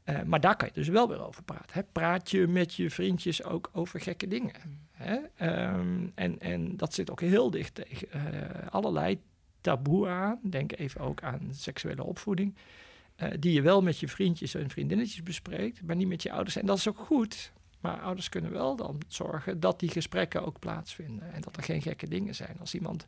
Uh, 0.05 0.21
maar 0.23 0.39
daar 0.39 0.55
kan 0.55 0.67
je 0.67 0.73
dus 0.73 0.87
wel 0.87 1.07
weer 1.07 1.27
over 1.27 1.43
praten. 1.43 1.73
Hè? 1.73 1.83
Praat 1.83 2.31
je 2.31 2.47
met 2.47 2.73
je 2.73 2.89
vriendjes 2.89 3.43
ook 3.43 3.69
over 3.73 4.01
gekke 4.01 4.27
dingen? 4.27 4.53
Hè? 4.91 5.15
Um, 5.73 6.11
en, 6.15 6.39
en 6.39 6.77
dat 6.77 6.93
zit 6.93 7.11
ook 7.11 7.21
heel 7.21 7.51
dicht 7.51 7.75
tegen 7.75 8.07
uh, 8.15 8.67
allerlei 8.69 9.21
taboe 9.61 10.07
aan. 10.07 10.39
Denk 10.43 10.77
even 10.77 11.01
ook 11.01 11.23
aan 11.23 11.47
seksuele 11.51 12.03
opvoeding. 12.03 12.55
die 13.39 13.53
je 13.53 13.61
wel 13.61 13.81
met 13.81 13.99
je 13.99 14.07
vriendjes 14.07 14.55
en 14.55 14.69
vriendinnetjes 14.69 15.23
bespreekt, 15.23 15.81
maar 15.81 15.95
niet 15.95 16.07
met 16.07 16.23
je 16.23 16.31
ouders. 16.31 16.55
En 16.55 16.65
dat 16.65 16.77
is 16.77 16.87
ook 16.87 16.99
goed. 16.99 17.51
Maar 17.79 18.01
ouders 18.01 18.29
kunnen 18.29 18.51
wel 18.51 18.75
dan 18.75 19.01
zorgen 19.07 19.59
dat 19.59 19.79
die 19.79 19.89
gesprekken 19.89 20.45
ook 20.45 20.59
plaatsvinden. 20.59 21.33
En 21.33 21.41
dat 21.41 21.57
er 21.57 21.63
geen 21.63 21.81
gekke 21.81 22.07
dingen 22.07 22.35
zijn. 22.35 22.59
Als 22.59 22.73
iemand 22.73 23.05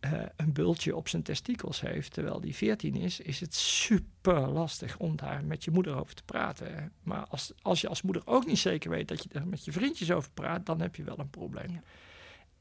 uh, 0.00 0.22
een 0.36 0.52
bultje 0.52 0.96
op 0.96 1.08
zijn 1.08 1.22
testikels 1.22 1.80
heeft 1.80 2.12
terwijl 2.12 2.40
die 2.40 2.54
14 2.54 2.94
is, 2.94 3.20
is 3.20 3.40
het 3.40 3.54
super 3.54 4.48
lastig 4.48 4.98
om 4.98 5.16
daar 5.16 5.44
met 5.44 5.64
je 5.64 5.70
moeder 5.70 5.96
over 5.96 6.14
te 6.14 6.22
praten. 6.24 6.92
Maar 7.02 7.26
als, 7.26 7.52
als 7.62 7.80
je 7.80 7.88
als 7.88 8.02
moeder 8.02 8.22
ook 8.24 8.46
niet 8.46 8.58
zeker 8.58 8.90
weet 8.90 9.08
dat 9.08 9.22
je 9.22 9.28
er 9.32 9.46
met 9.46 9.64
je 9.64 9.72
vriendjes 9.72 10.10
over 10.10 10.30
praat, 10.30 10.66
dan 10.66 10.80
heb 10.80 10.96
je 10.96 11.04
wel 11.04 11.18
een 11.18 11.30
probleem. 11.30 11.70
Ja. 11.70 11.82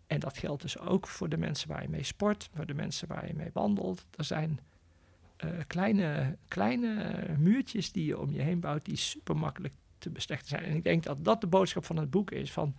En 0.07 0.19
dat 0.19 0.37
geldt 0.37 0.61
dus 0.61 0.79
ook 0.79 1.07
voor 1.07 1.29
de 1.29 1.37
mensen 1.37 1.67
waar 1.67 1.81
je 1.81 1.89
mee 1.89 2.03
sport, 2.03 2.49
voor 2.55 2.65
de 2.65 2.73
mensen 2.73 3.07
waar 3.07 3.27
je 3.27 3.33
mee 3.33 3.49
wandelt. 3.53 4.05
Er 4.15 4.23
zijn 4.23 4.59
uh, 5.45 5.51
kleine, 5.67 6.37
kleine 6.47 7.25
muurtjes 7.37 7.91
die 7.91 8.05
je 8.05 8.19
om 8.19 8.31
je 8.31 8.41
heen 8.41 8.59
bouwt, 8.59 8.85
die 8.85 8.95
super 8.95 9.37
makkelijk 9.37 9.73
te 9.97 10.09
beslechten 10.09 10.47
zijn. 10.47 10.63
En 10.63 10.75
ik 10.75 10.83
denk 10.83 11.03
dat 11.03 11.23
dat 11.23 11.41
de 11.41 11.47
boodschap 11.47 11.85
van 11.85 11.97
het 11.97 12.09
boek 12.09 12.31
is: 12.31 12.51
van 12.51 12.75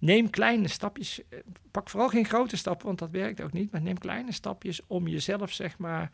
neem 0.00 0.30
kleine 0.30 0.68
stapjes. 0.68 1.20
Eh, 1.28 1.38
pak 1.70 1.90
vooral 1.90 2.08
geen 2.08 2.24
grote 2.24 2.56
stappen, 2.56 2.86
want 2.86 2.98
dat 2.98 3.10
werkt 3.10 3.40
ook 3.40 3.52
niet. 3.52 3.72
Maar 3.72 3.82
neem 3.82 3.98
kleine 3.98 4.32
stapjes 4.32 4.80
om 4.86 5.08
jezelf, 5.08 5.52
zeg 5.52 5.78
maar, 5.78 6.10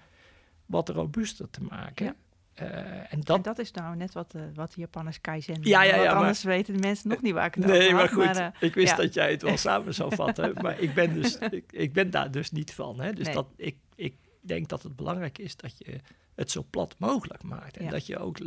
wat 0.66 0.88
robuuster 0.88 1.50
te 1.50 1.62
maken. 1.62 2.04
Ja. 2.04 2.14
Uh, 2.62 3.12
en, 3.12 3.20
dat, 3.20 3.44
dat 3.44 3.58
is 3.58 3.70
nou 3.70 3.96
net 3.96 4.12
wat, 4.12 4.34
uh, 4.36 4.42
wat 4.54 4.72
de 4.74 4.80
Japanners 4.80 5.20
kaizen 5.20 5.58
ja, 5.60 5.82
ja, 5.82 5.96
ja, 5.96 6.12
anders 6.12 6.42
weten 6.42 6.74
de 6.74 6.80
mensen 6.80 7.08
nog 7.08 7.22
niet 7.22 7.32
waar 7.32 7.46
ik 7.46 7.54
het 7.54 7.66
nee, 7.66 7.92
maar 7.92 8.08
goed, 8.08 8.24
maar, 8.24 8.36
uh, 8.36 8.46
ik 8.60 8.74
wist 8.74 8.90
ja. 8.90 8.96
dat 8.96 9.14
jij 9.14 9.30
het 9.30 9.42
wel 9.42 9.56
samen 9.68 9.94
zou 9.94 10.14
vatten. 10.14 10.54
maar 10.62 10.80
ik 10.80 10.94
ben, 10.94 11.14
dus, 11.14 11.38
ik, 11.50 11.72
ik, 11.72 11.92
ben 11.92 12.10
daar 12.10 12.30
dus 12.30 12.50
niet 12.50 12.72
van. 12.72 13.00
Hè? 13.00 13.12
Dus 13.12 13.24
nee. 13.24 13.34
dat, 13.34 13.46
ik, 13.56 13.76
ik 13.94 14.14
denk 14.40 14.68
dat 14.68 14.82
het 14.82 14.96
belangrijk 14.96 15.38
is 15.38 15.56
dat 15.56 15.78
je 15.78 16.00
het 16.34 16.50
zo 16.50 16.66
plat 16.70 16.94
mogelijk 16.98 17.42
maakt. 17.42 17.76
En 17.76 17.90
dat 17.90 18.06
je 18.06 18.18
ook 18.18 18.38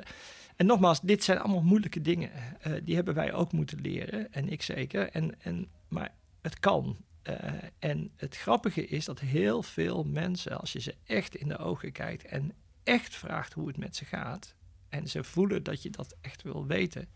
en 0.59 0.65
nogmaals, 0.65 1.01
dit 1.01 1.23
zijn 1.23 1.39
allemaal 1.39 1.61
moeilijke 1.61 2.01
dingen. 2.01 2.31
Uh, 2.67 2.73
die 2.83 2.95
hebben 2.95 3.13
wij 3.13 3.33
ook 3.33 3.51
moeten 3.51 3.81
leren, 3.81 4.33
en 4.33 4.49
ik 4.49 4.61
zeker. 4.61 5.09
En, 5.09 5.41
en, 5.41 5.67
maar 5.87 6.13
het 6.41 6.59
kan. 6.59 6.97
Uh, 7.23 7.35
en 7.79 8.11
het 8.15 8.37
grappige 8.37 8.87
is 8.87 9.05
dat 9.05 9.19
heel 9.19 9.63
veel 9.63 10.03
mensen, 10.03 10.59
als 10.59 10.73
je 10.73 10.79
ze 10.79 10.95
echt 11.03 11.35
in 11.35 11.47
de 11.47 11.57
ogen 11.57 11.91
kijkt 11.91 12.25
en 12.25 12.53
echt 12.83 13.15
vraagt 13.15 13.53
hoe 13.53 13.67
het 13.67 13.77
met 13.77 13.95
ze 13.95 14.05
gaat, 14.05 14.55
en 14.89 15.07
ze 15.07 15.23
voelen 15.23 15.63
dat 15.63 15.81
je 15.81 15.89
dat 15.89 16.15
echt 16.21 16.41
wil 16.41 16.65
weten, 16.65 17.07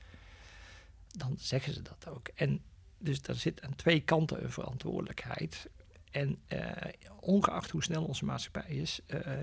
dan 1.07 1.35
zeggen 1.37 1.73
ze 1.73 1.81
dat 1.81 2.07
ook. 2.07 2.27
En 2.27 2.61
dus 2.97 3.21
daar 3.21 3.35
zit 3.35 3.61
aan 3.61 3.75
twee 3.75 3.99
kanten 3.99 4.43
een 4.43 4.51
verantwoordelijkheid. 4.51 5.69
En 6.11 6.37
uh, 6.47 6.71
ongeacht 7.19 7.71
hoe 7.71 7.83
snel 7.83 8.03
onze 8.03 8.25
maatschappij 8.25 8.75
is, 8.75 9.01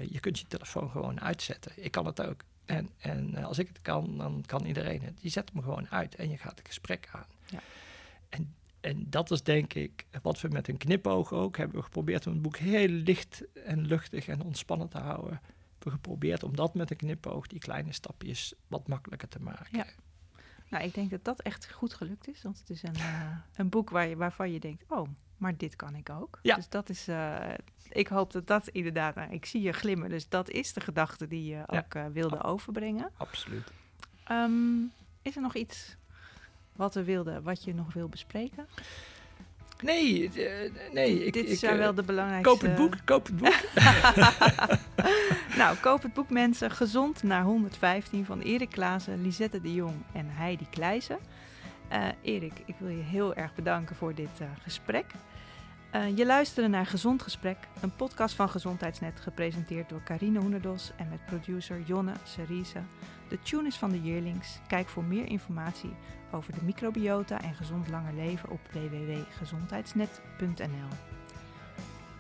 je 0.09 0.20
kunt 0.20 0.38
je 0.38 0.46
telefoon 0.46 0.90
gewoon 0.90 1.20
uitzetten. 1.20 1.72
Ik 1.76 1.90
kan 1.90 2.07
het 2.07 2.22
ook. 2.22 2.44
En, 2.70 2.90
en 2.98 3.34
eh, 3.34 3.44
als 3.44 3.58
ik 3.58 3.68
het 3.68 3.82
kan, 3.82 4.16
dan 4.18 4.42
kan 4.46 4.64
iedereen 4.64 5.02
het. 5.02 5.18
Je 5.20 5.28
zet 5.28 5.50
hem 5.52 5.62
gewoon 5.62 5.88
uit 5.88 6.14
en 6.14 6.30
je 6.30 6.38
gaat 6.38 6.58
het 6.58 6.66
gesprek 6.66 7.08
aan. 7.12 7.26
Ja. 7.46 7.58
En, 8.28 8.54
en 8.80 9.06
dat 9.10 9.30
is 9.30 9.42
denk 9.42 9.74
ik 9.74 10.06
wat 10.22 10.40
we 10.40 10.48
met 10.48 10.68
een 10.68 10.76
knipoog 10.76 11.32
ook 11.32 11.56
hebben 11.56 11.76
we 11.76 11.82
geprobeerd 11.82 12.26
om 12.26 12.32
het 12.32 12.42
boek 12.42 12.56
heel 12.56 12.88
licht 12.88 13.44
en 13.64 13.86
luchtig 13.86 14.28
en 14.28 14.42
ontspannen 14.42 14.88
te 14.88 14.98
houden. 14.98 15.40
geprobeerd 15.78 16.42
om 16.42 16.56
dat 16.56 16.74
met 16.74 16.90
een 16.90 16.96
knipoog, 16.96 17.46
die 17.46 17.58
kleine 17.58 17.92
stapjes, 17.92 18.54
wat 18.66 18.88
makkelijker 18.88 19.28
te 19.28 19.40
maken. 19.40 19.78
Ja. 19.78 19.86
Nou, 20.70 20.84
ik 20.84 20.94
denk 20.94 21.10
dat 21.10 21.24
dat 21.24 21.40
echt 21.40 21.72
goed 21.72 21.94
gelukt 21.94 22.28
is. 22.28 22.42
Want 22.42 22.58
het 22.58 22.70
is 22.70 22.82
een, 22.82 22.96
uh, 22.96 23.36
een 23.56 23.68
boek 23.68 23.90
waar 23.90 24.06
je, 24.08 24.16
waarvan 24.16 24.52
je 24.52 24.60
denkt, 24.60 24.84
oh, 24.88 25.08
maar 25.36 25.56
dit 25.56 25.76
kan 25.76 25.94
ik 25.94 26.10
ook. 26.10 26.38
Ja. 26.42 26.54
Dus 26.56 26.68
dat 26.68 26.88
is, 26.88 27.08
uh, 27.08 27.36
ik 27.88 28.08
hoop 28.08 28.32
dat 28.32 28.46
dat 28.46 28.68
inderdaad, 28.68 29.14
nou, 29.14 29.32
ik 29.32 29.46
zie 29.46 29.62
je 29.62 29.72
glimmen. 29.72 30.08
Dus 30.08 30.28
dat 30.28 30.50
is 30.50 30.72
de 30.72 30.80
gedachte 30.80 31.26
die 31.26 31.44
je 31.44 31.54
Ja. 31.66 31.66
ook 31.66 31.94
uh, 31.94 32.06
wilde 32.06 32.42
overbrengen. 32.42 33.10
Absoluut. 33.16 33.70
Um, 34.30 34.92
is 35.22 35.36
er 35.36 35.42
nog 35.42 35.54
iets 35.54 35.96
wat 36.72 36.94
we 36.94 37.04
wilden, 37.04 37.42
wat 37.42 37.64
je 37.64 37.74
nog 37.74 37.92
wil 37.92 38.08
bespreken? 38.08 38.66
Nee, 39.83 40.31
uh, 40.35 40.93
nee. 40.93 41.24
Ik, 41.24 41.33
Dit 41.33 41.51
ik, 41.51 41.59
zijn 41.59 41.78
wel 41.78 41.95
de 41.95 42.03
belangrijkste... 42.03 42.51
Koop 42.51 42.61
het 42.61 42.76
boek, 42.76 42.97
koop 43.05 43.26
het 43.26 43.37
boek. 43.37 43.61
nou, 45.61 45.76
koop 45.76 46.03
het 46.03 46.12
boek 46.12 46.31
mensen. 46.31 46.70
Gezond 46.70 47.22
naar 47.22 47.43
115 47.43 48.24
van 48.24 48.41
Erik 48.41 48.70
Klaassen, 48.70 49.22
Lisette 49.22 49.61
de 49.61 49.74
Jong 49.74 49.97
en 50.12 50.26
Heidi 50.28 50.66
Kleijsen. 50.70 51.18
Uh, 51.93 52.07
Erik, 52.22 52.53
ik 52.64 52.74
wil 52.78 52.89
je 52.89 53.03
heel 53.03 53.35
erg 53.35 53.55
bedanken 53.55 53.97
voor 53.97 54.14
dit 54.14 54.41
uh, 54.41 54.47
gesprek. 54.62 55.07
Uh, 55.95 56.16
je 56.16 56.26
luisterde 56.26 56.68
naar 56.68 56.87
Gezond 56.87 57.22
Gesprek, 57.22 57.57
een 57.81 57.97
podcast 57.97 58.35
van 58.35 58.49
Gezondheidsnet, 58.49 59.20
gepresenteerd 59.20 59.89
door 59.89 60.03
Carine 60.03 60.39
Hoenderdos 60.39 60.93
en 60.97 61.09
met 61.09 61.26
producer 61.26 61.81
Jonne 61.87 62.12
Cerise. 62.24 62.78
De 63.31 63.39
tune 63.43 63.66
is 63.66 63.76
van 63.76 63.91
de 63.91 64.03
Yearlings. 64.03 64.59
Kijk 64.66 64.89
voor 64.89 65.05
meer 65.05 65.26
informatie 65.26 65.91
over 66.31 66.53
de 66.53 66.62
microbiota 66.62 67.43
en 67.43 67.55
gezond 67.55 67.89
langer 67.89 68.14
leven 68.14 68.51
op 68.51 68.61
www.gezondheidsnet.nl. 68.72 70.89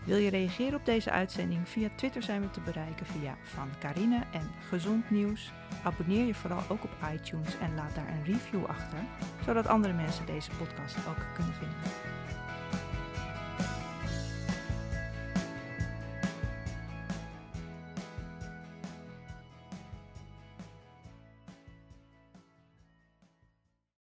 Wil 0.04 0.16
je 0.16 0.30
reageren 0.30 0.78
op 0.78 0.84
deze 0.84 1.10
uitzending? 1.10 1.68
Via 1.68 1.88
Twitter 1.94 2.22
zijn 2.22 2.40
we 2.40 2.50
te 2.50 2.60
bereiken 2.60 3.06
via 3.06 3.36
Van 3.42 3.68
Carine 3.78 4.22
en 4.32 4.50
Gezond 4.68 5.10
Nieuws. 5.10 5.52
Abonneer 5.84 6.26
je 6.26 6.34
vooral 6.34 6.62
ook 6.68 6.84
op 6.84 6.96
iTunes 7.14 7.58
en 7.58 7.74
laat 7.74 7.94
daar 7.94 8.08
een 8.08 8.24
review 8.24 8.64
achter, 8.64 8.98
zodat 9.44 9.66
andere 9.66 9.92
mensen 9.92 10.26
deze 10.26 10.50
podcast 10.58 10.96
ook 11.08 11.34
kunnen 11.34 11.54
vinden. 11.54 11.78